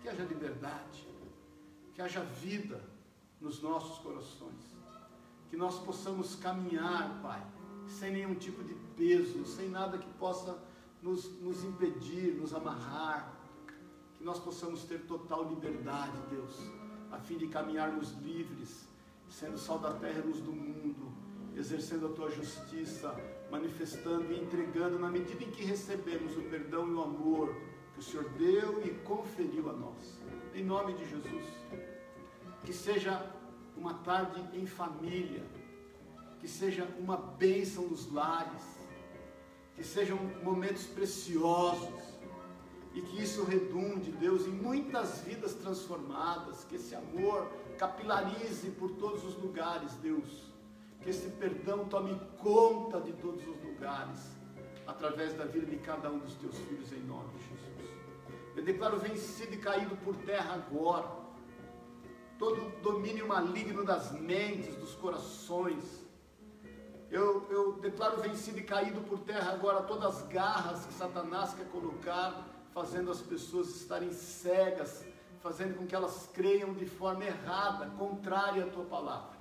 que 0.00 0.08
haja 0.08 0.22
liberdade, 0.22 1.08
que 1.92 2.00
haja 2.00 2.20
vida 2.20 2.80
nos 3.40 3.60
nossos 3.60 3.98
corações, 3.98 4.78
que 5.50 5.56
nós 5.56 5.80
possamos 5.80 6.36
caminhar, 6.36 7.20
Pai, 7.20 7.44
sem 7.88 8.12
nenhum 8.12 8.36
tipo 8.36 8.62
de 8.62 8.74
peso, 8.96 9.44
sem 9.44 9.68
nada 9.68 9.98
que 9.98 10.08
possa 10.14 10.56
nos, 11.02 11.28
nos 11.40 11.64
impedir, 11.64 12.36
nos 12.36 12.54
amarrar, 12.54 13.41
que 14.22 14.26
nós 14.26 14.38
possamos 14.38 14.84
ter 14.84 15.00
total 15.00 15.48
liberdade, 15.48 16.16
Deus, 16.30 16.56
a 17.10 17.18
fim 17.18 17.36
de 17.36 17.48
caminharmos 17.48 18.12
livres, 18.22 18.86
sendo 19.28 19.58
sal 19.58 19.80
da 19.80 19.94
terra 19.94 20.20
e 20.20 20.28
luz 20.28 20.40
do 20.40 20.52
mundo, 20.52 21.12
exercendo 21.56 22.06
a 22.06 22.10
tua 22.10 22.30
justiça, 22.30 23.12
manifestando 23.50 24.32
e 24.32 24.40
entregando 24.40 24.96
na 24.96 25.10
medida 25.10 25.42
em 25.42 25.50
que 25.50 25.64
recebemos 25.64 26.36
o 26.36 26.42
perdão 26.42 26.86
e 26.86 26.92
o 26.92 27.02
amor 27.02 27.52
que 27.94 27.98
o 27.98 28.02
Senhor 28.02 28.28
deu 28.38 28.80
e 28.86 28.90
conferiu 29.02 29.68
a 29.68 29.72
nós. 29.72 30.20
Em 30.54 30.64
nome 30.64 30.94
de 30.94 31.04
Jesus. 31.10 31.44
Que 32.64 32.72
seja 32.72 33.28
uma 33.76 33.94
tarde 33.94 34.40
em 34.56 34.66
família, 34.66 35.44
que 36.38 36.46
seja 36.46 36.86
uma 36.96 37.16
bênção 37.16 37.88
nos 37.88 38.08
lares, 38.12 38.78
que 39.74 39.82
sejam 39.82 40.16
momentos 40.44 40.86
preciosos 40.86 42.11
e 42.94 43.00
que 43.00 43.22
isso 43.22 43.44
redunde, 43.44 44.12
Deus, 44.12 44.46
em 44.46 44.50
muitas 44.50 45.20
vidas 45.20 45.54
transformadas, 45.54 46.64
que 46.64 46.76
esse 46.76 46.94
amor 46.94 47.48
capilarize 47.78 48.70
por 48.70 48.90
todos 48.92 49.24
os 49.24 49.36
lugares, 49.42 49.94
Deus, 49.96 50.52
que 51.00 51.10
esse 51.10 51.30
perdão 51.30 51.86
tome 51.86 52.20
conta 52.38 53.00
de 53.00 53.12
todos 53.12 53.46
os 53.46 53.62
lugares, 53.62 54.36
através 54.86 55.32
da 55.34 55.44
vida 55.44 55.66
de 55.66 55.76
cada 55.78 56.10
um 56.10 56.18
dos 56.18 56.34
teus 56.34 56.56
filhos, 56.58 56.92
em 56.92 57.00
nome 57.00 57.30
de 57.34 57.48
Jesus. 57.48 57.72
Eu 58.56 58.62
declaro 58.62 58.98
vencido 58.98 59.54
e 59.54 59.56
caído 59.56 59.96
por 59.96 60.14
terra 60.16 60.54
agora, 60.54 61.10
todo 62.38 62.78
domínio 62.82 63.26
maligno 63.26 63.84
das 63.84 64.12
mentes, 64.12 64.74
dos 64.76 64.94
corações, 64.94 66.02
eu, 67.10 67.46
eu, 67.50 67.72
declaro 67.74 68.22
vencido 68.22 68.58
e 68.58 68.62
caído 68.62 69.02
por 69.02 69.18
terra 69.18 69.52
agora 69.52 69.82
todas 69.82 70.16
as 70.16 70.22
garras 70.28 70.86
que 70.86 70.94
Satanás 70.94 71.52
quer 71.52 71.66
colocar 71.66 72.51
fazendo 72.72 73.10
as 73.10 73.20
pessoas 73.20 73.68
estarem 73.76 74.12
cegas, 74.12 75.04
fazendo 75.40 75.76
com 75.76 75.86
que 75.86 75.94
elas 75.94 76.28
creiam 76.32 76.72
de 76.72 76.86
forma 76.86 77.24
errada, 77.24 77.86
contrária 77.98 78.64
à 78.64 78.68
tua 78.68 78.84
palavra. 78.84 79.36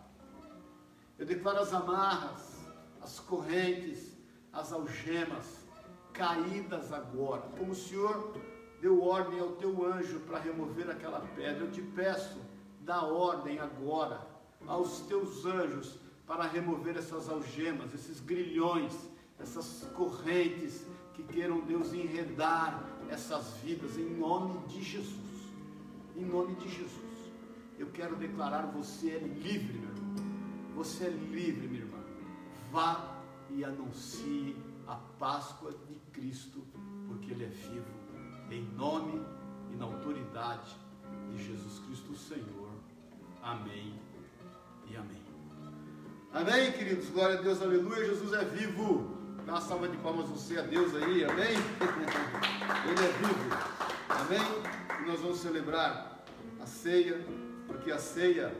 Eu 1.17 1.25
declaro 1.25 1.59
as 1.59 1.73
amarras, 1.73 2.59
as 3.01 3.19
correntes, 3.19 4.11
as 4.51 4.73
algemas 4.73 5.61
caídas 6.13 6.91
agora, 6.91 7.41
como 7.57 7.71
o 7.71 7.75
Senhor 7.75 8.35
deu 8.81 9.01
ordem 9.03 9.39
ao 9.39 9.51
teu 9.53 9.85
anjo 9.85 10.19
para 10.21 10.39
remover 10.39 10.89
aquela 10.89 11.21
pedra. 11.35 11.63
Eu 11.63 11.71
te 11.71 11.81
peço, 11.81 12.37
dá 12.81 13.03
ordem 13.03 13.59
agora 13.59 14.19
aos 14.67 15.01
teus 15.01 15.45
anjos 15.45 15.99
para 16.25 16.43
remover 16.43 16.97
essas 16.97 17.29
algemas, 17.29 17.93
esses 17.93 18.19
grilhões, 18.19 18.93
essas 19.39 19.87
correntes 19.95 20.85
que 21.13 21.23
queiram, 21.23 21.61
Deus, 21.61 21.93
enredar 21.93 22.83
essas 23.11 23.57
vidas 23.57 23.97
em 23.97 24.09
nome 24.17 24.65
de 24.67 24.81
Jesus. 24.81 25.19
Em 26.15 26.25
nome 26.25 26.55
de 26.55 26.69
Jesus. 26.69 27.01
Eu 27.77 27.87
quero 27.87 28.15
declarar: 28.15 28.67
você 28.67 29.09
é 29.11 29.19
livre, 29.19 29.77
meu 29.77 29.89
irmão. 29.89 30.15
Você 30.75 31.05
é 31.05 31.09
livre, 31.09 31.67
minha 31.67 31.81
irmã. 31.81 31.97
Vá 32.71 33.21
e 33.49 33.65
anuncie 33.65 34.55
a 34.87 34.95
Páscoa 34.95 35.73
de 35.87 35.95
Cristo, 36.13 36.63
porque 37.07 37.31
Ele 37.31 37.45
é 37.45 37.49
vivo. 37.49 38.01
Em 38.49 38.63
nome 38.75 39.21
e 39.73 39.75
na 39.75 39.85
autoridade 39.85 40.75
de 41.29 41.43
Jesus 41.43 41.79
Cristo, 41.79 42.11
o 42.11 42.17
Senhor. 42.17 42.69
Amém 43.41 43.93
e 44.89 44.95
amém. 44.95 45.21
Amém, 46.33 46.71
queridos. 46.71 47.09
Glória 47.09 47.39
a 47.39 47.41
Deus, 47.41 47.61
aleluia. 47.61 48.05
Jesus 48.05 48.31
é 48.33 48.45
vivo. 48.45 49.20
Dá 49.45 49.53
uma 49.53 49.61
salva 49.61 49.87
de 49.87 49.97
palmas 49.97 50.29
você 50.29 50.59
a 50.59 50.61
Deus 50.61 50.95
aí, 50.95 51.25
amém? 51.25 51.49
Ele 52.87 53.05
é 53.05 53.11
vivo, 53.17 53.49
amém? 54.07 55.01
E 55.01 55.07
nós 55.07 55.19
vamos 55.19 55.39
celebrar 55.39 56.23
a 56.61 56.65
ceia, 56.65 57.25
porque 57.65 57.91
a 57.91 57.97
ceia, 57.97 58.55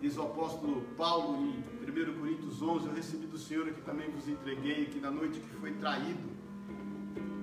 diz 0.00 0.16
o 0.16 0.22
apóstolo 0.22 0.82
Paulo 0.96 1.36
em 1.36 1.64
1 1.82 2.18
Coríntios 2.20 2.62
11, 2.62 2.86
eu 2.86 2.94
recebi 2.94 3.26
do 3.26 3.36
Senhor 3.36 3.66
que 3.72 3.80
também 3.80 4.08
vos 4.10 4.28
entreguei, 4.28 4.86
que 4.86 5.00
na 5.00 5.10
noite 5.10 5.40
que 5.40 5.48
foi 5.56 5.72
traído, 5.72 6.28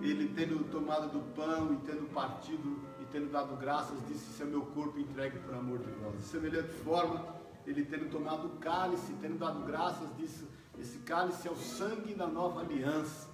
ele 0.01 0.31
tendo 0.33 0.63
tomado 0.71 1.11
do 1.11 1.19
pão 1.33 1.73
e 1.73 1.77
tendo 1.85 2.09
partido 2.13 2.79
e 3.01 3.05
tendo 3.11 3.29
dado 3.31 3.55
graças, 3.57 3.97
disse: 4.07 4.41
é 4.41 4.45
meu 4.45 4.61
corpo 4.61 4.97
entregue 4.97 5.39
por 5.39 5.53
amor 5.53 5.79
de 5.79 5.91
vós. 5.91 6.17
De 6.19 6.23
semelhante 6.23 6.71
forma, 6.83 7.35
ele 7.67 7.83
tendo 7.83 8.09
tomado 8.09 8.47
o 8.47 8.51
cálice, 8.57 9.13
tendo 9.19 9.37
dado 9.37 9.65
graças, 9.65 10.07
disse: 10.17 10.45
esse 10.79 10.99
cálice 10.99 11.47
é 11.47 11.51
o 11.51 11.55
sangue 11.55 12.13
da 12.13 12.27
nova 12.27 12.61
aliança. 12.61 13.29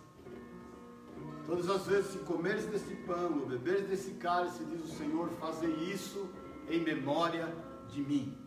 Todas 1.45 1.69
as 1.69 1.85
vezes 1.85 2.11
que 2.11 2.19
comeres 2.19 2.65
desse 2.65 2.95
pão 2.95 3.39
ou 3.39 3.45
beberes 3.47 3.87
desse 3.87 4.11
cálice, 4.11 4.63
diz 4.65 4.83
o 4.83 4.95
Senhor, 4.95 5.29
fazei 5.39 5.71
isso 5.91 6.29
em 6.69 6.79
memória 6.79 7.53
de 7.89 8.01
mim. 8.01 8.37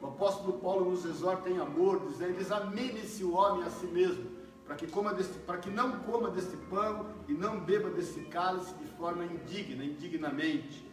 O 0.00 0.06
apóstolo 0.06 0.58
Paulo 0.58 0.90
nos 0.90 1.04
exorta 1.04 1.48
em 1.48 1.58
amor, 1.58 2.00
dizendo: 2.06 2.38
examine-se 2.38 3.24
o 3.24 3.34
homem 3.34 3.64
a 3.64 3.70
si 3.70 3.86
mesmo, 3.86 4.30
para 4.66 4.76
que, 4.76 4.86
coma 4.86 5.16
para 5.46 5.58
que 5.58 5.70
não 5.70 6.00
coma 6.00 6.30
desse 6.30 6.56
pão 6.68 7.06
e 7.28 7.32
não 7.32 7.60
beba 7.60 7.88
desse 7.90 8.20
cálice 8.22 8.74
de 8.74 8.86
forma 8.98 9.24
indigna, 9.24 9.84
indignamente. 9.84 10.84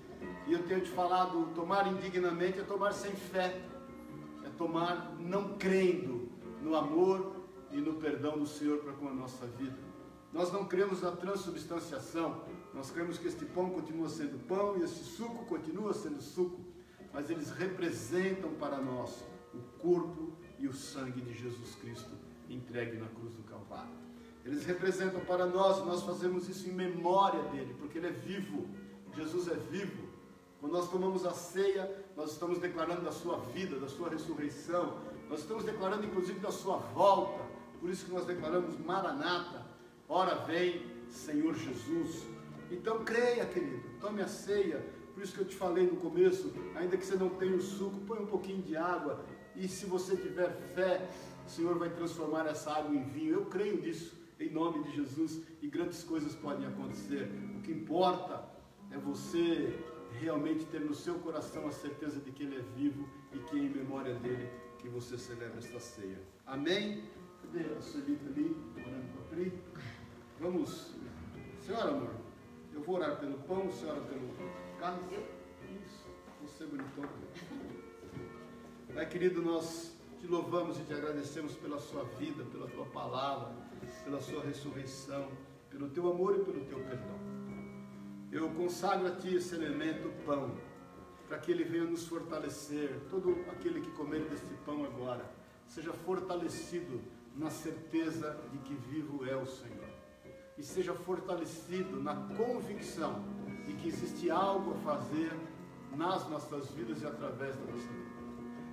E 0.48 0.54
eu 0.54 0.64
tenho 0.68 0.82
te 0.82 0.90
falado, 0.92 1.50
tomar 1.56 1.88
indignamente 1.88 2.60
é 2.60 2.64
tomar 2.64 2.94
sem 2.94 3.12
fé, 3.12 3.62
é 4.46 4.50
tomar 4.58 5.16
não 5.20 5.58
crendo, 5.58 6.21
no 6.62 6.76
amor 6.76 7.36
e 7.72 7.78
no 7.78 7.96
perdão 7.96 8.38
do 8.38 8.46
Senhor 8.46 8.80
para 8.80 8.94
com 8.94 9.08
a 9.08 9.14
nossa 9.14 9.46
vida. 9.48 9.78
Nós 10.32 10.52
não 10.52 10.66
cremos 10.66 11.02
na 11.02 11.12
transubstanciação, 11.12 12.44
nós 12.74 12.90
cremos 12.90 13.18
que 13.18 13.28
este 13.28 13.46
pão 13.46 13.70
continua 13.70 14.08
sendo 14.08 14.40
pão 14.48 14.78
e 14.78 14.84
este 14.84 15.04
suco 15.04 15.46
continua 15.46 15.94
sendo 15.94 16.22
suco, 16.22 16.62
mas 17.14 17.30
eles 17.30 17.52
representam 17.52 18.52
para 18.54 18.78
nós 18.78 19.24
o 19.54 19.60
corpo 19.82 20.32
e 20.58 20.68
o 20.68 20.74
sangue 20.74 21.20
de 21.20 21.34
Jesus 21.34 21.76
Cristo 21.76 22.12
entregue 22.50 22.98
na 22.98 23.08
cruz 23.08 23.34
do 23.34 23.44
Calvário. 23.44 24.02
Eles 24.46 24.66
representam 24.66 25.20
para 25.22 25.46
nós, 25.46 25.86
nós 25.86 26.04
fazemos 26.04 26.48
isso 26.48 26.68
em 26.70 26.74
memória 26.74 27.44
dele, 27.44 27.76
porque 27.78 27.98
ele 27.98 28.08
é 28.08 28.12
vivo, 28.12 28.68
Jesus 29.14 29.48
é 29.48 29.56
vivo. 29.56 30.10
Quando 30.60 30.74
nós 30.74 30.90
tomamos 30.90 31.26
a 31.26 31.32
ceia, 31.32 31.90
nós 32.16 32.32
estamos 32.32 32.60
declarando 32.60 33.02
da 33.02 33.12
sua 33.12 33.38
vida, 33.38 33.80
da 33.80 33.88
sua 33.88 34.10
ressurreição, 34.10 34.98
nós 35.32 35.40
estamos 35.40 35.64
declarando 35.64 36.06
inclusive 36.06 36.40
da 36.42 36.52
sua 36.52 36.76
volta. 36.76 37.42
Por 37.80 37.90
isso 37.90 38.04
que 38.04 38.12
nós 38.12 38.26
declaramos 38.26 38.78
Maranata. 38.78 39.66
Ora 40.10 40.36
vem, 40.36 40.86
Senhor 41.10 41.56
Jesus. 41.56 42.28
Então 42.70 43.06
creia, 43.06 43.46
querido. 43.46 43.82
Tome 44.02 44.22
a 44.22 44.28
ceia. 44.28 44.86
Por 45.14 45.24
isso 45.24 45.34
que 45.34 45.40
eu 45.40 45.48
te 45.48 45.56
falei 45.56 45.88
no 45.88 45.96
começo, 45.96 46.54
ainda 46.76 46.98
que 46.98 47.06
você 47.06 47.16
não 47.16 47.30
tenha 47.30 47.56
o 47.56 47.62
suco, 47.62 47.98
põe 48.02 48.20
um 48.20 48.26
pouquinho 48.26 48.62
de 48.62 48.76
água. 48.76 49.24
E 49.56 49.70
se 49.70 49.86
você 49.86 50.18
tiver 50.18 50.52
fé, 50.76 51.10
o 51.48 51.50
Senhor 51.50 51.78
vai 51.78 51.90
transformar 51.90 52.46
essa 52.48 52.70
água 52.70 52.94
em 52.94 53.04
vinho. 53.06 53.36
Eu 53.36 53.46
creio 53.46 53.80
nisso, 53.80 54.14
em 54.38 54.50
nome 54.50 54.84
de 54.84 54.98
Jesus. 54.98 55.42
E 55.62 55.68
grandes 55.68 56.04
coisas 56.04 56.36
podem 56.36 56.68
acontecer. 56.68 57.32
O 57.58 57.62
que 57.62 57.72
importa 57.72 58.44
é 58.92 58.98
você 58.98 59.80
realmente 60.20 60.66
ter 60.66 60.82
no 60.82 60.94
seu 60.94 61.16
coração 61.20 61.66
a 61.68 61.72
certeza 61.72 62.20
de 62.20 62.32
que 62.32 62.44
Ele 62.44 62.58
é 62.58 62.64
vivo 62.76 63.08
e 63.32 63.40
que 63.40 63.58
em 63.58 63.70
memória 63.70 64.14
dele 64.16 64.50
que 64.82 64.90
você 64.90 65.18
celebra 65.18 65.60
esta 65.60 65.80
ceia. 65.80 66.20
Amém? 66.46 67.04
Cadê 67.42 67.74
a 67.74 67.82
Celita 67.82 68.26
ali, 68.28 68.56
orando 68.76 69.08
com 69.14 69.20
a 69.20 69.24
Pri? 69.30 69.54
Vamos. 70.40 70.96
Senhora, 71.60 71.90
amor, 71.92 72.16
eu 72.74 72.82
vou 72.82 72.96
orar 72.96 73.20
pelo 73.20 73.38
pão, 73.40 73.72
senhora 73.72 74.02
pelo 74.02 74.28
cálice. 74.80 75.24
Isso, 75.84 76.08
você 76.42 76.64
é 76.64 76.68
bonitão. 76.68 77.10
Pai 78.94 79.08
querido, 79.08 79.42
nós 79.42 79.96
Te 80.22 80.28
louvamos 80.28 80.80
e 80.80 80.84
te 80.84 80.94
agradecemos 80.94 81.56
pela 81.56 81.80
sua 81.80 82.04
vida, 82.04 82.44
pela 82.52 82.68
tua 82.68 82.86
palavra, 82.86 83.56
pela 84.04 84.22
sua 84.22 84.44
ressurreição, 84.44 85.28
pelo 85.68 85.90
teu 85.90 86.12
amor 86.12 86.38
e 86.38 86.44
pelo 86.44 86.64
teu 86.66 86.78
perdão. 86.78 87.20
Eu 88.32 88.48
consagro 88.52 89.08
a 89.08 89.16
ti 89.16 89.36
esse 89.36 89.56
elemento 89.56 90.14
pão, 90.24 90.56
para 91.32 91.40
que 91.40 91.50
ele 91.50 91.64
venha 91.64 91.86
nos 91.86 92.06
fortalecer. 92.06 93.04
Todo 93.10 93.32
aquele 93.50 93.80
que 93.80 93.90
comer 93.92 94.20
deste 94.28 94.54
pão 94.66 94.84
agora 94.84 95.24
seja 95.66 95.94
fortalecido 95.94 97.02
na 97.38 97.50
certeza 97.50 98.38
de 98.52 98.58
que 98.58 98.74
vivo 98.74 99.26
é 99.26 99.38
o 99.38 99.46
Senhor. 99.46 99.88
E 100.58 100.62
seja 100.62 100.94
fortalecido 100.94 102.04
na 102.04 102.14
convicção 102.36 103.24
de 103.66 103.74
que 103.76 103.88
existe 103.88 104.30
algo 104.30 104.74
a 104.74 104.78
fazer 104.80 105.32
nas 105.96 106.28
nossas 106.28 106.70
vidas 106.72 107.02
e 107.02 107.06
através 107.06 107.56
da 107.56 107.64
nossa 107.64 107.88
vida. 107.88 108.12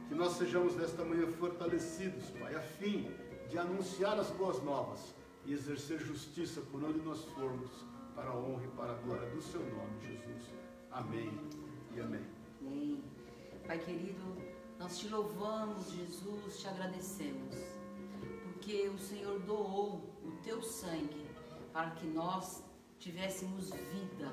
Que 0.08 0.16
nós 0.16 0.32
sejamos 0.32 0.74
nesta 0.74 1.04
manhã 1.04 1.28
fortalecidos, 1.28 2.28
Pai, 2.40 2.56
a 2.56 2.60
fim 2.60 3.08
de 3.48 3.56
anunciar 3.56 4.18
as 4.18 4.30
boas 4.30 4.60
novas 4.64 5.14
e 5.46 5.52
exercer 5.52 6.00
justiça 6.00 6.60
por 6.72 6.82
onde 6.82 6.98
nós 7.02 7.24
formos, 7.26 7.70
para 8.16 8.30
a 8.30 8.36
honra 8.36 8.64
e 8.64 8.70
para 8.76 8.90
a 8.90 8.96
glória 8.96 9.30
do 9.30 9.40
Seu 9.40 9.60
nome, 9.60 10.00
Jesus. 10.00 10.52
Amém 10.90 11.38
e 11.94 12.00
amém. 12.00 12.37
Pai 13.68 13.78
querido, 13.78 14.36
nós 14.78 14.98
te 14.98 15.08
louvamos, 15.08 15.90
Jesus, 15.90 16.58
te 16.58 16.68
agradecemos, 16.68 17.54
porque 18.44 18.88
o 18.88 18.98
Senhor 18.98 19.38
doou 19.40 20.02
o 20.24 20.30
teu 20.42 20.62
sangue 20.62 21.26
para 21.70 21.90
que 21.90 22.06
nós 22.06 22.62
tivéssemos 22.98 23.70
vida. 23.70 24.32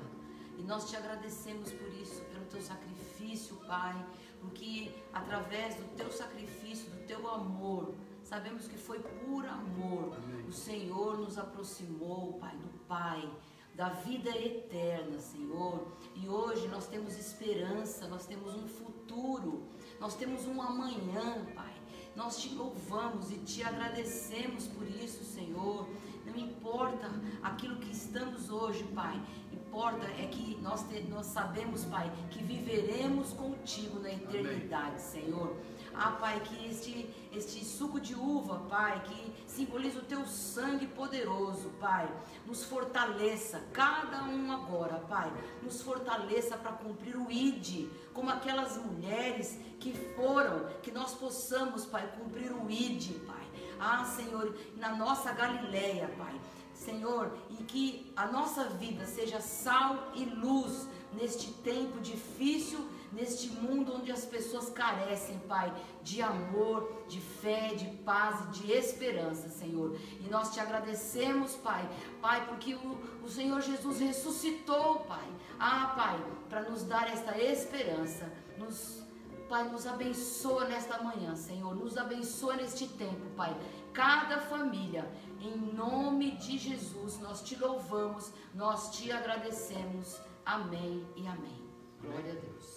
E 0.58 0.62
nós 0.62 0.88
te 0.88 0.96
agradecemos 0.96 1.70
por 1.70 1.88
isso, 2.00 2.22
pelo 2.32 2.46
teu 2.46 2.62
sacrifício, 2.62 3.56
Pai, 3.66 4.06
porque 4.40 4.90
através 5.12 5.74
do 5.74 5.96
teu 5.96 6.10
sacrifício, 6.10 6.88
do 6.90 7.06
teu 7.06 7.28
amor, 7.28 7.94
sabemos 8.24 8.66
que 8.66 8.78
foi 8.78 9.00
por 9.00 9.44
amor. 9.44 10.14
Amém. 10.16 10.46
O 10.46 10.52
Senhor 10.52 11.18
nos 11.18 11.36
aproximou, 11.36 12.38
Pai, 12.38 12.56
do 12.56 12.68
Pai, 12.88 13.30
da 13.76 13.90
vida 13.90 14.30
eterna, 14.30 15.18
Senhor. 15.18 15.86
E 16.14 16.28
hoje 16.28 16.66
nós 16.68 16.86
temos 16.86 17.16
esperança, 17.16 18.08
nós 18.08 18.26
temos 18.26 18.54
um 18.54 18.66
futuro, 18.66 19.64
nós 20.00 20.14
temos 20.14 20.46
um 20.46 20.60
amanhã, 20.62 21.44
Pai. 21.54 21.74
Nós 22.16 22.38
te 22.38 22.48
louvamos 22.54 23.30
e 23.30 23.36
te 23.40 23.62
agradecemos 23.62 24.66
por 24.68 24.88
isso, 24.88 25.22
Senhor. 25.22 25.86
Não 26.24 26.34
importa 26.34 27.10
aquilo 27.42 27.76
que 27.76 27.92
estamos 27.92 28.48
hoje, 28.48 28.82
Pai. 28.94 29.20
Importa 29.52 30.06
é 30.06 30.26
que 30.26 30.56
nós, 30.62 30.82
te- 30.88 31.02
nós 31.02 31.26
sabemos, 31.26 31.84
Pai, 31.84 32.10
que 32.30 32.42
viveremos 32.42 33.34
contigo 33.34 33.98
na 33.98 34.10
eternidade, 34.10 35.02
Senhor. 35.02 35.54
Ah, 35.92 36.12
Pai, 36.12 36.40
que 36.40 36.66
este, 36.66 37.10
este 37.30 37.62
suco 37.62 38.00
de 38.00 38.14
uva, 38.14 38.60
Pai, 38.60 39.02
que 39.04 39.32
simboliza 39.56 40.00
o 40.00 40.02
teu 40.02 40.26
sangue 40.26 40.86
poderoso, 40.86 41.70
Pai, 41.80 42.06
nos 42.46 42.64
fortaleça, 42.64 43.64
cada 43.72 44.24
um 44.24 44.52
agora, 44.52 44.98
Pai, 45.08 45.32
nos 45.62 45.80
fortaleça 45.80 46.58
para 46.58 46.72
cumprir 46.72 47.16
o 47.16 47.30
ID, 47.30 47.88
como 48.12 48.28
aquelas 48.30 48.76
mulheres 48.76 49.58
que 49.80 49.94
foram, 50.14 50.66
que 50.82 50.92
nós 50.92 51.14
possamos, 51.14 51.86
Pai, 51.86 52.06
cumprir 52.18 52.52
o 52.52 52.70
ID, 52.70 53.18
Pai. 53.26 53.46
Ah, 53.80 54.04
Senhor, 54.04 54.54
na 54.76 54.94
nossa 54.94 55.32
Galileia, 55.32 56.08
Pai. 56.18 56.38
Senhor, 56.74 57.32
e 57.48 57.64
que 57.64 58.12
a 58.14 58.26
nossa 58.26 58.64
vida 58.64 59.06
seja 59.06 59.40
sal 59.40 60.12
e 60.14 60.24
luz 60.26 60.86
neste 61.14 61.50
tempo 61.62 61.98
difícil, 62.00 62.86
neste 63.16 63.48
mundo 63.48 63.94
onde 63.96 64.12
as 64.12 64.24
pessoas 64.24 64.68
carecem, 64.68 65.38
Pai, 65.48 65.72
de 66.02 66.20
amor, 66.20 67.04
de 67.08 67.20
fé, 67.20 67.74
de 67.74 67.86
paz 68.04 68.44
e 68.44 68.60
de 68.60 68.72
esperança, 68.72 69.48
Senhor. 69.48 69.98
E 70.20 70.28
nós 70.28 70.52
te 70.52 70.60
agradecemos, 70.60 71.54
Pai, 71.56 71.88
Pai, 72.20 72.46
porque 72.46 72.74
o, 72.74 73.00
o 73.24 73.28
Senhor 73.28 73.60
Jesus 73.62 73.98
ressuscitou, 73.98 75.00
Pai. 75.00 75.26
Ah, 75.58 75.94
Pai, 75.96 76.24
para 76.50 76.68
nos 76.68 76.84
dar 76.84 77.08
esta 77.08 77.36
esperança, 77.38 78.30
nos 78.58 79.04
Pai, 79.48 79.68
nos 79.68 79.86
abençoa 79.86 80.64
nesta 80.64 81.00
manhã, 81.02 81.34
Senhor. 81.36 81.74
Nos 81.74 81.96
abençoa 81.96 82.56
neste 82.56 82.88
tempo, 82.88 83.30
Pai. 83.36 83.56
Cada 83.92 84.40
família, 84.40 85.08
em 85.40 85.56
nome 85.72 86.32
de 86.32 86.58
Jesus, 86.58 87.20
nós 87.20 87.42
te 87.42 87.54
louvamos, 87.54 88.32
nós 88.52 88.90
te 88.96 89.12
agradecemos. 89.12 90.20
Amém 90.44 91.06
e 91.14 91.26
amém. 91.28 91.64
Glória 92.00 92.32
a 92.32 92.34
Deus. 92.34 92.75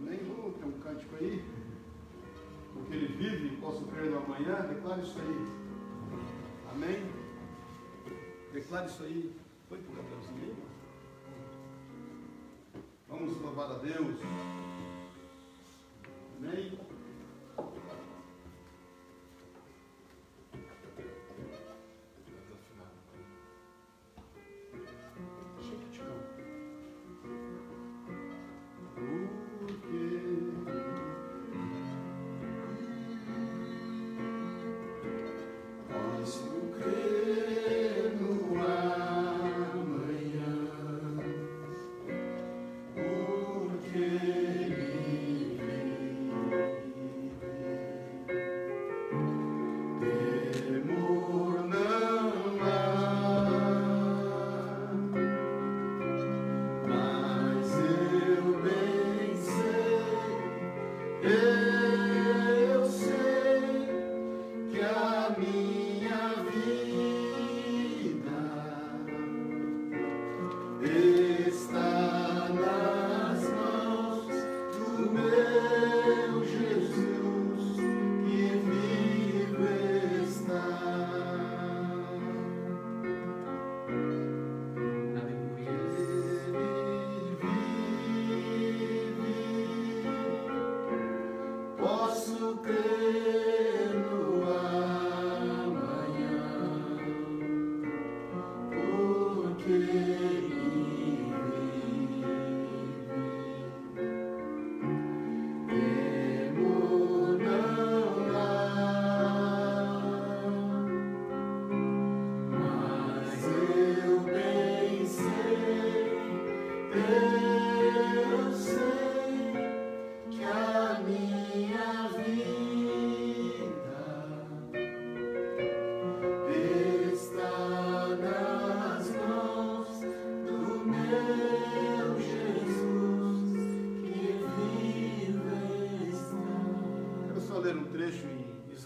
Amém? 0.00 0.18
Vamos 0.24 0.56
ter 0.56 0.64
um 0.64 0.80
cântico 0.80 1.14
aí. 1.16 1.44
Porque 2.72 2.94
ele 2.94 3.06
vive, 3.16 3.56
posso 3.56 3.84
crer 3.86 4.10
no 4.10 4.18
amanhã. 4.18 4.66
Declare 4.66 5.02
isso 5.02 5.18
aí. 5.20 5.46
Amém? 6.72 7.04
Declare 8.52 8.86
isso 8.86 9.02
aí. 9.02 9.36
Foi 9.68 9.78
pro 9.78 9.94
Gabrielzinho 9.94 10.42
aí? 10.42 10.56
Vamos 13.08 13.40
louvar 13.42 13.72
a 13.72 13.78
Deus. 13.78 14.16
Amém? 16.38 16.78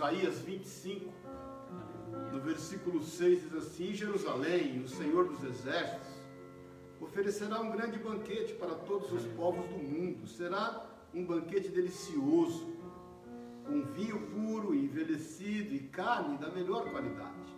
Isaías 0.05 0.39
25. 0.41 1.11
No 2.31 2.39
versículo 2.41 3.03
6 3.03 3.43
diz 3.43 3.55
assim: 3.55 3.89
Em 3.91 3.95
Jerusalém, 3.95 4.83
o 4.83 4.89
Senhor 4.89 5.29
dos 5.29 5.43
Exércitos 5.43 6.13
oferecerá 7.01 7.61
um 7.61 7.71
grande 7.71 7.99
banquete 7.99 8.53
para 8.55 8.75
todos 8.75 9.11
os 9.13 9.25
povos 9.33 9.65
do 9.67 9.79
mundo. 9.79 10.27
Será 10.27 10.85
um 11.15 11.25
banquete 11.25 11.71
delicioso, 11.71 12.67
com 13.67 13.83
vinho 13.93 14.21
puro, 14.27 14.75
envelhecido 14.75 15.75
e 15.75 15.79
carne 15.81 16.37
da 16.37 16.51
melhor 16.51 16.91
qualidade. 16.91 17.55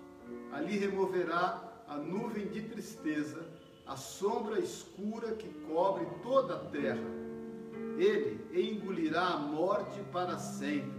Ali 0.53 0.79
removerá 0.79 1.83
a 1.89 1.97
nuvem 1.97 2.47
de 2.47 2.63
tristeza, 2.63 3.45
a 3.85 3.97
sombra 3.97 4.61
escura 4.61 5.35
que 5.35 5.49
cobre 5.67 6.07
toda 6.23 6.55
a 6.55 6.59
terra. 6.67 7.11
Ele 7.99 8.39
engolirá 8.55 9.31
a 9.31 9.39
morte 9.39 10.01
para 10.13 10.39
sempre. 10.39 10.96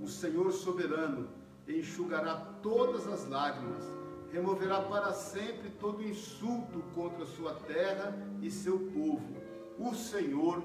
O 0.00 0.08
Senhor 0.08 0.50
soberano 0.52 1.28
enxugará 1.68 2.36
todas 2.62 3.06
as 3.06 3.28
lágrimas, 3.28 3.84
removerá 4.32 4.80
para 4.80 5.12
sempre 5.12 5.70
todo 5.70 6.02
insulto 6.02 6.82
contra 6.94 7.24
sua 7.26 7.54
terra 7.54 8.16
e 8.40 8.50
seu 8.50 8.78
povo. 8.78 9.36
O 9.78 9.94
Senhor 9.94 10.62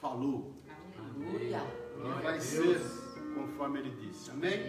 falou. 0.00 0.52
Aleluia. 0.98 1.62
E 1.96 2.22
vai 2.22 2.40
ser 2.40 2.80
conforme 3.34 3.78
ele 3.80 3.90
disse. 3.90 4.30
Amém? 4.30 4.60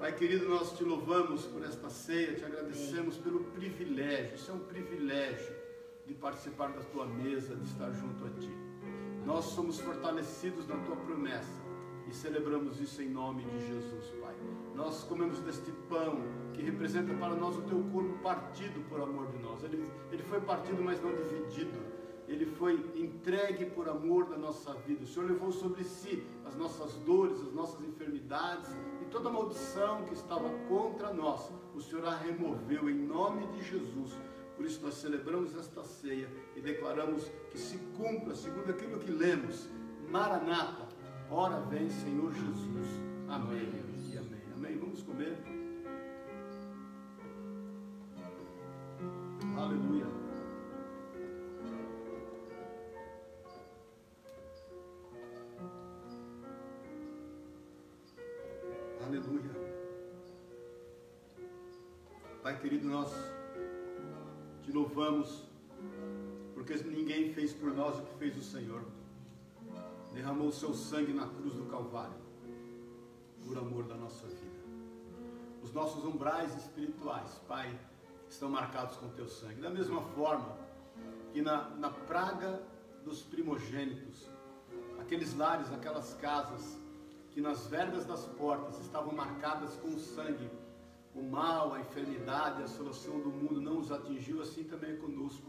Pai 0.00 0.12
querido, 0.14 0.48
nós 0.48 0.76
te 0.76 0.82
louvamos 0.82 1.44
por 1.44 1.62
esta 1.62 1.88
ceia, 1.88 2.34
te 2.34 2.44
agradecemos 2.44 3.18
pelo 3.18 3.44
privilégio, 3.44 4.34
isso 4.34 4.50
é 4.50 4.54
um 4.54 4.58
privilégio 4.58 5.54
de 6.06 6.14
participar 6.14 6.72
da 6.72 6.82
tua 6.82 7.06
mesa, 7.06 7.54
de 7.54 7.64
estar 7.64 7.92
junto 7.92 8.24
a 8.24 8.30
ti. 8.30 8.50
Nós 9.24 9.44
somos 9.44 9.78
fortalecidos 9.78 10.66
na 10.66 10.76
tua 10.78 10.96
promessa 10.96 11.61
e 12.08 12.14
celebramos 12.14 12.80
isso 12.80 13.02
em 13.02 13.08
nome 13.08 13.44
de 13.44 13.66
Jesus, 13.66 14.06
Pai. 14.20 14.34
Nós 14.74 15.04
comemos 15.04 15.40
deste 15.40 15.70
pão 15.88 16.22
que 16.52 16.62
representa 16.62 17.14
para 17.14 17.34
nós 17.34 17.56
o 17.56 17.62
teu 17.62 17.82
corpo 17.92 18.18
partido 18.18 18.80
por 18.88 19.00
amor 19.00 19.26
de 19.28 19.38
nós. 19.38 19.62
Ele, 19.64 19.84
ele 20.10 20.22
foi 20.22 20.40
partido, 20.40 20.82
mas 20.82 21.02
não 21.02 21.14
dividido 21.14 21.92
ele 22.28 22.46
foi 22.46 22.74
entregue 22.96 23.66
por 23.66 23.88
amor 23.88 24.26
da 24.26 24.36
nossa 24.36 24.72
vida. 24.74 25.04
O 25.04 25.06
Senhor 25.06 25.28
levou 25.28 25.52
sobre 25.52 25.84
si 25.84 26.24
as 26.44 26.54
nossas 26.54 26.94
dores, 26.98 27.40
as 27.40 27.52
nossas 27.52 27.84
enfermidades 27.84 28.70
e 29.02 29.04
toda 29.06 29.30
maldição 29.30 30.04
que 30.04 30.14
estava 30.14 30.48
contra 30.68 31.12
nós. 31.12 31.50
O 31.74 31.80
Senhor 31.80 32.06
a 32.06 32.16
removeu 32.16 32.88
em 32.88 32.94
nome 32.94 33.46
de 33.48 33.62
Jesus. 33.62 34.12
Por 34.56 34.64
isso 34.64 34.80
nós 34.82 34.94
celebramos 34.94 35.56
esta 35.56 35.82
ceia 35.82 36.30
e 36.56 36.60
declaramos 36.60 37.30
que 37.50 37.58
se 37.58 37.78
cumpra 37.96 38.34
segundo 38.34 38.70
aquilo 38.70 38.98
que 38.98 39.10
lemos. 39.10 39.68
Maranata, 40.08 40.88
ora 41.32 41.60
vem 41.60 41.88
Senhor 41.88 42.32
Jesus. 42.32 42.88
Amém. 43.28 43.70
E 44.10 44.18
amém. 44.18 44.42
Amém. 44.54 44.78
Vamos 44.78 45.02
comer. 45.02 45.38
Aleluia. 49.56 50.06
Pai 62.42 62.58
querido, 62.58 62.88
nós 62.88 63.08
te 64.62 64.72
louvamos, 64.72 65.44
porque 66.54 66.74
ninguém 66.74 67.32
fez 67.32 67.52
por 67.52 67.72
nós 67.72 67.98
o 67.98 68.02
que 68.02 68.18
fez 68.18 68.36
o 68.36 68.42
Senhor. 68.42 68.82
Derramou 70.12 70.48
o 70.48 70.52
seu 70.52 70.74
sangue 70.74 71.12
na 71.12 71.26
cruz 71.26 71.54
do 71.54 71.64
Calvário, 71.66 72.20
por 73.46 73.56
amor 73.58 73.84
da 73.84 73.94
nossa 73.94 74.26
vida. 74.26 74.62
Os 75.62 75.72
nossos 75.72 76.04
umbrais 76.04 76.54
espirituais, 76.56 77.40
Pai, 77.48 77.78
estão 78.28 78.48
marcados 78.48 78.96
com 78.96 79.08
teu 79.10 79.28
sangue. 79.28 79.60
Da 79.60 79.70
mesma 79.70 80.02
forma 80.02 80.56
que 81.32 81.40
na, 81.40 81.70
na 81.70 81.90
praga 81.90 82.62
dos 83.04 83.22
primogênitos, 83.22 84.28
aqueles 85.00 85.34
lares, 85.34 85.72
aquelas 85.72 86.14
casas, 86.14 86.78
que 87.30 87.40
nas 87.40 87.66
vergas 87.66 88.04
das 88.04 88.26
portas 88.26 88.78
estavam 88.80 89.14
marcadas 89.14 89.74
com 89.76 89.98
sangue 89.98 90.50
o 91.14 91.22
mal, 91.22 91.74
a 91.74 91.80
enfermidade, 91.80 92.62
a 92.62 92.68
solução 92.68 93.20
do 93.20 93.28
mundo 93.28 93.60
não 93.60 93.78
os 93.78 93.92
atingiu, 93.92 94.40
assim 94.40 94.64
também 94.64 94.92
é 94.92 94.96
conosco. 94.96 95.46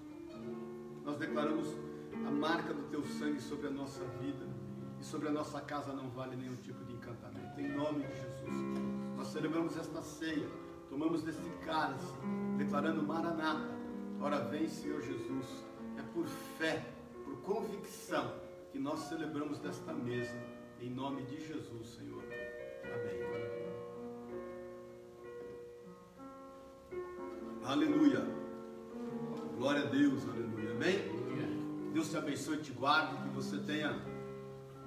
Nós 1.06 1.18
declaramos 1.18 1.68
a 2.28 2.32
marca 2.32 2.74
do 2.74 2.84
teu 2.90 3.06
sangue 3.06 3.42
sobre 3.42 3.68
a 3.68 3.72
nossa 3.72 4.04
vida 4.20 4.46
e 5.04 5.06
sobre 5.06 5.28
a 5.28 5.32
nossa 5.32 5.60
casa 5.60 5.92
não 5.92 6.10
vale 6.12 6.34
nenhum 6.38 6.56
tipo 6.56 6.82
de 6.86 6.94
encantamento. 6.94 7.60
Em 7.60 7.68
nome 7.68 8.06
de 8.06 8.16
Jesus, 8.16 8.80
nós 9.18 9.28
celebramos 9.28 9.76
esta 9.76 10.02
ceia, 10.02 10.48
tomamos 10.90 11.22
deste 11.24 11.50
cálice, 11.66 12.14
declarando 12.58 13.04
Maranata. 13.04 13.70
Ora 14.22 14.40
vem, 14.46 14.70
Senhor 14.70 15.02
Jesus. 15.02 15.66
É 15.98 16.02
por 16.14 16.26
fé, 16.58 16.86
por 17.26 17.36
convicção 17.42 18.34
que 18.72 18.80
nós 18.80 19.00
celebramos 19.10 19.60
desta 19.60 19.92
mesa, 19.94 20.42
em 20.80 20.90
nome 20.90 21.24
de 21.24 21.46
Jesus, 21.46 21.96
Senhor. 21.98 22.24
Amém. 22.86 23.24
Aleluia. 27.66 28.26
Glória 29.58 29.84
a 29.84 29.88
Deus, 29.88 30.24
aleluia. 30.30 30.72
Amém? 30.72 31.24
Deus 31.94 32.10
te 32.10 32.18
abençoe 32.18 32.58
e 32.58 32.62
te 32.62 32.72
guarde, 32.72 33.16
que 33.22 33.30
você 33.36 33.58
tenha 33.60 34.13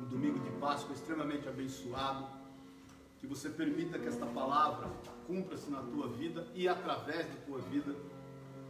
um 0.01 0.05
domingo 0.05 0.39
de 0.41 0.51
Páscoa 0.53 0.95
extremamente 0.95 1.49
abençoado, 1.49 2.27
que 3.19 3.27
você 3.27 3.49
permita 3.49 3.99
que 3.99 4.07
esta 4.07 4.27
palavra 4.27 4.91
cumpra-se 5.27 5.71
na 5.71 5.83
tua 5.83 6.09
vida 6.09 6.47
e 6.55 6.69
através 6.69 7.27
da 7.27 7.35
tua 7.47 7.59
vida, 7.61 7.95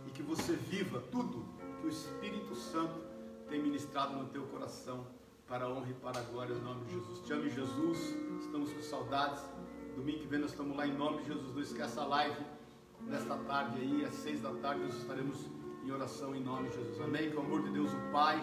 e 0.06 0.10
que 0.10 0.22
você 0.22 0.52
viva 0.52 1.02
tudo 1.10 1.44
que 1.80 1.86
o 1.86 1.88
Espírito 1.88 2.54
Santo 2.54 3.00
tem 3.48 3.62
ministrado 3.62 4.16
no 4.16 4.26
teu 4.26 4.42
coração, 4.44 5.06
para 5.48 5.66
a 5.66 5.68
honra 5.68 5.90
e 5.90 5.94
para 5.94 6.18
a 6.18 6.22
glória, 6.22 6.54
em 6.54 6.60
nome 6.60 6.84
de 6.86 6.94
Jesus. 6.94 7.20
Te 7.20 7.32
amo, 7.32 7.48
Jesus, 7.48 7.98
estamos 8.40 8.72
com 8.72 8.82
saudades. 8.82 9.42
Domingo 9.94 10.18
que 10.18 10.26
vem 10.26 10.40
nós 10.40 10.50
estamos 10.50 10.76
lá 10.76 10.86
em 10.86 10.96
nome 10.96 11.18
de 11.18 11.28
Jesus. 11.28 11.54
Não 11.54 11.62
esqueça 11.62 12.02
a 12.02 12.06
live 12.06 12.44
nesta 13.02 13.36
tarde 13.38 13.80
aí, 13.80 14.04
às 14.04 14.14
seis 14.14 14.40
da 14.42 14.52
tarde, 14.54 14.82
nós 14.82 14.96
estaremos 14.96 15.46
em 15.84 15.90
oração 15.90 16.34
em 16.34 16.42
nome 16.42 16.68
de 16.68 16.76
Jesus. 16.76 17.00
Amém? 17.00 17.30
Com 17.30 17.42
o 17.42 17.44
amor 17.44 17.62
de 17.62 17.70
Deus, 17.70 17.92
o 17.92 18.12
Pai, 18.12 18.42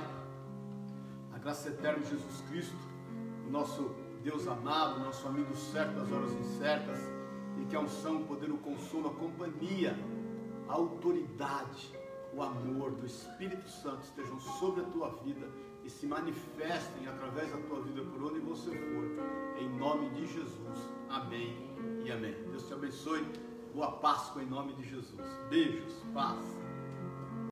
graça 1.43 1.67
eterna 1.67 1.99
de 1.99 2.09
Jesus 2.09 2.41
Cristo, 2.49 2.77
nosso 3.49 3.93
Deus 4.23 4.47
amado, 4.47 5.01
nosso 5.01 5.27
amigo 5.27 5.53
certo 5.53 5.93
das 5.95 6.09
horas 6.09 6.31
incertas, 6.31 6.99
e 7.61 7.65
que 7.65 7.75
a 7.75 7.81
unção, 7.81 8.21
o 8.21 8.25
poder, 8.25 8.49
o 8.49 8.57
consolo, 8.57 9.09
a 9.09 9.13
companhia, 9.13 9.93
a 10.69 10.73
autoridade, 10.73 11.91
o 12.33 12.41
amor 12.41 12.91
do 12.91 13.05
Espírito 13.05 13.69
Santo 13.69 14.03
estejam 14.03 14.39
sobre 14.39 14.81
a 14.81 14.85
tua 14.85 15.09
vida 15.23 15.47
e 15.83 15.89
se 15.89 16.07
manifestem 16.07 17.07
através 17.07 17.51
da 17.51 17.57
tua 17.57 17.81
vida 17.81 18.01
por 18.01 18.23
onde 18.23 18.39
você 18.39 18.71
for, 18.71 19.59
em 19.59 19.69
nome 19.77 20.09
de 20.11 20.25
Jesus. 20.25 20.89
Amém 21.09 21.57
e 22.05 22.11
amém. 22.11 22.33
Deus 22.49 22.65
te 22.65 22.73
abençoe. 22.73 23.27
Boa 23.75 23.91
Páscoa 23.91 24.41
em 24.41 24.47
nome 24.47 24.73
de 24.73 24.89
Jesus. 24.89 25.21
Beijos, 25.49 25.93
paz. 26.13 26.62